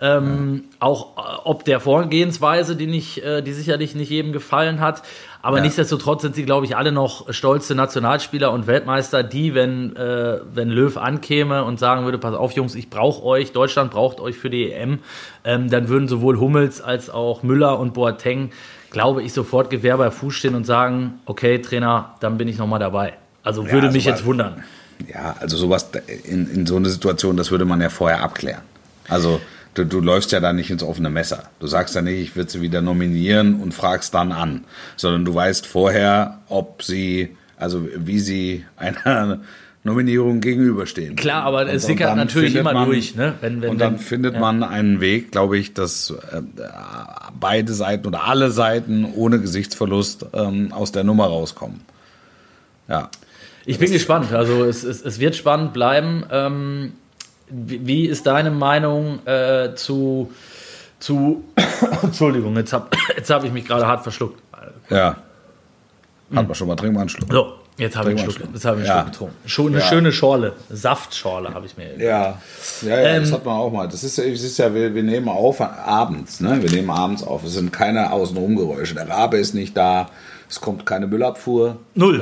Ähm, 0.00 0.64
ja. 0.64 0.76
Auch 0.80 1.16
äh, 1.16 1.40
ob 1.44 1.64
der 1.64 1.80
Vorgehensweise, 1.80 2.76
die, 2.76 2.86
nicht, 2.86 3.18
äh, 3.24 3.42
die 3.42 3.52
sicherlich 3.52 3.94
nicht 3.94 4.10
jedem 4.10 4.32
gefallen 4.32 4.80
hat. 4.80 5.02
Aber 5.42 5.58
ja. 5.58 5.64
nichtsdestotrotz 5.64 6.22
sind 6.22 6.34
sie, 6.34 6.44
glaube 6.44 6.66
ich, 6.66 6.76
alle 6.76 6.92
noch 6.92 7.32
stolze 7.32 7.74
Nationalspieler 7.74 8.52
und 8.52 8.66
Weltmeister, 8.66 9.22
die, 9.22 9.54
wenn, 9.54 9.96
äh, 9.96 10.40
wenn 10.52 10.68
Löw 10.68 10.96
ankäme 10.96 11.64
und 11.64 11.78
sagen 11.78 12.04
würde, 12.04 12.18
pass 12.18 12.34
auf, 12.34 12.52
Jungs, 12.52 12.74
ich 12.74 12.90
brauche 12.90 13.24
euch, 13.24 13.52
Deutschland 13.52 13.90
braucht 13.90 14.20
euch 14.20 14.36
für 14.36 14.50
die 14.50 14.72
EM, 14.72 15.00
ähm, 15.44 15.70
dann 15.70 15.88
würden 15.88 16.06
sowohl 16.06 16.38
Hummels 16.38 16.80
als 16.80 17.10
auch 17.10 17.42
Müller 17.42 17.78
und 17.78 17.94
Boateng 17.94 18.50
glaube 18.90 19.22
ich, 19.22 19.32
sofort 19.32 19.70
Gewehr 19.70 19.96
bei 19.98 20.10
Fuß 20.10 20.34
stehen 20.34 20.54
und 20.54 20.64
sagen, 20.64 21.20
okay, 21.26 21.58
Trainer, 21.58 22.14
dann 22.20 22.38
bin 22.38 22.48
ich 22.48 22.58
nochmal 22.58 22.80
dabei. 22.80 23.14
Also 23.42 23.70
würde 23.70 23.88
ja, 23.88 23.92
mich 23.92 24.04
jetzt 24.04 24.24
wundern. 24.24 24.62
Ja, 25.12 25.36
also 25.40 25.56
sowas 25.56 25.90
in, 26.24 26.50
in 26.50 26.66
so 26.66 26.76
eine 26.76 26.88
Situation, 26.88 27.36
das 27.36 27.50
würde 27.50 27.64
man 27.64 27.80
ja 27.80 27.88
vorher 27.88 28.22
abklären. 28.22 28.62
Also 29.08 29.40
du, 29.78 29.84
du 29.84 30.00
läufst 30.00 30.32
ja 30.32 30.40
da 30.40 30.52
nicht 30.52 30.70
ins 30.70 30.82
offene 30.82 31.10
Messer. 31.10 31.44
Du 31.60 31.66
sagst 31.66 31.94
ja 31.94 32.02
nicht, 32.02 32.20
ich 32.20 32.36
würde 32.36 32.50
sie 32.50 32.60
wieder 32.60 32.82
nominieren 32.82 33.60
und 33.60 33.72
fragst 33.72 34.14
dann 34.14 34.32
an, 34.32 34.64
sondern 34.96 35.24
du 35.24 35.34
weißt 35.34 35.66
vorher, 35.66 36.38
ob 36.48 36.82
sie, 36.82 37.36
also 37.56 37.86
wie 37.96 38.18
sie 38.18 38.64
einer 38.76 39.40
Nominierungen 39.84 40.40
gegenüberstehen. 40.40 41.16
Klar, 41.16 41.44
aber 41.44 41.62
Und- 41.62 41.68
es 41.68 41.86
sickert 41.86 42.16
natürlich 42.16 42.54
immer 42.54 42.84
durch, 42.84 43.14
ne? 43.14 43.34
Wenn, 43.40 43.62
wenn, 43.62 43.70
und 43.70 43.80
dann 43.80 43.94
wenn, 43.94 43.98
findet 44.00 44.34
ja. 44.34 44.40
man 44.40 44.62
einen 44.62 45.00
Weg, 45.00 45.32
glaube 45.32 45.56
ich, 45.56 45.72
dass 45.72 46.10
äh, 46.10 46.42
beide 47.38 47.72
Seiten 47.72 48.06
oder 48.06 48.26
alle 48.26 48.50
Seiten 48.50 49.06
ohne 49.14 49.40
Gesichtsverlust 49.40 50.26
ähm, 50.34 50.72
aus 50.72 50.92
der 50.92 51.04
Nummer 51.04 51.26
rauskommen. 51.26 51.80
Ja. 52.88 53.10
Ich 53.66 53.78
bin 53.78 53.92
gespannt. 53.92 54.32
Also 54.32 54.64
es, 54.64 54.82
es, 54.82 55.02
es 55.02 55.20
wird 55.20 55.36
spannend 55.36 55.74
bleiben. 55.74 56.24
Ähm, 56.30 56.92
wie, 57.50 58.06
ist 58.06 58.26
deine 58.26 58.50
Meinung 58.50 59.24
äh, 59.26 59.74
zu, 59.74 60.30
zu 60.98 61.44
Entschuldigung, 62.02 62.56
jetzt 62.56 62.72
habe 62.72 62.88
jetzt 63.16 63.30
hab 63.30 63.44
ich 63.44 63.52
mich 63.52 63.64
gerade 63.66 63.86
hart 63.86 64.02
verschluckt. 64.02 64.40
Ja. 64.90 65.16
Hat 66.34 66.46
man 66.46 66.54
schon 66.54 66.68
mal, 66.68 66.76
trink 66.76 66.94
mal 66.94 67.00
einen 67.00 67.08
Schluck. 67.08 67.32
So, 67.32 67.54
jetzt 67.78 67.96
habe 67.96 68.12
ich 68.12 68.20
einen 68.20 68.30
Schluck, 68.30 68.48
jetzt 68.52 68.64
habe 68.66 68.80
ich 68.82 68.86
einen 68.88 68.96
Ja. 68.96 69.02
Schluck 69.02 69.12
getrunken. 69.12 69.48
Schon 69.48 69.66
eine 69.68 69.78
Ja. 69.78 69.84
schöne 69.84 70.12
Schorle, 70.12 70.52
Saftschorle 70.68 71.54
habe 71.54 71.64
ich 71.66 71.76
mir. 71.76 71.96
Ja, 71.96 72.38
ja, 72.82 72.88
ja 72.88 72.96
Ähm, 72.96 73.22
das 73.22 73.32
hat 73.32 73.44
man 73.46 73.56
auch 73.56 73.70
mal. 73.72 73.88
Das 73.88 74.04
ist, 74.04 74.18
ja- 74.18 74.24
es 74.24 74.42
ist 74.42 74.58
ja, 74.58 74.74
wir, 74.74 74.94
wir 74.94 75.02
nehmen 75.02 75.28
auf 75.28 75.60
abends, 75.60 76.40
ne? 76.40 76.62
Wir 76.62 76.70
nehmen 76.70 76.90
abends 76.90 77.22
auf. 77.22 77.44
Es 77.44 77.54
sind 77.54 77.72
keine 77.72 78.12
Außenrumgeräusche. 78.12 78.94
Der 78.94 79.08
Rabe 79.08 79.38
ist 79.38 79.54
nicht 79.54 79.76
da. 79.76 80.10
Es 80.50 80.60
kommt 80.60 80.86
keine 80.86 81.06
Müllabfuhr. 81.06 81.76
Null. 81.94 82.20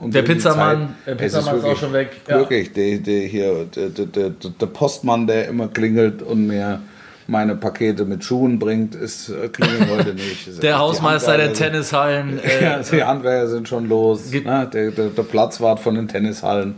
Äh, 0.00 0.02
und 0.04 0.12
Der 0.14 0.22
Pizzamann- 0.22 0.88
der 1.06 1.14
Pizzamann 1.14 1.56
ist 1.56 1.60
auch 1.60 1.62
wirklich- 1.64 1.78
schon 1.78 1.92
weg, 1.92 2.10
ja. 2.28 2.38
Wirklich, 2.38 2.72
der, 2.72 2.98
der 2.98 3.20
hier, 3.22 3.64
der, 3.74 3.88
der, 3.90 4.06
der, 4.06 4.30
der 4.30 4.66
Postmann, 4.66 5.26
der 5.26 5.48
immer 5.48 5.68
klingelt 5.68 6.20
und 6.22 6.46
mir 6.48 6.80
meine 7.28 7.54
Pakete 7.54 8.04
mit 8.06 8.24
Schuhen 8.24 8.58
bringt, 8.58 8.96
ist 8.96 9.28
äh, 9.28 9.46
klingelt 9.48 9.88
heute 9.88 10.14
nicht. 10.14 10.48
Der 10.62 10.80
Hausmeister 10.80 11.36
der 11.36 11.52
Tennishallen. 11.52 12.40
Äh, 12.42 12.64
ja, 12.64 12.78
die 12.80 13.04
Handwerker 13.04 13.46
sind 13.46 13.68
schon 13.68 13.88
los. 13.88 14.32
Ne? 14.32 14.68
Der, 14.72 14.90
der, 14.90 15.06
der 15.10 15.22
Platzwart 15.22 15.78
von 15.78 15.94
den 15.94 16.08
Tennishallen 16.08 16.74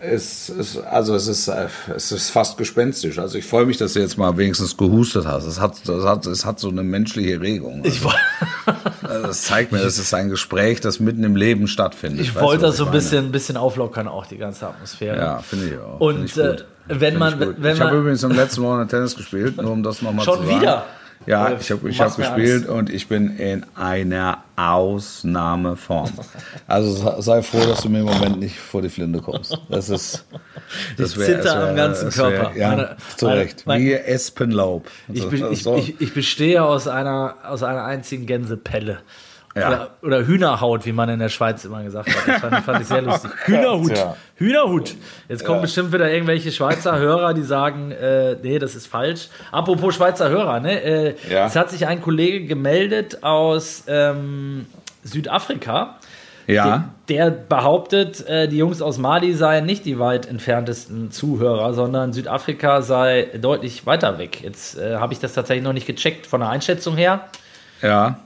ist, 0.00 0.48
ist 0.50 0.76
also 0.78 1.14
es 1.14 1.26
ist, 1.26 1.48
es 1.48 2.12
ist 2.12 2.30
fast 2.30 2.56
gespenstisch. 2.56 3.18
Also 3.18 3.36
ich 3.38 3.46
freue 3.46 3.66
mich, 3.66 3.76
dass 3.78 3.94
du 3.94 4.00
jetzt 4.00 4.16
mal 4.16 4.36
wenigstens 4.36 4.76
gehustet 4.76 5.26
hast. 5.26 5.44
Es 5.46 5.60
hat, 5.60 5.74
es 5.88 6.04
hat, 6.04 6.26
es 6.26 6.44
hat 6.44 6.60
so 6.60 6.68
eine 6.68 6.82
menschliche 6.82 7.40
Regung. 7.40 7.82
ich 7.84 8.02
woll- 8.04 8.14
Also 9.02 9.26
das 9.26 9.42
zeigt 9.42 9.72
mir, 9.72 9.78
das 9.78 9.98
ist 9.98 10.12
ein 10.14 10.28
Gespräch, 10.28 10.80
das 10.80 11.00
mitten 11.00 11.24
im 11.24 11.34
Leben 11.36 11.66
stattfindet. 11.66 12.20
ich 12.20 12.34
wollte 12.34 12.66
das 12.66 12.76
so 12.76 12.86
ein 12.86 12.92
bisschen, 12.92 13.32
bisschen 13.32 13.56
auflockern, 13.56 14.06
auch 14.06 14.26
die 14.26 14.36
ganze 14.38 14.68
Atmosphäre. 14.68 15.16
Ja, 15.18 15.38
finde 15.38 15.66
ich 15.70 15.78
auch. 15.80 16.00
Und 16.00 16.24
ich 16.26 16.36
äh, 16.36 16.56
wenn 16.88 17.18
man, 17.18 17.34
ich 17.40 17.46
gut. 17.46 17.56
wenn 17.58 17.74
ich 17.74 17.80
habe 17.80 17.90
man, 17.92 18.00
übrigens 18.00 18.22
im 18.22 18.32
letzten 18.32 18.62
Wochenende 18.62 18.88
Tennis 18.88 19.16
gespielt, 19.16 19.56
nur 19.60 19.72
um 19.72 19.82
das 19.82 20.00
nochmal 20.02 20.24
zu 20.24 20.32
Schon 20.32 20.46
sagen. 20.46 20.60
wieder? 20.60 20.86
Ja, 21.26 21.52
ich 21.58 21.70
habe 21.70 21.80
du 21.82 21.88
ich 21.88 22.00
hab 22.00 22.16
gespielt 22.16 22.66
und 22.68 22.88
ich 22.90 23.08
bin 23.08 23.36
in 23.38 23.66
einer 23.74 24.44
Ausnahmeform. 24.56 26.10
Also 26.66 27.20
sei- 27.22 27.42
froh, 27.42 27.64
dass 27.66 27.80
du 27.82 27.88
mir 27.88 28.00
im 28.00 28.04
Moment 28.06 28.38
nicht 28.40 28.58
vor 28.58 28.82
die 28.82 28.88
Flinte 28.90 29.20
kommst. 29.20 29.56
Das 29.68 29.88
ist. 29.88 30.24
Das 30.98 31.16
Ich 31.16 31.24
zitter 31.24 31.68
am 31.70 31.76
ganzen 31.76 32.14
wär- 32.14 32.30
Körper. 32.30 32.56
Ja, 32.56 32.68
Meine- 32.70 32.96
zu 33.16 33.26
meine- 33.26 33.40
Recht. 33.40 33.62
mein- 33.66 33.80
Wie 33.82 33.92
Espenlaub. 33.94 34.86
ich, 35.12 35.22
So- 35.22 35.30
be- 35.30 35.48
ich, 35.50 35.66
ich, 35.66 36.00
ich 36.00 36.14
bestehe 36.14 36.62
aus 36.62 36.86
einer, 36.88 37.36
aus 37.44 37.62
einer 37.62 37.84
einzigen 37.84 38.26
Gänsepelle. 38.26 38.98
Ja. 39.60 39.68
Oder, 39.68 39.90
oder 40.02 40.26
Hühnerhaut, 40.26 40.86
wie 40.86 40.92
man 40.92 41.08
in 41.08 41.18
der 41.18 41.28
Schweiz 41.28 41.64
immer 41.64 41.82
gesagt 41.82 42.08
hat. 42.08 42.28
Das 42.28 42.40
fand, 42.40 42.64
fand 42.64 42.80
ich 42.82 42.86
sehr 42.88 43.02
lustig. 43.02 43.30
Hühnerhut. 43.46 43.96
Ja. 43.96 44.16
Hühnerhut. 44.36 44.94
Jetzt 45.28 45.44
kommen 45.44 45.60
bestimmt 45.62 45.92
wieder 45.92 46.10
irgendwelche 46.10 46.52
Schweizer 46.52 46.98
Hörer, 46.98 47.34
die 47.34 47.42
sagen, 47.42 47.90
äh, 47.90 48.36
nee, 48.42 48.58
das 48.58 48.74
ist 48.74 48.86
falsch. 48.86 49.28
Apropos 49.52 49.94
Schweizer 49.94 50.28
Hörer, 50.28 50.60
ne? 50.60 50.82
Äh, 50.82 51.14
Ja. 51.30 51.46
Es 51.46 51.56
hat 51.56 51.70
sich 51.70 51.86
ein 51.86 52.00
Kollege 52.02 52.46
gemeldet 52.46 53.22
aus 53.22 53.84
ähm, 53.88 54.66
Südafrika. 55.04 55.96
ja. 56.46 56.90
Der 57.08 57.30
behauptet, 57.30 58.26
äh, 58.28 58.48
die 58.48 58.58
Jungs 58.58 58.82
aus 58.82 58.98
Mali 58.98 59.32
seien 59.32 59.64
nicht 59.64 59.86
die 59.86 59.98
weit 59.98 60.26
entferntesten 60.26 61.10
Zuhörer, 61.10 61.72
sondern 61.72 62.12
Südafrika 62.12 62.82
sei 62.82 63.28
deutlich 63.40 63.86
weiter 63.86 64.18
weg. 64.18 64.42
Jetzt 64.42 64.76
äh, 64.78 64.96
habe 64.96 65.14
ich 65.14 65.18
das 65.18 65.32
tatsächlich 65.32 65.64
noch 65.64 65.72
nicht 65.72 65.86
gecheckt 65.86 66.26
von 66.26 66.40
der 66.40 66.50
Einschätzung 66.50 66.96
her. 66.96 67.20
Ja. 67.80 68.18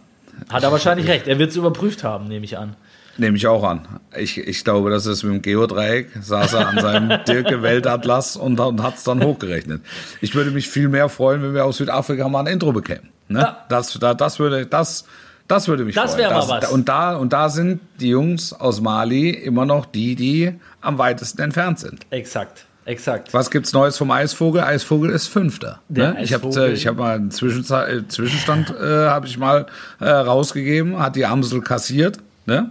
Hat 0.51 0.63
er 0.63 0.73
wahrscheinlich 0.73 1.07
recht. 1.09 1.27
Er 1.29 1.39
wird 1.39 1.51
es 1.51 1.57
überprüft 1.57 2.05
haben, 2.05 2.29
nehme 2.29 2.45
ich 2.45 2.59
an. 2.59 2.77
Nehme 3.19 3.37
ich 3.37 3.47
auch 3.47 3.63
an. 3.65 3.87
Ich, 4.17 4.39
ich 4.39 4.65
glaube, 4.65 4.89
das 4.91 5.05
ist 5.05 5.23
mit 5.23 5.35
dem 5.35 5.43
Geodreieck, 5.43 6.09
saß 6.21 6.55
er 6.55 6.69
an 6.69 6.79
seinem 6.81 7.25
Dirke-Weltatlas 7.29 8.37
und, 8.37 8.59
und 8.59 8.83
hat 8.83 8.97
es 8.97 9.05
dann 9.05 9.23
hochgerechnet. 9.23 9.83
Ich 10.23 10.35
würde 10.35 10.51
mich 10.51 10.69
viel 10.71 10.89
mehr 10.89 11.09
freuen, 11.11 11.43
wenn 11.43 11.53
wir 11.55 11.67
aus 11.67 11.77
Südafrika 11.77 12.29
mal 12.29 12.41
ein 12.41 12.47
Intro 12.47 12.73
bekämen. 12.73 13.11
Ne? 13.29 13.41
Ja. 13.41 13.65
Das, 13.69 13.93
da, 13.99 14.15
das, 14.15 14.39
würde, 14.39 14.65
das, 14.67 15.05
das 15.47 15.69
würde 15.69 15.85
mich 15.85 15.95
Das 15.95 16.15
freuen. 16.15 16.31
wär 16.31 16.39
mal 16.39 16.49
was. 16.49 16.71
Und, 16.71 16.89
da, 16.89 17.17
und 17.17 17.35
da 17.35 17.51
sind 17.51 17.81
die 18.01 18.09
Jungs 18.09 18.55
aus 18.55 18.81
Mali 18.81 19.29
immer 19.31 19.67
noch 19.67 19.85
die, 19.85 20.15
die 20.17 20.55
am 20.81 20.97
weitesten 20.97 21.43
entfernt 21.43 21.81
sind. 21.81 22.07
Exakt, 22.11 22.65
exakt. 22.85 23.33
Was 23.33 23.51
gibt's 23.51 23.73
Neues 23.73 23.97
vom 23.97 24.11
Eisvogel? 24.11 24.63
Eisvogel 24.63 25.11
ist 25.11 25.27
Fünfter. 25.29 25.81
Ne? 25.89 26.17
Ich 26.21 26.33
habe 26.33 26.73
ich 26.73 26.87
hab 26.87 26.97
mal 26.97 27.17
einen 27.17 27.31
Zwischenza- 27.31 27.87
äh, 27.89 28.07
Zwischenstand 28.09 28.71
äh, 28.71 29.07
habe 29.09 29.27
ich 29.27 29.39
mal 29.39 29.67
äh, 30.01 30.09
rausgegeben, 30.09 30.99
hat 30.99 31.17
die 31.17 31.27
Amsel 31.27 31.61
kassiert. 31.61 32.19
Ne? 32.47 32.71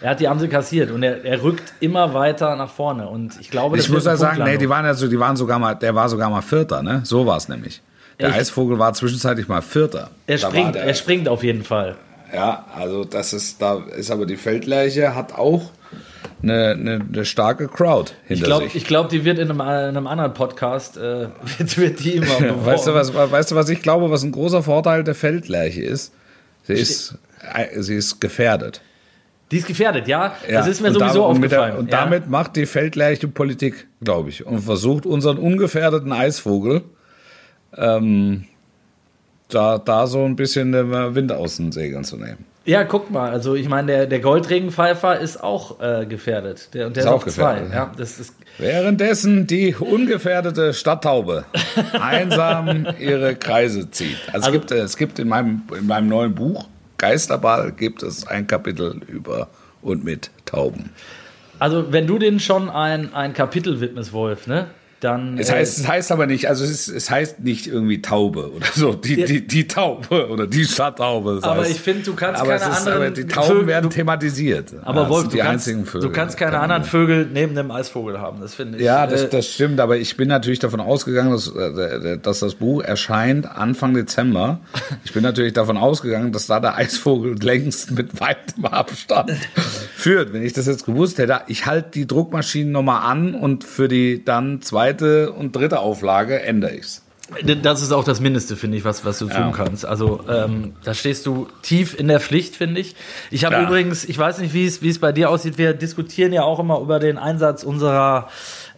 Er 0.00 0.10
hat 0.10 0.20
die 0.20 0.28
Amsel 0.28 0.48
kassiert 0.48 0.90
und 0.92 1.02
er, 1.02 1.24
er 1.24 1.42
rückt 1.42 1.72
immer 1.80 2.14
weiter 2.14 2.54
nach 2.54 2.70
vorne. 2.70 3.08
Und 3.08 3.38
ich 3.40 3.50
glaube, 3.50 3.78
Ich 3.78 3.88
muss 3.88 4.04
ja 4.04 4.16
sagen, 4.16 4.44
nee, 4.44 4.56
die 4.56 4.68
waren 4.68 4.84
also, 4.86 5.08
die 5.08 5.18
waren 5.18 5.36
sogar 5.36 5.58
mal, 5.58 5.74
der 5.74 5.94
war 5.94 6.08
sogar 6.08 6.30
mal 6.30 6.42
Vierter, 6.42 6.82
ne? 6.82 7.00
So 7.04 7.26
war 7.26 7.36
es 7.36 7.48
nämlich. 7.48 7.82
Der 8.20 8.28
Echt? 8.28 8.38
Eisvogel 8.38 8.78
war 8.78 8.94
zwischenzeitlich 8.94 9.48
mal 9.48 9.60
Vierter. 9.62 10.10
er 10.26 10.38
Da 10.38 10.48
springt, 10.48 10.74
der, 10.76 10.84
er 10.84 10.94
springt 10.94 11.28
auf 11.28 11.42
jeden 11.42 11.64
Fall. 11.64 11.96
Ja, 12.32 12.64
also 12.76 13.04
das 13.04 13.32
ist, 13.32 13.60
da 13.62 13.82
ist 13.96 14.10
aber 14.10 14.26
die 14.26 14.36
Feldleiche 14.36 15.14
hat 15.14 15.32
auch 15.32 15.70
eine, 16.42 16.70
eine, 16.70 17.00
eine 17.12 17.24
starke 17.24 17.68
Crowd 17.68 18.12
hinter 18.26 18.34
Ich 18.34 18.42
glaube, 18.44 18.64
sich. 18.64 18.76
ich 18.76 18.84
glaub, 18.86 19.08
die 19.08 19.24
wird 19.24 19.38
in 19.38 19.50
einem, 19.50 19.60
in 19.60 19.66
einem 19.66 20.06
anderen 20.06 20.34
Podcast, 20.34 20.96
äh, 20.96 21.28
wird, 21.58 21.78
wird 21.78 22.00
die 22.04 22.12
immer 22.16 22.26
beworben. 22.38 22.66
weißt 22.66 22.86
du, 22.86 22.94
was, 22.94 23.14
weißt 23.14 23.50
du, 23.50 23.54
was 23.56 23.68
ich 23.68 23.82
glaube, 23.82 24.10
was 24.10 24.22
ein 24.22 24.32
großer 24.32 24.62
Vorteil 24.62 25.02
der 25.04 25.14
Feldleiche 25.14 25.82
ist? 25.82 26.12
Sie 26.64 26.74
ist, 26.74 27.18
äh, 27.54 27.80
sie 27.82 27.94
ist 27.96 28.20
gefährdet. 28.20 28.82
Die 29.50 29.56
ist 29.56 29.66
gefährdet, 29.66 30.06
ja? 30.06 30.34
Ja, 30.46 30.58
Das 30.58 30.66
ist 30.66 30.82
mir 30.82 30.88
und 30.88 30.94
sowieso 30.94 31.20
da- 31.22 31.26
und 31.26 31.40
mit 31.40 31.50
der- 31.50 31.60
aufgefallen. 31.62 31.78
Und 31.86 31.90
ja. 31.90 32.00
damit 32.02 32.28
macht 32.28 32.54
die 32.56 32.66
Feldleiche 32.66 33.28
Politik, 33.28 33.86
glaube 34.02 34.28
ich, 34.28 34.44
und 34.46 34.60
versucht 34.60 35.06
unseren 35.06 35.38
ungefährdeten 35.38 36.12
Eisvogel 36.12 36.82
ähm, 37.76 38.44
da, 39.48 39.78
da 39.78 40.06
so 40.06 40.24
ein 40.24 40.36
bisschen 40.36 40.72
den 40.72 40.90
Wind 41.14 41.32
aus 41.32 41.56
den 41.56 41.72
Segeln 41.72 42.04
zu 42.04 42.16
nehmen. 42.18 42.44
Ja, 42.68 42.84
guck 42.84 43.10
mal, 43.10 43.30
also 43.30 43.54
ich 43.54 43.68
meine, 43.68 43.86
der, 43.92 44.06
der 44.06 44.20
Goldregenpfeifer 44.20 45.18
ist 45.18 45.42
auch 45.42 45.80
äh, 45.80 46.04
gefährdet. 46.06 46.74
Der, 46.74 46.86
und 46.86 46.96
der 46.96 47.02
Ist 47.04 47.06
ist, 47.08 47.12
auch 47.12 47.26
auf 47.26 47.32
zwei. 47.32 47.54
gefährdet, 47.60 47.72
Ja, 47.74 47.92
das 47.96 48.18
ist, 48.20 48.34
Währenddessen 48.58 49.46
die 49.46 49.74
ungefährdete 49.74 50.74
Stadttaube 50.74 51.44
einsam 52.00 52.86
ihre 52.98 53.34
Kreise 53.36 53.90
zieht. 53.90 54.16
Also, 54.32 54.46
Also- 54.46 54.48
es, 54.48 54.52
gibt, 54.52 54.70
äh, 54.72 54.78
es 54.80 54.96
gibt 54.96 55.18
in 55.18 55.28
meinem, 55.28 55.62
in 55.78 55.86
meinem 55.86 56.08
neuen 56.08 56.34
Buch 56.34 56.66
Geisterball 56.98 57.72
gibt 57.72 58.02
es 58.02 58.26
ein 58.26 58.46
Kapitel 58.46 59.00
über 59.06 59.48
und 59.82 60.04
mit 60.04 60.30
Tauben. 60.44 60.90
also 61.60 61.92
wenn 61.92 62.06
du 62.06 62.18
denen 62.18 62.40
schon 62.40 62.68
ein, 62.68 63.14
ein 63.14 63.32
Kapitel 63.32 63.80
widmest, 63.80 64.12
Wolf, 64.12 64.46
ne? 64.46 64.66
Dann. 65.00 65.38
Es 65.38 65.48
äh, 65.48 65.52
heißt, 65.54 65.78
es 65.78 65.86
heißt 65.88 66.10
aber 66.10 66.26
nicht, 66.26 66.48
also 66.48 66.64
es, 66.64 66.70
ist, 66.70 66.88
es 66.88 67.08
heißt 67.08 67.40
nicht 67.40 67.68
irgendwie 67.68 68.02
Taube 68.02 68.50
oder 68.52 68.66
so, 68.74 68.94
die, 68.94 69.20
Ja. 69.20 69.26
die, 69.26 69.46
die 69.46 69.68
Taube 69.68 70.28
oder 70.28 70.46
die 70.48 70.64
Stadttaube. 70.64 71.36
Das 71.36 71.44
Aber 71.44 71.60
heißt. 71.60 71.70
ich 71.70 71.80
finde, 71.80 72.02
du 72.02 72.14
kannst 72.14 72.42
keine 72.42 72.56
ist, 72.56 72.62
anderen 72.64 72.92
aber 72.94 73.10
die 73.10 73.26
Tauben 73.26 73.48
Vögel- 73.48 73.66
werden 73.68 73.90
thematisiert. 73.90 74.74
aber 74.82 75.02
Ja, 75.02 75.08
Wolf, 75.08 75.28
du 75.28 75.38
kannst, 75.38 75.68
du 75.68 76.10
kannst 76.10 76.36
keine 76.36 76.58
anderen 76.58 76.82
Vögel 76.82 77.28
neben 77.32 77.54
dem 77.54 77.70
Eisvogel 77.70 78.20
haben. 78.20 78.40
Das 78.40 78.54
finde 78.54 78.78
ich. 78.78 78.84
Ja, 78.84 79.06
das, 79.06 79.22
äh, 79.22 79.28
das 79.28 79.46
stimmt, 79.46 79.78
aber 79.78 79.98
ich 79.98 80.16
bin 80.16 80.26
natürlich 80.28 80.58
davon 80.58 80.80
ausgegangen, 80.80 81.30
dass, 81.30 81.46
äh, 81.54 82.18
dass 82.18 82.40
das 82.40 82.56
Buch 82.56 82.82
erscheint 82.82 83.46
Anfang 83.46 83.94
Dezember. 83.94 84.60
Ich 85.04 85.12
bin 85.12 85.22
natürlich 85.22 85.52
davon 85.52 85.76
ausgegangen, 85.76 86.32
dass 86.32 86.48
da 86.48 86.58
der 86.58 86.76
Eisvogel 86.76 87.36
längst 87.40 87.92
mit 87.92 88.20
weitem 88.20 88.64
Abstand 88.64 89.30
führt. 89.94 90.32
Wenn 90.32 90.42
ich 90.42 90.54
das 90.54 90.66
jetzt 90.66 90.86
gewusst 90.86 91.18
hätte, 91.18 91.42
ich 91.46 91.66
halte 91.66 91.90
die 91.92 92.06
Druckmaschinen 92.06 92.72
nochmal 92.72 93.08
an 93.10 93.34
und 93.34 93.62
für 93.64 93.86
die 93.88 94.24
dann 94.24 94.60
zweite 94.88 95.32
und 95.32 95.54
dritte 95.54 95.80
Auflage 95.80 96.40
ändere 96.42 96.72
ich's. 96.72 97.02
Das 97.62 97.82
ist 97.82 97.92
auch 97.92 98.04
das 98.04 98.20
Mindeste, 98.20 98.56
finde 98.56 98.78
ich, 98.78 98.86
was, 98.86 99.04
was 99.04 99.18
du 99.18 99.26
tun 99.26 99.36
Ja. 99.36 99.52
kannst. 99.54 99.84
Also 99.84 100.20
ähm, 100.30 100.76
da 100.82 100.94
stehst 100.94 101.26
du 101.26 101.46
tief 101.60 101.98
in 101.98 102.08
der 102.08 102.20
Pflicht, 102.20 102.56
finde 102.56 102.80
ich. 102.80 102.96
Ich 103.30 103.44
habe 103.44 103.56
Ja. 103.56 103.62
übrigens, 103.64 104.06
ich 104.06 104.16
weiß 104.16 104.38
nicht, 104.38 104.54
wie 104.54 104.64
es 104.64 104.80
wie 104.80 104.88
es 104.88 104.98
bei 104.98 105.12
dir 105.12 105.28
aussieht. 105.28 105.58
Wir 105.58 105.74
diskutieren 105.74 106.32
ja 106.32 106.42
auch 106.44 106.58
immer 106.58 106.80
über 106.80 106.98
den 106.98 107.18
Einsatz 107.18 107.64
unserer 107.64 108.28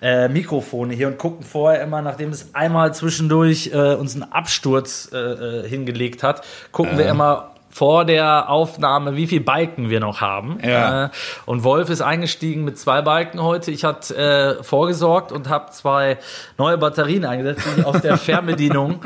äh, 0.02 0.26
Mikrofone 0.28 0.94
hier 0.94 1.06
und 1.06 1.16
gucken 1.18 1.44
vorher 1.46 1.80
immer, 1.80 2.02
nachdem 2.02 2.30
es 2.30 2.52
einmal 2.52 2.92
zwischendurch 2.92 3.70
äh, 3.72 3.94
uns 3.94 4.14
einen 4.14 4.24
Absturz 4.32 5.10
äh, 5.12 5.16
äh, 5.16 5.68
hingelegt 5.68 6.24
hat, 6.24 6.42
gucken 6.72 6.98
wir 6.98 7.06
immer, 7.06 7.52
vor 7.70 8.04
der 8.04 8.50
Aufnahme, 8.50 9.16
wie 9.16 9.26
viel 9.26 9.40
Balken 9.40 9.90
wir 9.90 10.00
noch 10.00 10.20
haben. 10.20 10.58
Ja. 10.62 11.06
Äh, 11.06 11.08
und 11.46 11.62
Wolf 11.62 11.88
ist 11.88 12.00
eingestiegen 12.02 12.64
mit 12.64 12.78
zwei 12.78 13.00
Balken 13.00 13.42
heute. 13.42 13.70
Ich 13.70 13.84
hatte 13.84 14.16
äh, 14.58 14.62
vorgesorgt 14.64 15.30
und 15.32 15.48
habe 15.48 15.70
zwei 15.70 16.18
neue 16.58 16.76
Batterien 16.78 17.24
eingesetzt, 17.24 17.62
die 17.66 17.80
ich 17.80 17.86
aus 17.86 18.00
der 18.02 18.16
Fernbedienung, 18.18 19.00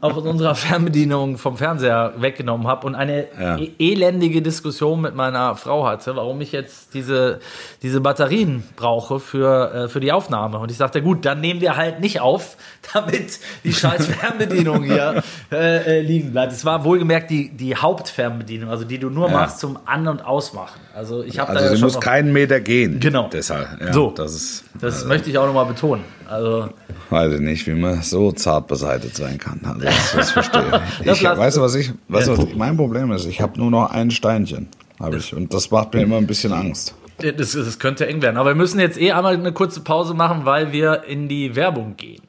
aus 0.00 0.16
unserer 0.16 0.54
Fernbedienung 0.54 1.38
vom 1.38 1.56
Fernseher 1.56 2.14
weggenommen 2.16 2.66
habe 2.68 2.86
und 2.86 2.94
eine 2.94 3.26
Ja. 3.38 3.56
e 3.58 3.72
elendige 3.78 4.42
Diskussion 4.42 5.00
mit 5.00 5.14
meiner 5.14 5.56
Frau 5.56 5.86
hatte, 5.86 6.14
warum 6.16 6.40
ich 6.40 6.52
jetzt 6.52 6.94
diese, 6.94 7.40
diese 7.82 8.00
Batterien 8.00 8.62
brauche 8.76 9.18
für, 9.18 9.74
äh, 9.74 9.88
für 9.88 10.00
die 10.00 10.12
Aufnahme. 10.12 10.58
Und 10.58 10.70
ich 10.70 10.76
sagte, 10.76 11.02
gut, 11.02 11.24
dann 11.24 11.40
nehmen 11.40 11.60
wir 11.60 11.76
halt 11.76 12.00
nicht 12.00 12.20
auf, 12.20 12.56
damit 12.92 13.40
die 13.64 13.72
scheiß 13.72 14.06
Fernbedienung 14.20 14.84
hier 14.84 15.22
äh, 15.50 15.98
äh, 15.98 16.00
liegen 16.00 16.30
bleibt. 16.32 16.52
Es 16.52 16.64
war 16.64 16.84
wohlgemerkt 16.84 17.30
die, 17.30 17.50
die 17.50 17.76
Hauptfernbedienung, 18.04 18.68
also 18.70 18.84
die 18.84 18.98
du 18.98 19.08
nur 19.10 19.28
Ja. 19.28 19.32
machst 19.34 19.58
zum 19.60 19.78
An- 19.86 20.06
und 20.08 20.24
Ausmachen. 20.24 20.80
Also 20.94 21.22
ich 21.22 21.38
habe 21.38 21.52
da 21.52 21.58
Also 21.58 21.64
ja 21.70 21.74
sie 21.74 21.80
schon 21.80 21.86
muss 21.92 22.00
keinen 22.00 22.32
Meter 22.32 22.60
gehen. 22.60 23.00
Genau. 23.00 23.28
Deshalb, 23.32 23.66
ja, 23.80 23.92
So. 23.92 24.10
das 24.10 24.34
ist, 24.34 24.64
das 24.80 25.04
möchte 25.06 25.30
ich 25.30 25.38
auch 25.38 25.46
nochmal 25.46 25.66
betonen. 25.66 26.04
Also 26.28 26.68
weiß 27.10 27.34
ich 27.34 27.40
nicht, 27.40 27.66
wie 27.66 27.74
man 27.74 28.02
so 28.02 28.32
zart 28.32 28.66
beseitigt 28.66 29.16
sein 29.16 29.38
kann. 29.38 29.60
Also 29.64 29.80
das, 29.80 30.12
das 30.14 30.30
verstehe 30.32 30.62
ich. 31.00 31.06
Das 31.06 31.18
ich 31.20 31.24
weißt 31.24 31.56
du, 31.56 31.60
was 31.62 31.74
ich, 31.74 31.92
weißt 32.08 32.28
du, 32.28 32.38
was 32.38 32.54
mein 32.54 32.76
Problem 32.76 33.10
ist? 33.12 33.26
Ich 33.26 33.40
habe 33.40 33.58
nur 33.58 33.70
noch 33.70 33.90
ein 33.90 34.10
Steinchen, 34.10 34.68
habe 35.00 35.16
ich. 35.16 35.34
Und 35.34 35.52
das 35.54 35.70
macht 35.70 35.94
mir 35.94 36.02
immer 36.02 36.16
ein 36.16 36.26
bisschen 36.26 36.52
Angst. 36.52 36.94
das, 37.18 37.52
das 37.52 37.78
könnte 37.78 38.06
eng 38.06 38.20
werden. 38.22 38.36
Aber 38.36 38.50
wir 38.50 38.54
müssen 38.56 38.80
jetzt 38.80 39.00
eh 39.00 39.12
einmal 39.12 39.34
eine 39.34 39.52
kurze 39.52 39.80
Pause 39.80 40.14
machen, 40.14 40.44
weil 40.44 40.72
wir 40.72 41.04
in 41.04 41.28
die 41.28 41.56
Werbung 41.56 41.96
gehen. 41.96 42.22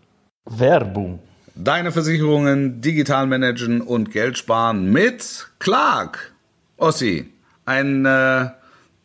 Werbung. 0.49 1.19
Deine 1.55 1.91
Versicherungen 1.91 2.81
digital 2.81 3.27
managen 3.27 3.81
und 3.81 4.11
Geld 4.11 4.37
sparen 4.37 4.91
mit 4.91 5.47
Clark. 5.59 6.33
Ossi, 6.77 7.31
ein 7.65 8.05
äh, 8.05 8.49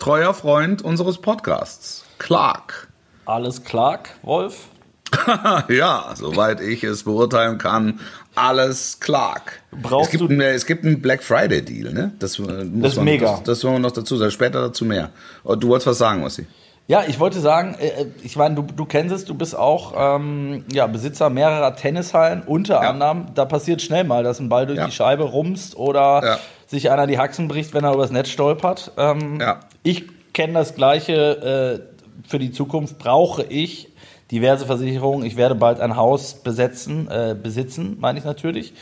treuer 0.00 0.34
Freund 0.34 0.82
unseres 0.82 1.18
Podcasts. 1.20 2.04
Clark. 2.18 2.88
Alles 3.24 3.62
klar, 3.62 4.00
Wolf? 4.22 4.66
ja, 5.68 6.12
soweit 6.16 6.60
ich 6.60 6.82
es 6.84 7.04
beurteilen 7.04 7.58
kann, 7.58 8.00
alles 8.34 8.98
Clark. 9.00 9.60
Brauchst 9.70 10.06
es 10.14 10.18
gibt, 10.18 10.30
du- 10.30 10.34
einen, 10.34 10.40
es 10.40 10.66
gibt 10.66 10.84
einen 10.84 11.00
Black 11.00 11.22
Friday 11.22 11.62
Deal, 11.64 11.92
ne? 11.92 12.12
Das, 12.18 12.38
äh, 12.38 12.42
muss 12.42 12.82
Das 12.82 12.92
ist 12.92 12.96
man, 12.96 13.04
mega. 13.04 13.26
Das, 13.36 13.42
das 13.44 13.64
wollen 13.64 13.74
wir 13.76 13.78
noch 13.80 13.92
dazu 13.92 14.16
sagen. 14.16 14.30
Später 14.32 14.60
dazu 14.60 14.84
mehr. 14.84 15.10
Oh, 15.44 15.54
Du 15.54 15.68
wolltest 15.68 15.86
was 15.86 15.98
sagen, 15.98 16.24
Ossi? 16.24 16.46
Ja, 16.86 17.04
ich 17.06 17.20
wollte 17.20 17.38
sagen, 17.38 17.76
äh, 17.78 18.06
ich 18.24 18.36
meine, 18.36 18.56
du, 18.56 18.62
du 18.62 18.84
kennst 18.84 19.14
es, 19.14 19.24
du 19.24 19.34
bist 19.34 19.56
auch 19.56 19.92
ähm, 19.96 20.64
ja, 20.72 20.86
Besitzer 20.88 21.30
mehrerer 21.30 21.76
Tennishallen. 21.76 22.42
Unter 22.42 22.82
Ja. 22.82 22.90
anderem, 22.90 23.26
da 23.34 23.44
passiert 23.44 23.80
schnell 23.80 24.04
mal, 24.04 24.24
dass 24.24 24.40
ein 24.40 24.48
Ball 24.48 24.66
durch 24.66 24.78
Ja. 24.78 24.86
die 24.86 24.92
Scheibe 24.92 25.22
rumst 25.24 25.76
oder 25.76 26.20
Ja. 26.24 26.38
sich 26.66 26.90
einer 26.90 27.06
die 27.06 27.18
Haxen 27.18 27.46
bricht, 27.46 27.74
wenn 27.74 27.84
er 27.84 27.94
übers 27.94 28.10
Netz 28.10 28.28
stolpert. 28.30 28.92
Ähm. 28.96 29.40
Ich 29.84 30.04
kenne 30.32 30.54
das 30.54 30.74
Gleiche. 30.74 31.80
Äh, 31.86 32.28
für 32.28 32.38
die 32.38 32.50
Zukunft 32.52 32.98
brauche 32.98 33.42
ich 33.44 33.88
diverse 34.30 34.66
Versicherungen. 34.66 35.24
Ich 35.26 35.36
werde 35.36 35.54
bald 35.56 35.80
ein 35.80 35.96
Haus 35.96 36.34
besetzen, 36.34 37.08
äh, 37.10 37.34
besitzen, 37.40 37.96
meine 38.00 38.18
ich 38.18 38.24
natürlich. 38.24 38.72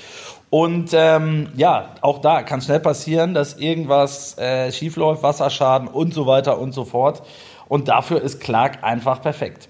Und 0.50 0.90
ähm, 0.92 1.48
ja, 1.56 1.90
auch 2.00 2.18
da 2.20 2.42
kann 2.42 2.60
schnell 2.62 2.80
passieren, 2.80 3.32
dass 3.34 3.54
irgendwas 3.58 4.36
äh, 4.38 4.72
schiefläuft, 4.72 5.22
Wasserschaden 5.22 5.88
und 5.88 6.12
so 6.14 6.26
weiter 6.26 6.58
und 6.58 6.72
so 6.72 6.84
fort. 6.84 7.22
Und 7.68 7.88
dafür 7.88 8.22
ist 8.22 8.40
Clark 8.40 8.82
einfach 8.82 9.22
perfekt. 9.22 9.68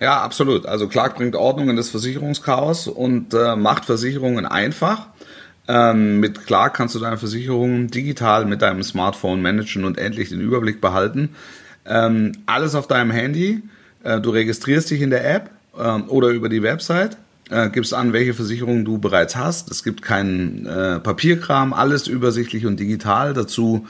Ja, 0.00 0.22
absolut. 0.22 0.66
Also 0.66 0.88
Clark 0.88 1.16
bringt 1.16 1.36
Ordnung 1.36 1.68
in 1.68 1.76
das 1.76 1.90
Versicherungschaos 1.90 2.88
und 2.88 3.34
äh, 3.34 3.54
macht 3.54 3.84
Versicherungen 3.84 4.46
einfach. 4.46 5.08
Ähm, 5.68 6.20
mit 6.20 6.46
Clark 6.46 6.74
kannst 6.74 6.94
du 6.94 6.98
deine 6.98 7.18
Versicherungen 7.18 7.88
digital 7.88 8.46
mit 8.46 8.62
deinem 8.62 8.82
Smartphone 8.82 9.42
managen 9.42 9.84
und 9.84 9.98
endlich 9.98 10.30
den 10.30 10.40
Überblick 10.40 10.80
behalten. 10.80 11.36
Ähm, 11.86 12.32
alles 12.46 12.74
auf 12.74 12.86
deinem 12.86 13.10
Handy. 13.10 13.62
Äh, 14.02 14.20
du 14.20 14.30
registrierst 14.30 14.90
dich 14.90 15.02
in 15.02 15.10
der 15.10 15.30
App 15.32 15.50
ähm, 15.78 16.08
oder 16.08 16.28
über 16.28 16.48
die 16.48 16.62
Website. 16.62 17.18
Äh, 17.50 17.68
gibst 17.68 17.92
an, 17.92 18.12
welche 18.12 18.32
Versicherungen 18.32 18.84
du 18.84 18.98
bereits 18.98 19.36
hast. 19.36 19.70
Es 19.70 19.84
gibt 19.84 20.02
keinen 20.02 20.66
äh, 20.66 20.98
Papierkram, 20.98 21.72
alles 21.72 22.06
übersichtlich 22.06 22.64
und 22.64 22.80
digital. 22.80 23.34
Dazu 23.34 23.86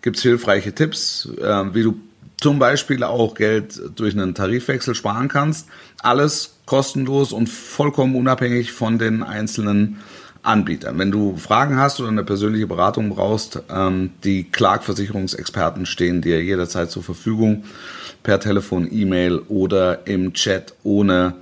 gibt's 0.00 0.22
hilfreiche 0.22 0.74
Tipps, 0.74 1.28
äh, 1.40 1.74
wie 1.74 1.84
du 1.84 1.94
zum 2.42 2.58
Beispiel 2.58 3.02
auch 3.04 3.34
Geld 3.34 3.80
durch 3.96 4.14
einen 4.14 4.34
Tarifwechsel 4.34 4.94
sparen 4.94 5.28
kannst. 5.28 5.68
Alles 6.02 6.56
kostenlos 6.66 7.32
und 7.32 7.48
vollkommen 7.48 8.14
unabhängig 8.16 8.72
von 8.72 8.98
den 8.98 9.22
einzelnen 9.22 9.98
Anbietern. 10.42 10.98
Wenn 10.98 11.12
du 11.12 11.36
Fragen 11.36 11.78
hast 11.78 12.00
oder 12.00 12.08
eine 12.08 12.24
persönliche 12.24 12.66
Beratung 12.66 13.10
brauchst, 13.10 13.62
ähm, 13.70 14.10
die 14.24 14.44
Clark-Versicherungsexperten 14.44 15.86
stehen 15.86 16.20
dir 16.20 16.42
jederzeit 16.42 16.90
zur 16.90 17.02
Verfügung 17.04 17.64
per 18.24 18.40
Telefon, 18.40 18.88
E-Mail 18.90 19.38
oder 19.48 20.06
im 20.06 20.32
Chat 20.32 20.74
ohne 20.82 21.34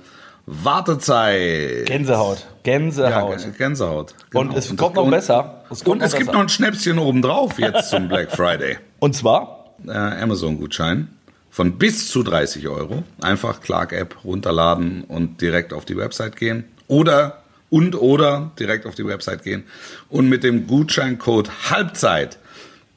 Wartezeit. 0.45 1.85
Gänsehaut. 1.85 2.45
Gänsehaut. 2.63 3.41
Ja, 3.41 3.49
Gänsehaut. 3.57 4.13
Und 4.33 4.47
Genau. 4.49 4.57
es 4.57 4.75
kommt 4.75 4.95
noch 4.95 5.03
und, 5.05 5.11
besser. 5.11 5.63
Es 5.69 5.81
Und 5.83 6.01
es 6.01 6.11
gibt 6.13 6.25
besser. 6.27 6.33
noch 6.33 6.41
ein 6.41 6.49
Schnäpschen 6.49 6.99
obendrauf 6.99 7.57
jetzt 7.59 7.89
zum 7.89 8.07
Black 8.07 8.31
Friday 8.31 8.77
Und 8.99 9.15
zwar? 9.15 9.60
Äh, 9.87 9.91
Amazon-Gutschein 9.91 11.07
von 11.49 11.77
bis 11.77 12.09
zu 12.09 12.23
30 12.23 12.67
Euro. 12.67 13.03
Einfach 13.21 13.61
Clark-App 13.61 14.23
runterladen 14.23 15.03
und 15.03 15.41
direkt 15.41 15.73
auf 15.73 15.85
die 15.85 15.97
Website 15.97 16.35
gehen. 16.35 16.65
Oder 16.87 17.43
und 17.69 17.95
oder 17.95 18.51
direkt 18.59 18.85
auf 18.85 18.95
die 18.95 19.05
Website 19.05 19.43
gehen. 19.43 19.63
Und 20.09 20.29
mit 20.29 20.43
dem 20.43 20.67
Gutscheincode 20.67 21.69
Halbzeit 21.69 22.37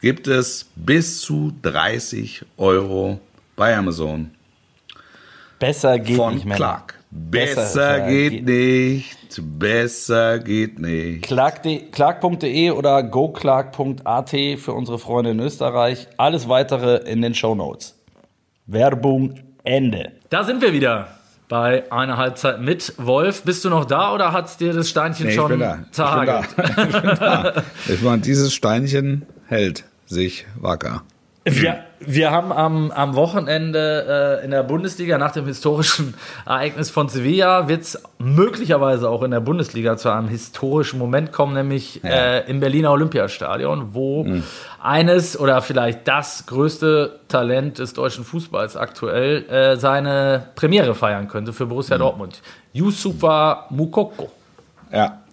gibt 0.01 0.27
es 0.27 0.67
bis 0.77 1.21
zu 1.21 1.53
30 1.63 2.45
Euro 2.59 3.21
bei 3.57 3.77
Amazon 3.77 4.31
Besser 5.59 5.99
geht 5.99 6.17
von 6.17 6.35
nicht 6.35 6.45
mehr. 6.45 6.57
Clark. 6.57 6.95
Besser, 7.17 7.55
Besser, 7.55 8.09
äh, 8.09 8.29
geht, 8.29 8.45
nicht. 8.45 9.43
Besser 9.59 10.41
geht 10.41 10.81
nicht. 10.81 11.23
Clark.de 11.23 11.91
Clark.de 11.93 12.71
oder 12.73 13.05
goclark.at 13.05 14.31
für 14.31 14.73
unsere 14.73 14.99
Freunde 14.99 15.31
in 15.31 15.39
Österreich. 15.39 16.09
Alles 16.17 16.49
weitere 16.49 17.09
in 17.09 17.23
den 17.23 17.37
Show 17.37 17.55
Notes. 17.55 17.95
Werbung 18.67 19.39
Ende. 19.63 20.11
Da 20.29 20.43
sind 20.43 20.61
wir 20.61 20.73
wieder 20.73 21.07
bei 21.49 21.91
einer 21.93 22.17
Halbzeit 22.17 22.61
mit 22.61 22.95
Wolf. 22.97 23.45
Bist 23.45 23.65
du 23.65 23.71
noch 23.71 23.85
da 23.85 24.13
oder 24.13 24.33
hat 24.33 24.59
dir 24.59 24.73
das 24.73 24.89
Steinchen 24.91 25.27
Nee, 25.27 25.33
ich 25.33 25.37
schon 25.37 25.51
bin 25.51 25.61
da. 25.61 25.85
Ich 25.93 25.97
bin 25.97 26.27
da. 26.27 26.41
Ich 26.67 27.01
bin 27.01 27.17
da. 27.21 27.63
Ich 27.87 28.03
meine, 28.03 28.23
dieses 28.23 28.53
Steinchen 28.53 29.25
hält 29.47 29.85
sich 30.07 30.47
wacker. 30.61 31.05
Wir, 31.47 31.85
wir 32.01 32.31
haben 32.31 32.53
am, 32.53 32.91
am 32.91 33.15
Wochenende 33.17 34.41
äh, 34.41 34.45
in 34.45 34.51
der 34.51 34.63
Bundesliga 34.63 35.19
nach 35.19 35.33
dem 35.33 35.45
historischen 35.45 36.15
Ereignis 36.47 36.89
von 36.89 37.11
Sevilla 37.11 37.69
wird 37.69 37.83
es 37.83 38.03
möglicherweise 38.19 39.11
auch 39.11 39.23
in 39.23 39.31
der 39.31 39.41
Bundesliga 39.41 39.99
zu 39.99 40.09
einem 40.09 40.29
historischen 40.29 40.99
Moment 40.99 41.33
kommen, 41.33 41.53
nämlich 41.53 42.03
äh, 42.03 42.49
im 42.49 42.61
Berliner 42.61 42.93
Olympiastadion, 42.93 43.93
wo 43.93 44.27
eines 44.83 45.39
oder 45.39 45.61
vielleicht 45.61 46.09
das 46.09 46.47
größte 46.47 47.21
Talent 47.29 47.79
des 47.79 47.93
deutschen 47.93 48.25
Fußballs 48.25 48.77
aktuell 48.77 49.45
äh, 49.51 49.77
seine 49.77 50.49
Premiere 50.55 50.95
feiern 50.95 51.29
könnte 51.29 51.53
für 51.53 51.67
Borussia 51.67 51.99
Dortmund. 51.99 52.41
Yusufa 52.73 53.67
Mukoko. 53.69 54.31
Ja. 54.91 55.24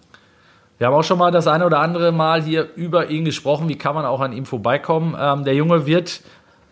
Wir 0.82 0.88
haben 0.88 0.94
auch 0.94 1.04
schon 1.04 1.18
mal 1.20 1.30
das 1.30 1.46
eine 1.46 1.64
oder 1.64 1.78
andere 1.78 2.10
Mal 2.10 2.42
hier 2.42 2.70
über 2.74 3.06
ihn 3.08 3.24
gesprochen. 3.24 3.68
Wie 3.68 3.78
kann 3.78 3.94
man 3.94 4.04
auch 4.04 4.18
an 4.18 4.32
ihm 4.32 4.44
vorbeikommen? 4.46 5.16
Ähm, 5.16 5.44
der 5.44 5.54
Junge 5.54 5.86
wird 5.86 6.22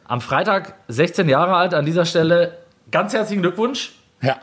am 0.04 0.20
Freitag 0.20 0.74
16 0.88 1.28
Jahre 1.28 1.54
alt. 1.54 1.74
An 1.74 1.86
dieser 1.86 2.04
Stelle 2.04 2.58
ganz 2.90 3.12
herzlichen 3.12 3.40
Glückwunsch. 3.42 3.92
Ja. 4.20 4.34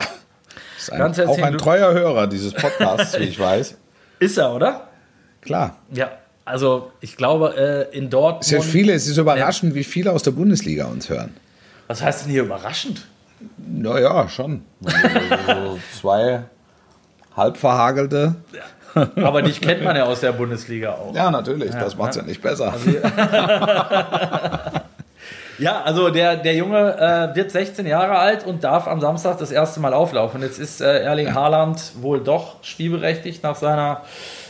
Ist 0.77 0.93
ein, 0.93 0.99
Ganz 0.99 1.15
auch 1.19 1.23
herzlichen 1.23 1.43
ein 1.43 1.51
Glück- 1.51 1.63
treuer 1.63 1.91
Hörer 1.91 2.27
dieses 2.27 2.53
Podcasts, 2.53 3.19
wie 3.19 3.23
ich 3.23 3.37
weiß. 3.37 3.75
Ist 4.19 4.37
er, 4.37 4.53
oder? 4.55 4.87
Klar. 5.41 5.75
Ja. 5.91 6.11
Also 6.45 6.93
ich 7.01 7.17
glaube, 7.17 7.89
äh, 7.91 7.93
in 7.97 8.09
Dortmund. 8.09 8.43
Es, 8.45 8.47
sind 8.51 8.63
viele, 8.63 8.93
es 8.93 9.05
ist 9.05 9.17
überraschend, 9.17 9.75
wie 9.75 9.83
viele 9.83 10.13
aus 10.13 10.23
der 10.23 10.31
Bundesliga 10.31 10.85
uns 10.85 11.09
hören. 11.09 11.35
Was 11.87 12.01
heißt 12.01 12.23
denn 12.23 12.31
hier 12.31 12.43
überraschend? 12.43 13.05
Naja, 13.57 14.29
schon. 14.29 14.61
so 14.81 15.77
zwei 15.99 16.43
halbverhagelte. 17.35 18.35
Aber 19.23 19.41
dich 19.41 19.59
kennt 19.61 19.83
man 19.83 19.95
ja 19.95 20.05
aus 20.05 20.21
der 20.21 20.31
Bundesliga 20.31 20.93
auch. 20.93 21.13
Ja, 21.13 21.29
natürlich. 21.31 21.71
das 21.71 21.95
macht 21.97 22.11
es 22.11 22.15
ja 22.17 22.23
nicht 22.23 22.41
besser. 22.41 22.73
Ja, 25.59 25.81
also 25.81 26.11
der, 26.11 26.35
der 26.35 26.53
Junge 26.53 26.97
äh, 26.99 27.35
wird 27.35 27.49
16 27.49 27.87
Jahre 27.87 28.19
alt 28.19 28.45
und 28.45 28.63
darf 28.63 28.87
am 28.87 29.01
Samstag 29.01 29.39
das 29.39 29.49
erste 29.51 29.79
Mal 29.79 29.91
auflaufen. 29.91 30.43
Jetzt 30.43 30.59
ist 30.59 30.81
äh, 30.81 30.99
Erling 31.01 31.33
Haaland 31.33 31.93
wohl 31.99 32.19
doch 32.23 32.63
spielberechtigt 32.63 33.41
nach, 33.41 33.55
seiner, 33.55 34.01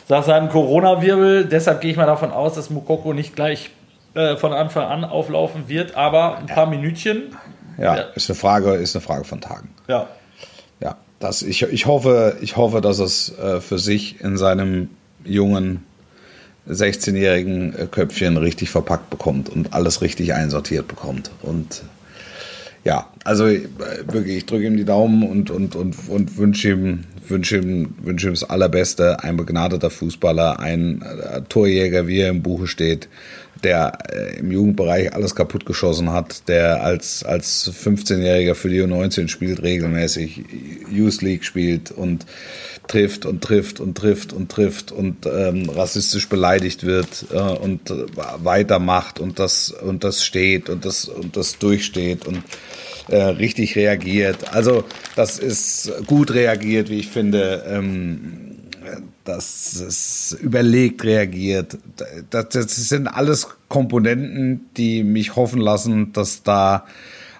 nach 0.10 0.24
seinem 0.24 0.50
Corona-Wirbel. 0.50 1.46
Deshalb 1.46 1.80
gehe 1.80 1.92
ich 1.92 1.98
mal 1.98 2.08
davon 2.08 2.32
aus, 2.32 2.56
dass 2.56 2.70
Mukoko 2.70 3.14
nicht 3.14 3.38
gleich 3.38 3.70
äh, 4.16 4.36
von 4.36 4.52
Anfang 4.52 4.86
an 4.86 5.06
auflaufen 5.06 5.70
wird, 5.70 5.96
aber 5.96 6.40
ein 6.40 6.48
paar 6.48 6.66
Minütchen. 6.66 7.38
ja, 7.78 7.96
Ja. 7.96 8.02
ist 8.14 8.30
eine 8.30 8.38
Frage, 8.38 8.74
ist 8.74 8.94
eine 8.94 9.02
Frage 9.02 9.24
von 9.24 9.40
Tagen. 9.40 9.74
Ja. 9.88 10.08
Das, 11.20 11.42
ich, 11.42 11.64
ich, 11.64 11.86
hoffe, 11.86 12.38
ich 12.42 12.58
hoffe, 12.58 12.82
dass 12.82 13.00
es 13.00 13.38
äh, 13.40 13.60
für 13.60 13.80
sich 13.80 14.22
in 14.22 14.38
seinem 14.38 14.90
jungen 15.24 15.84
16-jährigen 16.70 17.76
äh, 17.76 17.88
Köpfchen 17.90 18.38
richtig 18.38 18.70
verpackt 18.70 19.10
bekommt 19.10 19.50
und 19.50 19.74
alles 19.74 20.02
richtig 20.02 20.34
einsortiert 20.34 20.88
bekommt. 20.88 21.32
Und 21.42 21.84
ja, 22.84 23.08
also 23.24 23.48
äh, 23.48 23.68
wirklich, 24.06 24.38
ich 24.38 24.46
drücke 24.46 24.68
ihm 24.68 24.78
die 24.78 24.86
Daumen 24.86 25.24
und, 25.24 25.50
und, 25.50 25.76
und, 25.76 25.96
und 26.08 26.38
wünsche 26.38 26.70
ihm, 26.70 27.06
wünsche 27.28 27.58
ihm, 27.58 27.96
wünsche 28.02 28.28
ihm 28.28 28.34
das 28.34 28.44
Allerbeste. 28.44 29.24
Ein 29.24 29.38
begnadeter 29.38 29.90
Fußballer, 29.90 30.60
ein 30.60 31.02
äh, 31.02 31.42
Torjäger, 31.50 32.08
wie 32.08 32.20
er 32.20 32.30
im 32.30 32.44
Buche 32.44 32.68
steht, 32.68 33.10
der 33.64 33.98
äh, 34.12 34.40
im 34.40 34.52
Jugendbereich 34.52 35.14
alles 35.14 35.36
kaputt 35.36 35.66
geschossen 35.66 36.12
hat, 36.12 36.48
der 36.48 36.84
als, 36.84 37.24
als 37.24 37.72
15-Jähriger 37.72 38.56
für 38.56 38.70
die 38.70 38.82
U19 38.82 39.28
spielt, 39.28 39.62
regelmäßig 39.62 40.44
Youth 40.92 41.22
League 41.22 41.44
spielt 41.44 41.92
und 41.92 42.26
trifft 42.88 43.26
und 43.26 43.44
trifft 43.44 43.80
und 43.80 43.98
trifft 43.98 44.34
und 44.34 44.50
trifft 44.52 44.92
und 44.92 45.26
ähm, 45.26 45.70
rassistisch 45.70 46.30
beleidigt 46.30 46.86
wird 46.86 47.26
äh, 47.32 47.38
und 47.38 47.90
äh, 47.90 48.06
weitermacht 48.38 49.20
und 49.20 49.40
das 49.40 49.72
und 49.72 50.04
das 50.04 50.24
steht 50.24 50.70
und 50.70 50.86
das 50.86 51.06
und 51.06 51.36
das 51.36 51.58
durchsteht 51.58 52.26
und 52.26 52.44
äh, 53.10 53.18
richtig 53.18 53.76
reagiert. 53.76 54.54
Also 54.54 54.84
das 55.16 55.40
ist 55.40 55.92
gut 56.08 56.34
reagiert, 56.34 56.90
wie 56.90 57.00
ich 57.00 57.08
finde. 57.08 57.64
Ähm, 57.68 58.57
dass 59.24 59.76
es 59.76 60.38
überlegt 60.42 61.04
reagiert. 61.04 61.78
Das, 62.30 62.50
das 62.50 62.76
sind 62.76 63.08
alles 63.08 63.48
Komponenten, 63.68 64.70
die 64.78 65.04
mich 65.04 65.36
hoffen 65.36 65.60
lassen, 65.60 66.14
dass 66.14 66.44
da 66.44 66.86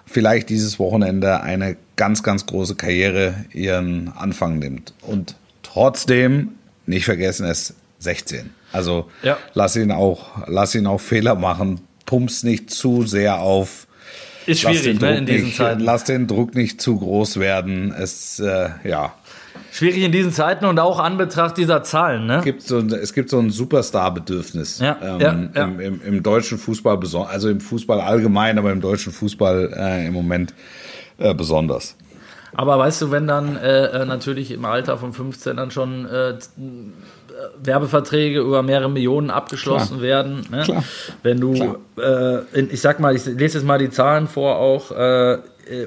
vielleicht 0.06 0.48
dieses 0.48 0.78
Wochenende 0.78 1.40
eine 1.40 1.76
ganz, 1.96 2.22
ganz 2.22 2.46
große 2.46 2.74
Karriere 2.74 3.44
ihren 3.52 4.08
Anfang 4.16 4.58
nimmt. 4.58 4.94
Und 5.02 5.36
trotzdem, 5.62 6.52
nicht 6.86 7.04
vergessen, 7.04 7.46
es 7.46 7.74
16. 7.98 8.50
Also 8.72 9.10
ja. 9.22 9.38
lass 9.54 9.76
ihn 9.76 9.90
auch, 9.90 10.46
lass 10.46 10.74
ihn 10.74 10.86
auch 10.86 11.00
Fehler 11.00 11.34
machen, 11.34 11.80
pump's 12.06 12.42
nicht 12.42 12.70
zu 12.70 13.06
sehr 13.06 13.40
auf. 13.40 13.86
Ist 14.46 14.62
schwierig, 14.62 15.00
ne, 15.00 15.18
in 15.18 15.26
diesen 15.26 15.46
nicht, 15.46 15.56
Zeiten. 15.58 15.80
Lass 15.80 16.04
den 16.04 16.26
Druck 16.26 16.54
nicht 16.54 16.80
zu 16.80 16.98
groß 16.98 17.38
werden. 17.38 17.92
Es, 17.92 18.38
äh, 18.40 18.70
ja. 18.84 19.14
Schwierig 19.70 20.02
in 20.02 20.12
diesen 20.12 20.32
Zeiten 20.32 20.64
und 20.64 20.78
auch 20.78 20.98
an 20.98 21.18
Betracht 21.18 21.56
dieser 21.56 21.82
Zahlen. 21.82 22.26
Ne? 22.26 22.38
Es 22.38 22.44
gibt 22.44 22.62
so, 22.62 22.78
es 22.78 23.12
gibt 23.12 23.30
so 23.30 23.38
ein 23.38 23.50
Superstar-Bedürfnis 23.50 24.80
ja, 24.80 24.96
ähm, 25.02 25.20
ja, 25.20 25.32
ja. 25.54 25.64
Im, 25.64 25.80
im, 25.80 26.02
Im, 26.02 26.22
deutschen 26.22 26.58
Fußball, 26.58 26.98
also 27.28 27.48
im 27.48 27.60
Fußball 27.60 28.00
allgemein, 28.00 28.58
aber 28.58 28.72
im 28.72 28.80
deutschen 28.80 29.12
Fußball 29.12 29.72
äh, 29.76 30.06
im 30.06 30.14
Moment 30.14 30.54
äh, 31.18 31.34
besonders. 31.34 31.96
Aber 32.54 32.78
weißt 32.78 33.02
du, 33.02 33.10
wenn 33.10 33.26
dann 33.26 33.56
äh, 33.56 33.86
äh 33.86 34.04
natürlich 34.06 34.50
im 34.50 34.64
Alter 34.64 34.96
von 34.96 35.12
15 35.12 35.56
dann 35.56 35.70
schon 35.70 36.06
äh, 36.06 36.38
Werbeverträge 37.62 38.40
über 38.40 38.62
mehrere 38.62 38.90
Millionen 38.90 39.30
abgeschlossen 39.30 39.98
Klar. 39.98 40.02
werden. 40.02 40.46
Ne? 40.50 40.62
Klar. 40.62 40.84
Wenn 41.22 41.40
du, 41.40 41.76
äh, 42.00 42.38
in, 42.58 42.70
ich 42.70 42.80
sag 42.80 43.00
mal, 43.00 43.14
ich 43.14 43.24
lese 43.26 43.58
jetzt 43.58 43.66
mal 43.66 43.78
die 43.78 43.90
Zahlen 43.90 44.28
vor, 44.28 44.56
auch 44.56 44.90
äh, 44.90 45.38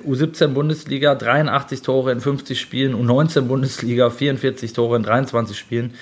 U17 0.08 0.50
Bundesliga 0.50 1.16
83 1.16 1.82
Tore 1.82 2.12
in 2.12 2.22
50 2.22 2.60
Spielen, 2.60 2.96
U19 2.96 3.42
Bundesliga 3.42 4.10
44 4.10 4.74
Tore 4.74 4.96
in 4.98 5.04
23 5.04 5.58
Spielen. 5.58 5.94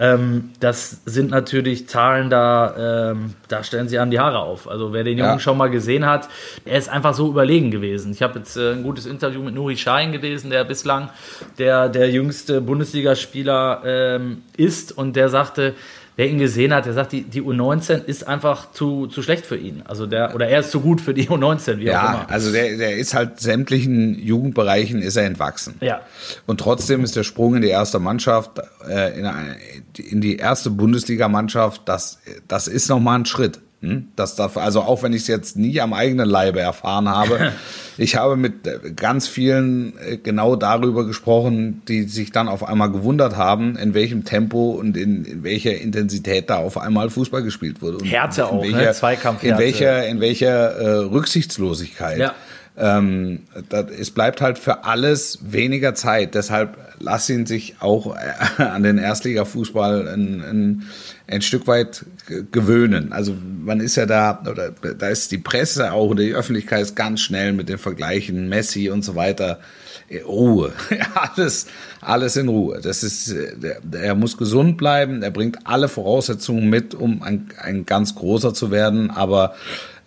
Ähm, 0.00 0.50
das 0.60 1.02
sind 1.04 1.30
natürlich 1.30 1.86
Zahlen, 1.86 2.30
da, 2.30 3.10
ähm, 3.10 3.34
da 3.48 3.62
stellen 3.62 3.86
sie 3.86 3.98
an 3.98 4.10
die 4.10 4.18
Haare 4.18 4.38
auf. 4.38 4.66
Also 4.66 4.94
wer 4.94 5.04
den 5.04 5.18
Jungen 5.18 5.32
ja. 5.32 5.38
schon 5.38 5.58
mal 5.58 5.68
gesehen 5.68 6.06
hat, 6.06 6.28
er 6.64 6.78
ist 6.78 6.88
einfach 6.88 7.12
so 7.12 7.28
überlegen 7.28 7.70
gewesen. 7.70 8.12
Ich 8.12 8.22
habe 8.22 8.38
jetzt 8.38 8.56
äh, 8.56 8.72
ein 8.72 8.82
gutes 8.82 9.04
Interview 9.04 9.42
mit 9.42 9.54
Nuri 9.54 9.76
Schein 9.76 10.10
gelesen, 10.10 10.48
der 10.48 10.64
bislang 10.64 11.10
der, 11.58 11.90
der 11.90 12.10
jüngste 12.10 12.62
Bundesligaspieler 12.62 13.82
ähm, 13.84 14.42
ist 14.56 14.96
und 14.96 15.16
der 15.16 15.28
sagte, 15.28 15.74
wer 16.20 16.28
ihn 16.28 16.38
gesehen 16.38 16.74
hat, 16.74 16.84
der 16.84 16.92
sagt, 16.92 17.12
die, 17.12 17.22
die 17.22 17.40
U19 17.40 18.04
ist 18.04 18.28
einfach 18.28 18.72
zu, 18.72 19.06
zu 19.06 19.22
schlecht 19.22 19.46
für 19.46 19.56
ihn. 19.56 19.82
Also 19.88 20.04
der, 20.04 20.34
oder 20.34 20.48
er 20.48 20.60
ist 20.60 20.70
zu 20.70 20.80
gut 20.80 21.00
für 21.00 21.14
die 21.14 21.28
U19, 21.28 21.78
wie 21.78 21.84
ja, 21.84 22.02
auch 22.02 22.08
immer. 22.10 22.30
also 22.30 22.52
der, 22.52 22.76
der 22.76 22.98
ist 22.98 23.14
halt 23.14 23.40
sämtlichen 23.40 24.18
Jugendbereichen 24.22 25.00
ist 25.00 25.16
er 25.16 25.24
entwachsen. 25.24 25.76
Ja. 25.80 26.02
Und 26.46 26.60
trotzdem 26.60 27.04
ist 27.04 27.16
der 27.16 27.22
Sprung 27.22 27.54
in 27.56 27.62
die 27.62 27.68
erste 27.68 28.00
Mannschaft, 28.00 28.50
äh, 28.86 29.18
in, 29.18 29.24
eine, 29.24 29.56
in 29.96 30.20
die 30.20 30.36
erste 30.36 30.68
Bundesligamannschaft, 30.68 31.88
das, 31.88 32.18
das 32.46 32.68
ist 32.68 32.90
nochmal 32.90 33.20
ein 33.20 33.24
Schritt. 33.24 33.58
Hm? 33.82 34.08
Das 34.14 34.36
darf, 34.36 34.58
also 34.58 34.82
auch 34.82 35.02
wenn 35.02 35.14
ich 35.14 35.22
es 35.22 35.28
jetzt 35.28 35.56
nie 35.56 35.80
am 35.80 35.94
eigenen 35.94 36.28
Leibe 36.28 36.60
erfahren 36.60 37.08
habe, 37.08 37.52
ich 37.96 38.16
habe 38.16 38.36
mit 38.36 38.66
äh, 38.66 38.78
ganz 38.94 39.26
vielen 39.26 39.94
äh, 39.98 40.18
genau 40.18 40.54
darüber 40.54 41.06
gesprochen, 41.06 41.80
die 41.88 42.02
sich 42.02 42.30
dann 42.30 42.48
auf 42.48 42.62
einmal 42.62 42.90
gewundert 42.90 43.38
haben, 43.38 43.76
in 43.76 43.94
welchem 43.94 44.26
Tempo 44.26 44.72
und 44.72 44.98
in, 44.98 45.24
in 45.24 45.44
welcher 45.44 45.78
Intensität 45.78 46.50
da 46.50 46.58
auf 46.58 46.76
einmal 46.76 47.08
Fußball 47.08 47.42
gespielt 47.42 47.80
wurde. 47.80 47.98
Und 47.98 48.04
Härte 48.04 48.48
auch, 48.48 48.62
welcher, 48.62 48.76
ne? 48.76 48.92
Zweikampf. 48.92 49.42
In 49.44 49.56
welcher, 49.56 50.06
in 50.06 50.20
welcher 50.20 50.72
äh, 50.76 50.96
Rücksichtslosigkeit. 51.04 52.18
Ja. 52.18 52.34
Ähm, 52.76 53.40
das, 53.68 53.90
es 53.90 54.10
bleibt 54.10 54.40
halt 54.40 54.58
für 54.58 54.84
alles 54.84 55.38
weniger 55.42 55.94
Zeit. 55.94 56.34
Deshalb 56.34 56.76
lass 56.98 57.28
ihn 57.28 57.46
sich 57.46 57.76
auch 57.80 58.16
äh, 58.16 58.62
an 58.62 58.82
den 58.82 58.98
Erstligafußball 58.98 60.08
ein, 60.08 60.42
ein, 60.42 60.82
ein 61.26 61.42
Stück 61.42 61.66
weit 61.66 62.04
gewöhnen. 62.52 63.12
Also 63.12 63.34
man 63.64 63.80
ist 63.80 63.96
ja 63.96 64.06
da, 64.06 64.42
oder 64.48 64.70
da 64.70 65.08
ist 65.08 65.32
die 65.32 65.38
Presse 65.38 65.92
auch 65.92 66.10
oder 66.10 66.22
die 66.22 66.34
Öffentlichkeit 66.34 66.82
ist 66.82 66.96
ganz 66.96 67.20
schnell 67.20 67.52
mit 67.52 67.68
den 67.68 67.78
Vergleichen 67.78 68.48
Messi 68.48 68.90
und 68.90 69.04
so 69.04 69.14
weiter. 69.16 69.60
Ruhe. 70.26 70.72
alles, 71.14 71.66
alles 72.00 72.36
in 72.36 72.48
Ruhe. 72.48 72.80
Das 72.82 73.02
ist, 73.02 73.32
er 73.92 74.14
muss 74.14 74.36
gesund 74.36 74.76
bleiben. 74.76 75.22
Er 75.22 75.30
bringt 75.30 75.58
alle 75.64 75.88
Voraussetzungen 75.88 76.68
mit, 76.68 76.94
um 76.94 77.22
ein, 77.22 77.48
ein 77.58 77.86
ganz 77.86 78.16
großer 78.16 78.52
zu 78.52 78.72
werden. 78.72 79.10
Aber 79.10 79.54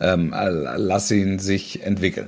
ähm, 0.01 0.33
lass 0.75 1.09
ihn 1.11 1.39
sich 1.39 1.83
entwickeln. 1.83 2.27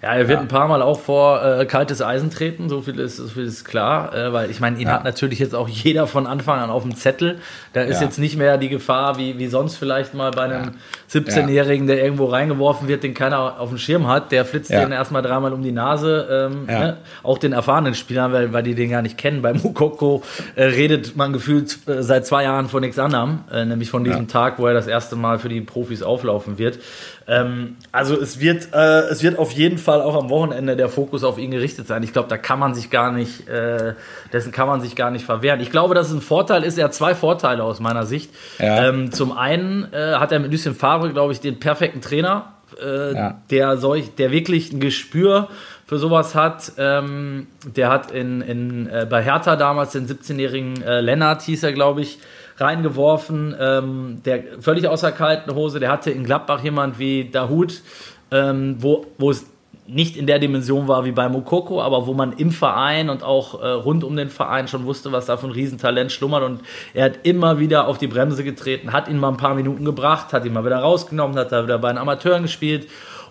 Ja, 0.00 0.14
er 0.14 0.28
wird 0.28 0.38
ja. 0.38 0.40
ein 0.40 0.48
paar 0.48 0.68
Mal 0.68 0.80
auch 0.80 1.00
vor 1.00 1.44
äh, 1.44 1.66
kaltes 1.66 2.00
Eisen 2.00 2.30
treten, 2.30 2.68
so 2.68 2.82
viel 2.82 3.00
ist, 3.00 3.16
so 3.16 3.26
viel 3.26 3.44
ist 3.44 3.64
klar, 3.64 4.14
äh, 4.14 4.32
weil 4.32 4.48
ich 4.48 4.60
meine, 4.60 4.76
ihn 4.78 4.86
ja. 4.86 4.92
hat 4.92 5.04
natürlich 5.04 5.40
jetzt 5.40 5.56
auch 5.56 5.68
jeder 5.68 6.06
von 6.06 6.28
Anfang 6.28 6.60
an 6.60 6.70
auf 6.70 6.84
dem 6.84 6.94
Zettel. 6.94 7.40
Da 7.72 7.82
ist 7.82 8.00
ja. 8.00 8.06
jetzt 8.06 8.18
nicht 8.18 8.36
mehr 8.36 8.58
die 8.58 8.68
Gefahr, 8.68 9.18
wie, 9.18 9.38
wie 9.38 9.48
sonst 9.48 9.76
vielleicht 9.76 10.14
mal 10.14 10.30
bei 10.30 10.44
einem 10.44 10.74
17-Jährigen, 11.10 11.88
der 11.88 12.00
irgendwo 12.00 12.26
reingeworfen 12.26 12.86
wird, 12.86 13.02
den 13.02 13.14
keiner 13.14 13.58
auf 13.58 13.70
dem 13.70 13.78
Schirm 13.78 14.06
hat, 14.06 14.30
der 14.30 14.44
flitzt 14.44 14.70
den 14.70 14.92
erstmal 14.92 15.22
dreimal 15.22 15.52
um 15.52 15.62
die 15.62 15.72
Nase. 15.72 16.50
Ähm, 16.52 16.66
ne? 16.66 16.98
Auch 17.24 17.38
den 17.38 17.52
erfahrenen 17.52 17.94
Spielern, 17.96 18.32
weil, 18.32 18.52
weil 18.52 18.62
die 18.62 18.76
den 18.76 18.90
gar 18.90 19.02
nicht 19.02 19.18
kennen. 19.18 19.42
Bei 19.42 19.52
Mukoko 19.52 20.22
äh, 20.54 20.64
redet 20.64 21.16
man 21.16 21.32
gefühlt 21.32 21.76
äh, 21.88 22.04
seit 22.04 22.24
zwei 22.24 22.44
Jahren 22.44 22.68
von 22.68 22.82
nichts 22.82 23.00
anderem, 23.00 23.40
äh, 23.50 23.64
nämlich 23.64 23.90
von 23.90 24.04
diesem 24.04 24.28
Tag, 24.28 24.60
wo 24.60 24.66
er 24.66 24.74
das 24.74 24.86
erste 24.86 25.16
Mal 25.16 25.40
für 25.40 25.48
die 25.48 25.60
Profis 25.60 26.02
auflaufen 26.02 26.58
wird. 26.58 26.78
Ähm, 27.26 27.76
also 27.92 28.18
es 28.18 28.40
wird, 28.40 28.68
äh, 28.72 29.00
es 29.10 29.22
wird 29.22 29.38
auf 29.38 29.52
jeden 29.52 29.76
Fall 29.76 29.87
auch 29.96 30.14
am 30.14 30.30
Wochenende 30.30 30.76
der 30.76 30.88
Fokus 30.88 31.24
auf 31.24 31.38
ihn 31.38 31.50
gerichtet 31.50 31.86
sein. 31.86 32.02
Ich 32.02 32.12
glaube, 32.12 32.28
da 32.28 32.36
kann 32.36 32.58
man 32.58 32.74
sich 32.74 32.90
gar 32.90 33.12
nicht, 33.12 33.48
äh, 33.48 33.94
dessen 34.32 34.52
kann 34.52 34.68
man 34.68 34.80
sich 34.80 34.96
gar 34.96 35.10
nicht 35.10 35.24
verwehren. 35.24 35.60
Ich 35.60 35.70
glaube, 35.70 35.94
dass 35.94 36.08
es 36.08 36.14
ein 36.14 36.20
Vorteil 36.20 36.62
ist. 36.62 36.78
Er 36.78 36.86
hat 36.86 36.94
zwei 36.94 37.14
Vorteile 37.14 37.64
aus 37.64 37.80
meiner 37.80 38.06
Sicht. 38.06 38.30
Ja. 38.58 38.88
Ähm, 38.88 39.12
zum 39.12 39.36
einen 39.36 39.92
äh, 39.92 40.14
hat 40.14 40.32
er 40.32 40.38
mit 40.38 40.52
Lucien 40.52 40.74
Favre, 40.74 41.12
glaube 41.12 41.32
ich, 41.32 41.40
den 41.40 41.58
perfekten 41.60 42.00
Trainer, 42.00 42.52
äh, 42.82 43.14
ja. 43.14 43.40
der 43.50 43.76
solch, 43.76 44.14
der 44.14 44.30
wirklich 44.30 44.72
ein 44.72 44.80
Gespür 44.80 45.48
für 45.86 45.98
sowas 45.98 46.34
hat. 46.34 46.72
Ähm, 46.76 47.46
der 47.64 47.90
hat 47.90 48.10
in, 48.10 48.42
in, 48.42 48.86
äh, 48.88 49.06
bei 49.08 49.22
Hertha 49.22 49.56
damals 49.56 49.92
den 49.92 50.06
17-jährigen 50.06 50.82
äh, 50.82 51.00
Lennart, 51.00 51.42
hieß 51.42 51.62
er, 51.62 51.72
glaube 51.72 52.02
ich, 52.02 52.18
reingeworfen, 52.58 53.56
ähm, 53.58 54.20
der 54.24 54.60
völlig 54.60 54.88
außer 54.88 55.12
kalten 55.12 55.54
Hose, 55.54 55.80
der 55.80 55.90
hatte 55.90 56.10
in 56.10 56.24
Gladbach 56.24 56.62
jemand 56.62 56.98
wie 56.98 57.30
Dahut, 57.30 57.82
ähm, 58.30 58.76
wo, 58.78 59.06
wo 59.16 59.30
es 59.30 59.46
nicht 59.88 60.18
in 60.18 60.26
der 60.26 60.38
Dimension 60.38 60.86
war 60.86 61.06
wie 61.06 61.12
bei 61.12 61.28
Mokoko, 61.28 61.80
aber 61.80 62.06
wo 62.06 62.12
man 62.12 62.32
im 62.32 62.50
Verein 62.50 63.08
und 63.08 63.22
auch 63.22 63.60
äh, 63.62 63.68
rund 63.68 64.04
um 64.04 64.16
den 64.16 64.28
Verein 64.28 64.68
schon 64.68 64.84
wusste, 64.84 65.12
was 65.12 65.26
da 65.26 65.38
für 65.38 65.46
ein 65.46 65.52
Riesentalent 65.52 66.12
schlummert. 66.12 66.42
Und 66.42 66.60
er 66.92 67.06
hat 67.06 67.20
immer 67.22 67.58
wieder 67.58 67.88
auf 67.88 67.96
die 67.96 68.06
Bremse 68.06 68.44
getreten, 68.44 68.92
hat 68.92 69.08
ihn 69.08 69.18
mal 69.18 69.30
ein 69.30 69.38
paar 69.38 69.54
Minuten 69.54 69.86
gebracht, 69.86 70.34
hat 70.34 70.44
ihn 70.44 70.52
mal 70.52 70.64
wieder 70.64 70.78
rausgenommen, 70.78 71.38
hat 71.38 71.52
da 71.52 71.64
wieder 71.64 71.78
bei 71.78 71.88
den 71.88 71.98
Amateuren 71.98 72.42
gespielt 72.42 72.86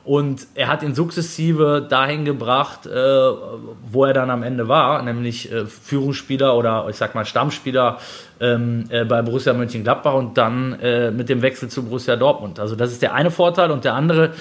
und 0.08 0.48
er 0.56 0.70
hat 0.70 0.84
ihn 0.84 0.96
sukzessive 0.96 1.86
dahin 1.88 2.24
gebracht, 2.24 2.86
äh, 2.86 2.90
wo 3.92 4.06
er 4.06 4.14
dann 4.14 4.30
am 4.30 4.42
Ende 4.42 4.70
war, 4.70 5.04
nämlich 5.04 5.52
äh, 5.52 5.66
Führungsspieler 5.66 6.56
oder 6.56 6.88
ich 6.90 6.96
sag 6.96 7.14
mal 7.14 7.26
Stammspieler 7.26 7.98
ähm, 8.40 8.86
äh, 8.88 9.04
bei 9.04 9.22
Borussia 9.22 9.54
Mönchengladbach 9.54 10.14
und 10.14 10.38
dann 10.38 10.80
äh, 10.80 11.12
mit 11.12 11.28
dem 11.28 11.42
Wechsel 11.42 11.68
zu 11.68 11.84
Borussia 11.84 12.16
Dortmund. 12.16 12.58
Also 12.58 12.78
das 12.78 12.94
ist 12.94 13.02
der 13.02 13.14
eine 13.16 13.32
Vorteil 13.32 13.70
und 13.70 13.84
der 13.84 13.96
andere 13.96 14.32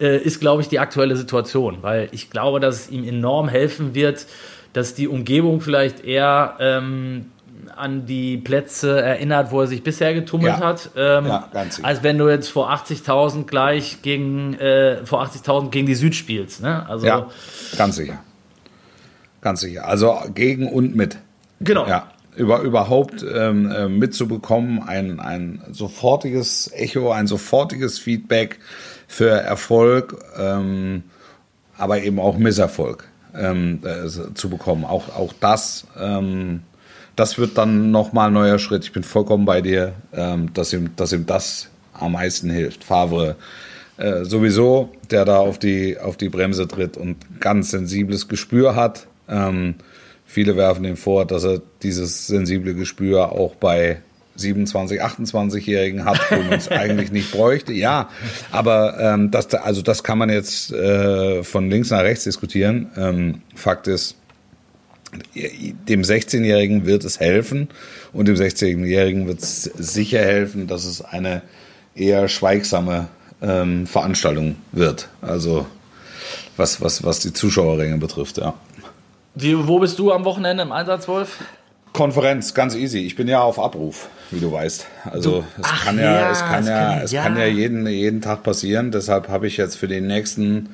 äh, 0.00 0.18
ist, 0.18 0.40
glaube 0.40 0.62
ich, 0.62 0.68
die 0.68 0.78
aktuelle 0.78 1.16
Situation, 1.16 1.78
weil 1.82 2.08
ich 2.12 2.30
glaube, 2.30 2.60
dass 2.60 2.80
es 2.80 2.90
ihm 2.90 3.06
enorm 3.06 3.48
helfen 3.48 3.94
wird, 3.94 4.26
dass 4.72 4.94
die 4.94 5.08
Umgebung 5.08 5.60
vielleicht 5.60 6.04
eher 6.04 6.56
ähm, 6.60 7.26
an 7.74 8.06
die 8.06 8.36
Plätze 8.36 9.00
erinnert, 9.00 9.50
wo 9.50 9.62
er 9.62 9.66
sich 9.66 9.82
bisher 9.82 10.14
getummelt 10.14 10.58
ja. 10.58 10.60
hat. 10.60 10.90
Ähm, 10.96 11.26
ja, 11.26 11.48
ganz 11.52 11.80
als 11.82 12.02
wenn 12.02 12.18
du 12.18 12.28
jetzt 12.28 12.48
vor 12.48 12.70
80.000 12.70 13.44
gleich 13.44 14.02
gegen, 14.02 14.54
äh, 14.54 15.04
vor 15.04 15.22
80.000 15.22 15.70
gegen 15.70 15.86
die 15.86 15.94
Süd 15.94 16.14
spielst. 16.14 16.62
Ne? 16.62 16.88
Also, 16.88 17.06
ja, 17.06 17.26
ganz 17.76 17.96
sicher. 17.96 18.18
Ganz 19.40 19.60
sicher. 19.60 19.86
Also 19.86 20.18
gegen 20.34 20.68
und 20.68 20.96
mit. 20.96 21.18
Genau. 21.60 21.86
Ja, 21.86 22.10
über, 22.36 22.60
überhaupt 22.60 23.24
ähm, 23.32 23.70
äh, 23.70 23.88
mitzubekommen, 23.88 24.82
ein, 24.82 25.20
ein 25.20 25.62
sofortiges 25.70 26.70
Echo, 26.74 27.10
ein 27.12 27.26
sofortiges 27.26 27.98
Feedback 27.98 28.58
für 29.06 29.30
Erfolg, 29.30 30.16
ähm, 30.38 31.04
aber 31.78 32.02
eben 32.02 32.18
auch 32.18 32.38
Misserfolg 32.38 33.04
ähm, 33.34 33.80
äh, 33.84 34.08
zu 34.34 34.48
bekommen. 34.48 34.84
Auch, 34.84 35.08
auch 35.14 35.32
das, 35.40 35.86
ähm, 35.98 36.62
das 37.14 37.38
wird 37.38 37.56
dann 37.58 37.90
nochmal 37.90 38.28
ein 38.28 38.34
neuer 38.34 38.58
Schritt. 38.58 38.84
Ich 38.84 38.92
bin 38.92 39.02
vollkommen 39.02 39.44
bei 39.44 39.60
dir, 39.60 39.94
ähm, 40.12 40.52
dass, 40.54 40.72
ihm, 40.72 40.94
dass 40.96 41.12
ihm 41.12 41.26
das 41.26 41.68
am 41.92 42.12
meisten 42.12 42.50
hilft. 42.50 42.84
Favre 42.84 43.36
äh, 43.96 44.24
sowieso, 44.24 44.90
der 45.10 45.24
da 45.24 45.38
auf 45.38 45.58
die, 45.58 45.98
auf 45.98 46.16
die 46.16 46.28
Bremse 46.28 46.68
tritt 46.68 46.96
und 46.96 47.16
ganz 47.40 47.70
sensibles 47.70 48.28
Gespür 48.28 48.76
hat. 48.76 49.06
Ähm, 49.28 49.76
viele 50.26 50.56
werfen 50.56 50.84
ihm 50.84 50.96
vor, 50.96 51.24
dass 51.24 51.44
er 51.44 51.62
dieses 51.82 52.26
sensible 52.26 52.74
Gespür 52.74 53.32
auch 53.32 53.54
bei 53.54 54.02
27, 54.36 55.02
28-Jährigen 55.02 56.04
hat, 56.04 56.20
wo 56.30 56.36
man 56.42 56.54
es 56.54 56.68
eigentlich 56.70 57.10
nicht 57.10 57.32
bräuchte. 57.32 57.72
Ja, 57.72 58.08
aber 58.50 58.98
ähm, 59.00 59.30
das, 59.30 59.52
also 59.54 59.82
das 59.82 60.02
kann 60.02 60.18
man 60.18 60.30
jetzt 60.30 60.72
äh, 60.72 61.42
von 61.42 61.70
links 61.70 61.90
nach 61.90 62.02
rechts 62.02 62.24
diskutieren. 62.24 62.90
Ähm, 62.96 63.42
Fakt 63.54 63.86
ist, 63.88 64.16
dem 65.34 66.02
16-Jährigen 66.02 66.84
wird 66.84 67.04
es 67.04 67.20
helfen 67.20 67.68
und 68.12 68.28
dem 68.28 68.36
16-Jährigen 68.36 69.26
wird 69.26 69.40
es 69.40 69.64
sicher 69.64 70.20
helfen, 70.20 70.66
dass 70.66 70.84
es 70.84 71.02
eine 71.02 71.42
eher 71.94 72.28
schweigsame 72.28 73.08
ähm, 73.42 73.86
Veranstaltung 73.86 74.56
wird. 74.72 75.08
Also 75.22 75.66
was, 76.56 76.80
was, 76.80 77.04
was 77.04 77.20
die 77.20 77.32
Zuschauerränge 77.32 77.98
betrifft, 77.98 78.38
ja. 78.38 78.54
Wie, 79.34 79.66
wo 79.66 79.78
bist 79.78 79.98
du 79.98 80.12
am 80.12 80.24
Wochenende 80.24 80.62
im 80.62 80.72
Einsatz, 80.72 81.06
Wolf? 81.08 81.38
Konferenz, 81.96 82.52
ganz 82.52 82.74
easy. 82.74 82.98
Ich 82.98 83.16
bin 83.16 83.26
ja 83.26 83.40
auf 83.40 83.58
Abruf, 83.58 84.10
wie 84.30 84.38
du 84.38 84.52
weißt. 84.52 84.86
Also 85.10 85.40
du, 85.40 85.44
es 85.62 85.82
kann 85.82 85.98
ja, 85.98 86.04
ja, 86.04 86.30
es 86.30 86.40
kann 86.40 86.60
es 86.60 86.68
ja, 86.68 86.88
kann, 86.88 87.04
es 87.04 87.12
ja. 87.12 87.22
kann 87.22 87.38
ja 87.38 87.46
jeden, 87.46 87.86
jeden 87.86 88.20
Tag 88.20 88.42
passieren. 88.42 88.92
Deshalb 88.92 89.28
habe 89.28 89.46
ich 89.46 89.56
jetzt 89.56 89.76
für 89.76 89.88
die 89.88 90.02
nächsten 90.02 90.68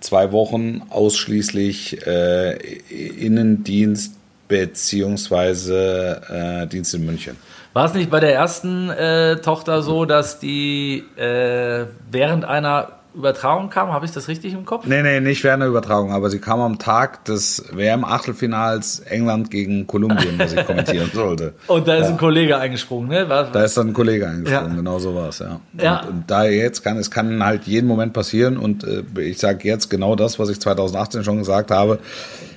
zwei 0.00 0.32
Wochen 0.32 0.80
ausschließlich 0.88 2.06
äh, 2.06 2.56
Innendienst 2.88 4.14
beziehungsweise 4.48 6.62
äh, 6.64 6.66
Dienst 6.66 6.94
in 6.94 7.04
München. 7.04 7.36
War 7.74 7.84
es 7.84 7.92
nicht 7.92 8.10
bei 8.10 8.20
der 8.20 8.34
ersten 8.34 8.88
äh, 8.88 9.36
Tochter 9.36 9.82
so, 9.82 10.06
dass 10.06 10.38
die 10.38 11.04
äh, 11.16 11.84
während 12.10 12.46
einer 12.46 12.92
Übertragung 13.14 13.70
kam. 13.70 13.92
Habe 13.92 14.06
ich 14.06 14.12
das 14.12 14.28
richtig 14.28 14.54
im 14.54 14.64
Kopf? 14.64 14.86
Nee, 14.86 15.02
nee, 15.02 15.20
nicht 15.20 15.44
während 15.44 15.62
der 15.62 15.68
Übertragung, 15.68 16.12
aber 16.12 16.30
sie 16.30 16.38
kam 16.38 16.60
am 16.60 16.78
Tag 16.78 17.24
des 17.24 17.64
WM-Achtelfinals 17.72 19.00
England 19.00 19.50
gegen 19.50 19.86
Kolumbien, 19.86 20.38
was 20.38 20.52
ich 20.52 20.64
kommentieren 20.66 21.10
sollte. 21.14 21.54
Und 21.66 21.86
da 21.88 21.94
ist 21.94 22.06
ja. 22.06 22.10
ein 22.10 22.18
Kollege 22.18 22.58
eingesprungen, 22.58 23.08
ne? 23.08 23.28
Was? 23.28 23.52
Da 23.52 23.64
ist 23.64 23.76
dann 23.76 23.88
ein 23.88 23.92
Kollege 23.92 24.28
eingesprungen, 24.28 24.70
ja. 24.70 24.76
genau 24.76 24.98
so 24.98 25.14
war 25.14 25.28
es, 25.28 25.38
ja. 25.40 25.60
ja. 25.78 26.00
Und, 26.00 26.08
und, 26.08 26.30
da 26.30 26.44
jetzt 26.44 26.82
kann, 26.82 26.96
es 26.96 27.10
kann 27.10 27.44
halt 27.44 27.64
jeden 27.64 27.86
Moment 27.86 28.12
passieren 28.12 28.56
und 28.56 28.84
äh, 28.84 29.02
ich 29.20 29.38
sage 29.38 29.68
jetzt 29.68 29.90
genau 29.90 30.16
das, 30.16 30.38
was 30.38 30.48
ich 30.48 30.60
2018 30.60 31.24
schon 31.24 31.38
gesagt 31.38 31.70
habe. 31.70 31.98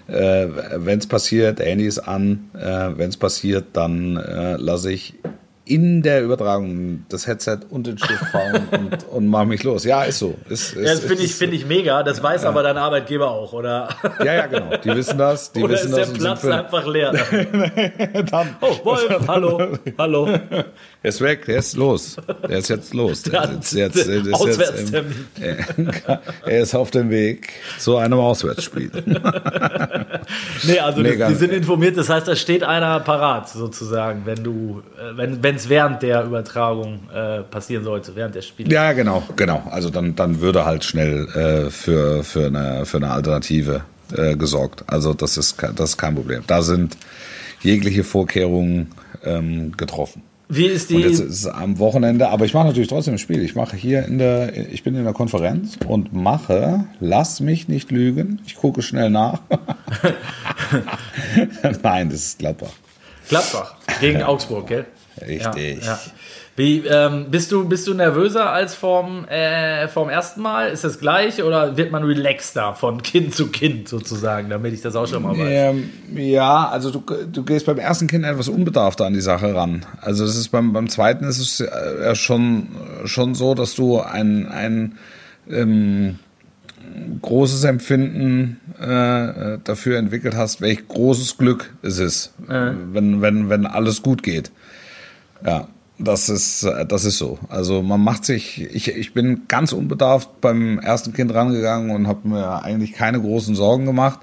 Äh, 0.08 0.48
wenn 0.76 1.00
es 1.00 1.08
passiert, 1.08 1.60
Andy 1.60 1.86
ist 1.86 2.00
an. 2.00 2.50
Äh, 2.54 2.98
wenn 2.98 3.10
es 3.10 3.18
passiert, 3.18 3.66
dann 3.74 4.18
äh, 4.18 4.56
lasse 4.58 4.92
ich 4.92 5.16
in 5.66 6.04
der 6.04 6.24
Übertragung 6.24 7.06
das 7.10 7.26
Headset 7.26 7.60
und 7.70 7.88
den 7.88 7.98
Stift 7.98 8.26
fallen 8.26 8.68
und, 8.72 9.08
und 9.10 9.28
mach 9.28 9.46
mich 9.46 9.64
los. 9.64 9.84
Ja, 9.84 10.04
ist 10.04 10.20
so. 10.20 10.36
Ist, 10.48 10.74
ist, 10.74 10.76
ja, 10.76 10.84
das 10.84 11.00
finde 11.00 11.24
ich, 11.24 11.36
find 11.36 11.54
ich 11.54 11.66
mega. 11.66 12.04
Das 12.04 12.22
weiß 12.22 12.44
ja. 12.44 12.50
aber 12.50 12.62
dein 12.62 12.78
Arbeitgeber 12.78 13.32
auch, 13.32 13.52
oder? 13.54 13.90
Ja, 14.20 14.34
ja, 14.34 14.46
genau. 14.46 14.78
Die 14.78 14.96
wissen 14.96 15.18
das. 15.18 15.52
Die 15.52 15.64
oder 15.64 15.74
wissen 15.74 15.90
ist 15.90 15.98
das 15.98 16.12
der 16.12 16.20
Platz 16.20 16.46
einfach 16.46 16.86
leer? 16.86 17.14
Dann. 18.32 18.56
Oh, 18.62 18.86
Wolf, 18.86 19.28
hallo, 19.28 19.78
hallo. 19.98 20.30
Er 21.04 21.10
ist 21.10 21.22
weg, 21.22 21.46
der 21.46 21.58
ist 21.58 21.76
los. 21.76 22.18
Der 22.50 22.58
ist 22.58 22.70
jetzt 22.70 22.94
los. 22.94 23.22
Der 23.36 23.44
ist 23.44 23.74
jetzt, 23.74 23.96
jetzt, 23.96 24.08
ist 24.08 24.34
Auswärtstermin. 24.34 25.28
Jetzt, 25.38 26.04
er 26.46 26.62
ist 26.62 26.74
auf 26.74 26.92
dem 26.92 27.10
Weg 27.10 27.50
zu 27.78 27.98
einem 27.98 28.20
Auswärtsspiel. 28.20 28.90
nee, 30.64 30.80
also 30.80 31.04
das, 31.04 31.30
die 31.30 31.36
sind 31.36 31.54
informiert. 31.54 31.98
Das 31.98 32.10
heißt, 32.10 32.28
da 32.28 32.36
steht 32.36 32.64
einer 32.64 33.00
parat, 33.02 33.50
sozusagen, 33.50 34.26
wenn 34.26 34.44
du, 34.44 34.82
äh, 34.98 35.16
wenn, 35.16 35.44
wenn 35.44 35.56
es 35.56 35.70
während 35.70 36.02
der 36.02 36.24
Übertragung 36.24 37.02
äh, 37.14 37.42
passieren 37.42 37.84
sollte, 37.84 38.16
während 38.16 38.34
der 38.34 38.42
Spiele. 38.42 38.74
Ja, 38.74 38.94
genau, 38.94 39.24
genau. 39.36 39.64
Also 39.70 39.90
dann, 39.90 40.16
dann 40.16 40.42
würde 40.42 40.66
halt 40.66 40.84
schnell 40.84 41.28
äh, 41.36 41.70
für, 41.70 42.24
für, 42.24 42.48
eine, 42.48 42.86
für 42.86 42.98
eine 42.98 43.12
Alternative 43.12 43.82
äh, 44.16 44.36
gesorgt. 44.36 44.84
Also 44.88 45.14
das 45.14 45.38
ist, 45.38 45.58
das 45.76 45.92
ist 45.92 45.98
kein 45.98 46.16
Problem. 46.16 46.44
Da 46.48 46.62
sind 46.62 46.98
jegliche 47.62 48.04
Vorkehrungen 48.04 48.92
ähm, 49.24 49.76
getroffen. 49.78 50.24
Wie 50.48 50.66
ist 50.66 50.90
die? 50.90 50.96
Und 50.96 51.02
jetzt 51.02 51.20
ist 51.20 51.40
es 51.40 51.48
am 51.48 51.80
Wochenende, 51.80 52.30
aber 52.30 52.46
ich 52.46 52.54
mache 52.54 52.68
natürlich 52.68 52.90
trotzdem 52.90 53.16
ein 53.16 53.20
Spiel. 53.20 53.42
Ich 53.42 53.56
mache 53.56 53.76
hier 53.76 54.06
in 54.06 54.18
der, 54.20 54.56
ich 54.72 54.84
bin 54.84 54.96
in 54.96 55.04
der 55.04 55.14
Konferenz 55.14 55.78
und 55.88 56.14
mache, 56.14 56.86
lass 57.00 57.40
mich 57.40 57.68
nicht 57.68 57.92
lügen, 57.92 58.42
ich 58.46 58.56
gucke 58.56 58.82
schnell 58.82 59.10
nach. 59.10 59.42
Nein, 61.84 62.10
das 62.10 62.20
ist 62.20 62.40
Gladbach. 62.40 62.74
Gladbach 63.28 63.76
gegen 64.00 64.22
Augsburg, 64.22 64.68
gell? 64.68 64.86
Richtig. 65.20 65.84
Ja, 65.84 65.94
ja. 65.94 66.00
Wie, 66.58 66.88
ähm, 66.88 67.26
bist, 67.32 67.52
du, 67.52 67.68
bist 67.68 67.86
du 67.86 67.94
nervöser 67.94 68.50
als 68.50 68.76
vorm, 68.76 69.26
äh, 69.26 69.90
vorm 69.90 70.08
ersten 70.08 70.42
Mal? 70.42 70.70
Ist 70.70 70.86
das 70.86 71.00
gleich 71.00 71.44
oder 71.44 71.76
wird 71.76 71.92
man 71.92 72.04
relaxter 72.04 72.74
von 72.74 73.04
Kind 73.04 73.36
zu 73.36 73.48
Kind 73.48 73.90
sozusagen, 73.90 74.50
damit 74.50 74.74
ich 74.74 74.82
das 74.82 74.96
auch 74.96 75.06
schon 75.06 75.24
mal 75.24 75.38
weiß? 75.38 75.48
Ähm, 75.50 75.90
ja, 76.16 76.70
also 76.70 76.92
du, 76.92 77.04
du 77.30 77.44
gehst 77.44 77.66
beim 77.66 77.78
ersten 77.78 78.08
Kind 78.08 78.24
etwas 78.24 78.48
unbedarfter 78.48 79.06
an 79.06 79.14
die 79.14 79.22
Sache 79.22 79.54
ran. 79.54 79.86
Also 80.00 80.24
es 80.24 80.38
ist 80.38 80.48
beim, 80.48 80.72
beim 80.72 80.88
zweiten 80.88 81.26
ist 81.26 81.40
es 81.40 81.60
äh, 81.60 82.16
schon, 82.16 82.68
schon 83.04 83.36
so, 83.36 83.54
dass 83.54 83.76
du 83.76 84.00
ein, 84.00 84.48
ein 84.48 84.98
ähm, 85.50 86.20
großes 87.22 87.66
Empfinden 87.66 88.62
äh, 88.80 89.58
dafür 89.62 89.98
entwickelt 89.98 90.36
hast, 90.38 90.62
welch 90.62 90.88
großes 90.88 91.38
Glück 91.38 91.74
es 91.82 92.00
ist, 92.00 92.34
äh. 92.48 92.72
wenn, 92.94 93.22
wenn, 93.22 93.50
wenn 93.50 93.66
alles 93.66 94.02
gut 94.02 94.24
geht. 94.24 94.52
Ja, 95.46 95.68
das 95.98 96.30
ist, 96.30 96.68
das 96.88 97.06
ist 97.06 97.18
so. 97.18 97.40
Also 97.50 97.82
man 97.82 98.02
macht 98.02 98.26
sich, 98.26 98.62
ich, 98.62 98.90
ich 98.90 99.14
bin 99.14 99.44
ganz 99.48 99.72
unbedarft 99.72 100.42
beim 100.42 100.80
ersten 100.80 101.14
Kind 101.14 101.34
rangegangen 101.34 101.92
und 101.92 102.08
habe 102.08 102.28
mir 102.28 102.64
eigentlich 102.64 102.94
keine 102.94 103.22
großen 103.22 103.56
Sorgen 103.56 103.86
gemacht. 103.86 104.20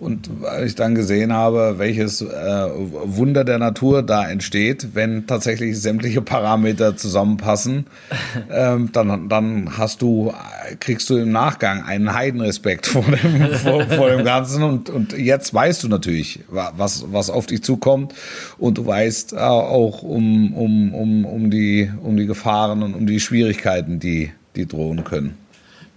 Und 0.00 0.30
weil 0.40 0.66
ich 0.66 0.74
dann 0.74 0.94
gesehen 0.94 1.32
habe, 1.32 1.74
welches 1.76 2.22
äh, 2.22 2.26
Wunder 2.26 3.44
der 3.44 3.58
Natur 3.58 4.02
da 4.02 4.28
entsteht, 4.28 4.88
wenn 4.94 5.26
tatsächlich 5.26 5.78
sämtliche 5.80 6.22
Parameter 6.22 6.96
zusammenpassen, 6.96 7.86
ähm, 8.50 8.90
dann, 8.92 9.28
dann 9.28 9.76
hast 9.76 10.02
du, 10.02 10.32
kriegst 10.80 11.08
du 11.10 11.18
im 11.18 11.30
Nachgang 11.30 11.84
einen 11.84 12.14
Heidenrespekt 12.14 12.86
vor 12.86 13.04
dem, 13.04 13.54
vor, 13.54 13.84
vor 13.86 14.08
dem 14.10 14.24
Ganzen. 14.24 14.62
Und, 14.62 14.88
und 14.88 15.12
jetzt 15.12 15.52
weißt 15.52 15.84
du 15.84 15.88
natürlich, 15.88 16.40
was, 16.48 17.04
was 17.12 17.28
auf 17.30 17.46
dich 17.46 17.62
zukommt. 17.62 18.14
Und 18.56 18.78
du 18.78 18.86
weißt 18.86 19.36
auch 19.36 20.02
um, 20.02 20.54
um, 20.54 20.94
um 20.94 21.10
um, 21.10 21.24
um, 21.24 21.50
die, 21.50 21.90
um 22.02 22.16
die 22.16 22.26
Gefahren 22.26 22.82
und 22.82 22.94
um 22.94 23.06
die 23.06 23.20
Schwierigkeiten, 23.20 24.00
die, 24.00 24.30
die 24.56 24.66
drohen 24.66 25.04
können. 25.04 25.34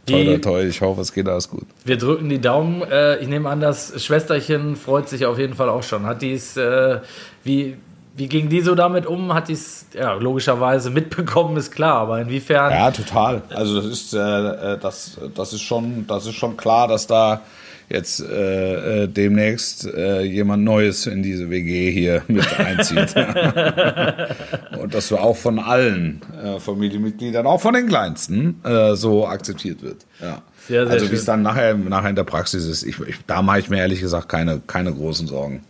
Toll, 0.05 0.41
toll, 0.41 0.65
ich 0.65 0.81
hoffe, 0.81 1.01
es 1.01 1.13
geht 1.13 1.29
alles 1.29 1.49
gut. 1.49 1.65
Wir 1.85 1.97
drücken 1.97 2.27
die 2.27 2.41
Daumen. 2.41 2.81
Äh, 2.81 3.19
ich 3.19 3.27
nehme 3.27 3.49
an, 3.49 3.61
das 3.61 4.03
Schwesterchen 4.03 4.75
freut 4.75 5.07
sich 5.07 5.25
auf 5.25 5.39
jeden 5.39 5.53
Fall 5.53 5.69
auch 5.69 5.83
schon. 5.83 6.05
Hat 6.05 6.21
dies, 6.21 6.57
äh, 6.57 6.99
wie, 7.43 7.77
wie 8.15 8.27
ging 8.27 8.49
die 8.49 8.59
so 8.59 8.75
damit 8.75 9.05
um? 9.05 9.33
Hat 9.33 9.47
die 9.47 9.53
es 9.53 9.85
ja, 9.93 10.13
logischerweise 10.13 10.89
mitbekommen, 10.89 11.55
ist 11.55 11.71
klar, 11.71 11.99
aber 11.99 12.19
inwiefern? 12.19 12.71
Ja, 12.71 12.91
total. 12.91 13.43
Also 13.49 13.75
das 13.77 13.85
ist, 13.85 14.13
äh, 14.13 14.77
das, 14.77 15.17
das 15.33 15.53
ist, 15.53 15.61
schon, 15.61 16.05
das 16.05 16.25
ist 16.25 16.35
schon 16.35 16.57
klar, 16.57 16.89
dass 16.89 17.07
da 17.07 17.41
jetzt 17.89 18.21
äh, 18.21 19.03
äh, 19.03 19.07
demnächst 19.07 19.85
äh, 19.85 20.21
jemand 20.21 20.63
Neues 20.63 21.05
in 21.07 21.23
diese 21.23 21.49
WG 21.49 21.91
hier 21.91 22.23
mit 22.27 22.59
einzieht. 22.59 23.15
und 24.79 24.93
dass 24.93 25.09
du 25.09 25.17
auch 25.17 25.37
von 25.37 25.59
allen 25.59 26.21
äh, 26.43 26.59
Familienmitgliedern, 26.59 27.45
auch 27.45 27.61
von 27.61 27.73
den 27.73 27.87
Kleinsten, 27.87 28.61
äh, 28.63 28.95
so 28.95 29.27
akzeptiert 29.27 29.81
wird. 29.81 30.05
Ja. 30.21 30.41
Sehr, 30.67 30.85
sehr 30.85 30.93
also 30.93 31.11
wie 31.11 31.15
es 31.15 31.25
dann 31.25 31.41
nachher, 31.41 31.75
nachher 31.75 32.09
in 32.09 32.15
der 32.15 32.23
Praxis 32.23 32.65
ist, 32.65 32.83
ich, 32.83 32.99
ich, 33.01 33.17
da 33.27 33.41
mache 33.41 33.59
ich 33.59 33.69
mir 33.69 33.79
ehrlich 33.79 33.99
gesagt 33.99 34.29
keine, 34.29 34.61
keine 34.65 34.93
großen 34.93 35.27
Sorgen 35.27 35.61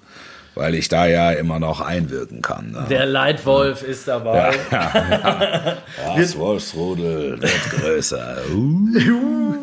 weil 0.55 0.75
ich 0.75 0.87
da 0.87 1.07
ja 1.07 1.31
immer 1.31 1.59
noch 1.59 1.81
einwirken 1.81 2.41
kann. 2.41 2.71
Ne? 2.71 2.85
Der 2.89 3.05
Leitwolf 3.05 3.81
ja. 3.81 3.87
ist 3.87 4.07
dabei. 4.07 4.51
Ja, 4.71 4.91
ja, 4.93 5.77
Das 6.17 6.37
Wolfsrudel 6.37 7.41
wird 7.41 7.69
größer. 7.71 8.37
Uh. 8.53 9.61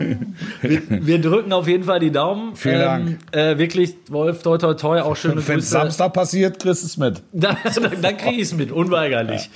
wir, 0.63 0.83
wir, 0.89 1.21
drücken 1.21 1.53
auf 1.53 1.69
jeden 1.69 1.85
Fall 1.85 2.01
die 2.01 2.11
Daumen. 2.11 2.57
Vielen 2.57 2.81
Dank. 2.81 3.19
Ähm, 3.33 3.57
äh, 3.57 3.59
wirklich, 3.59 3.95
Wolf, 4.09 4.43
toi, 4.43 4.59
toi, 4.59 4.75
toi, 4.75 5.01
auch 5.01 5.17
schöne 5.17 5.47
Wenn 5.47 5.59
es 5.61 5.71
Samstag 5.71 6.13
passiert, 6.13 6.59
kriegst 6.59 6.83
du 6.83 6.87
es 6.87 6.97
mit. 6.97 7.23
dann, 7.33 7.57
dann 8.01 8.17
krieg 8.17 8.35
ich 8.35 8.43
es 8.43 8.55
mit, 8.55 8.73
unweigerlich. 8.73 9.49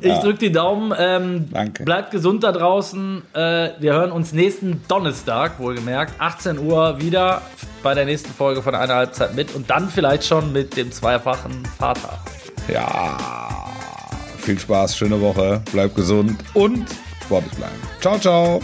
Ich 0.00 0.18
drücke 0.18 0.38
die 0.38 0.52
Daumen. 0.52 0.92
Ähm, 0.98 1.48
Danke. 1.52 1.84
Bleibt 1.84 2.10
gesund 2.10 2.42
da 2.42 2.52
draußen. 2.52 3.22
Äh, 3.34 3.70
wir 3.78 3.92
hören 3.92 4.10
uns 4.10 4.32
nächsten 4.32 4.82
Donnerstag, 4.88 5.58
wohlgemerkt, 5.58 6.14
18 6.18 6.58
Uhr 6.58 7.00
wieder 7.00 7.42
bei 7.82 7.94
der 7.94 8.04
nächsten 8.04 8.32
Folge 8.32 8.62
von 8.62 8.74
einer 8.74 8.94
Halbzeit 8.94 9.34
mit 9.34 9.54
und 9.54 9.68
dann 9.70 9.88
vielleicht 9.88 10.24
schon 10.24 10.52
mit 10.52 10.76
dem 10.76 10.92
zweifachen 10.92 11.64
Vater. 11.78 12.18
Ja, 12.68 13.16
viel 14.38 14.58
Spaß, 14.58 14.96
schöne 14.96 15.20
Woche, 15.20 15.62
bleibt 15.72 15.94
gesund 15.94 16.36
und 16.54 16.86
sportlich 17.24 17.54
bleiben. 17.54 17.76
Ciao, 18.00 18.18
ciao. 18.18 18.60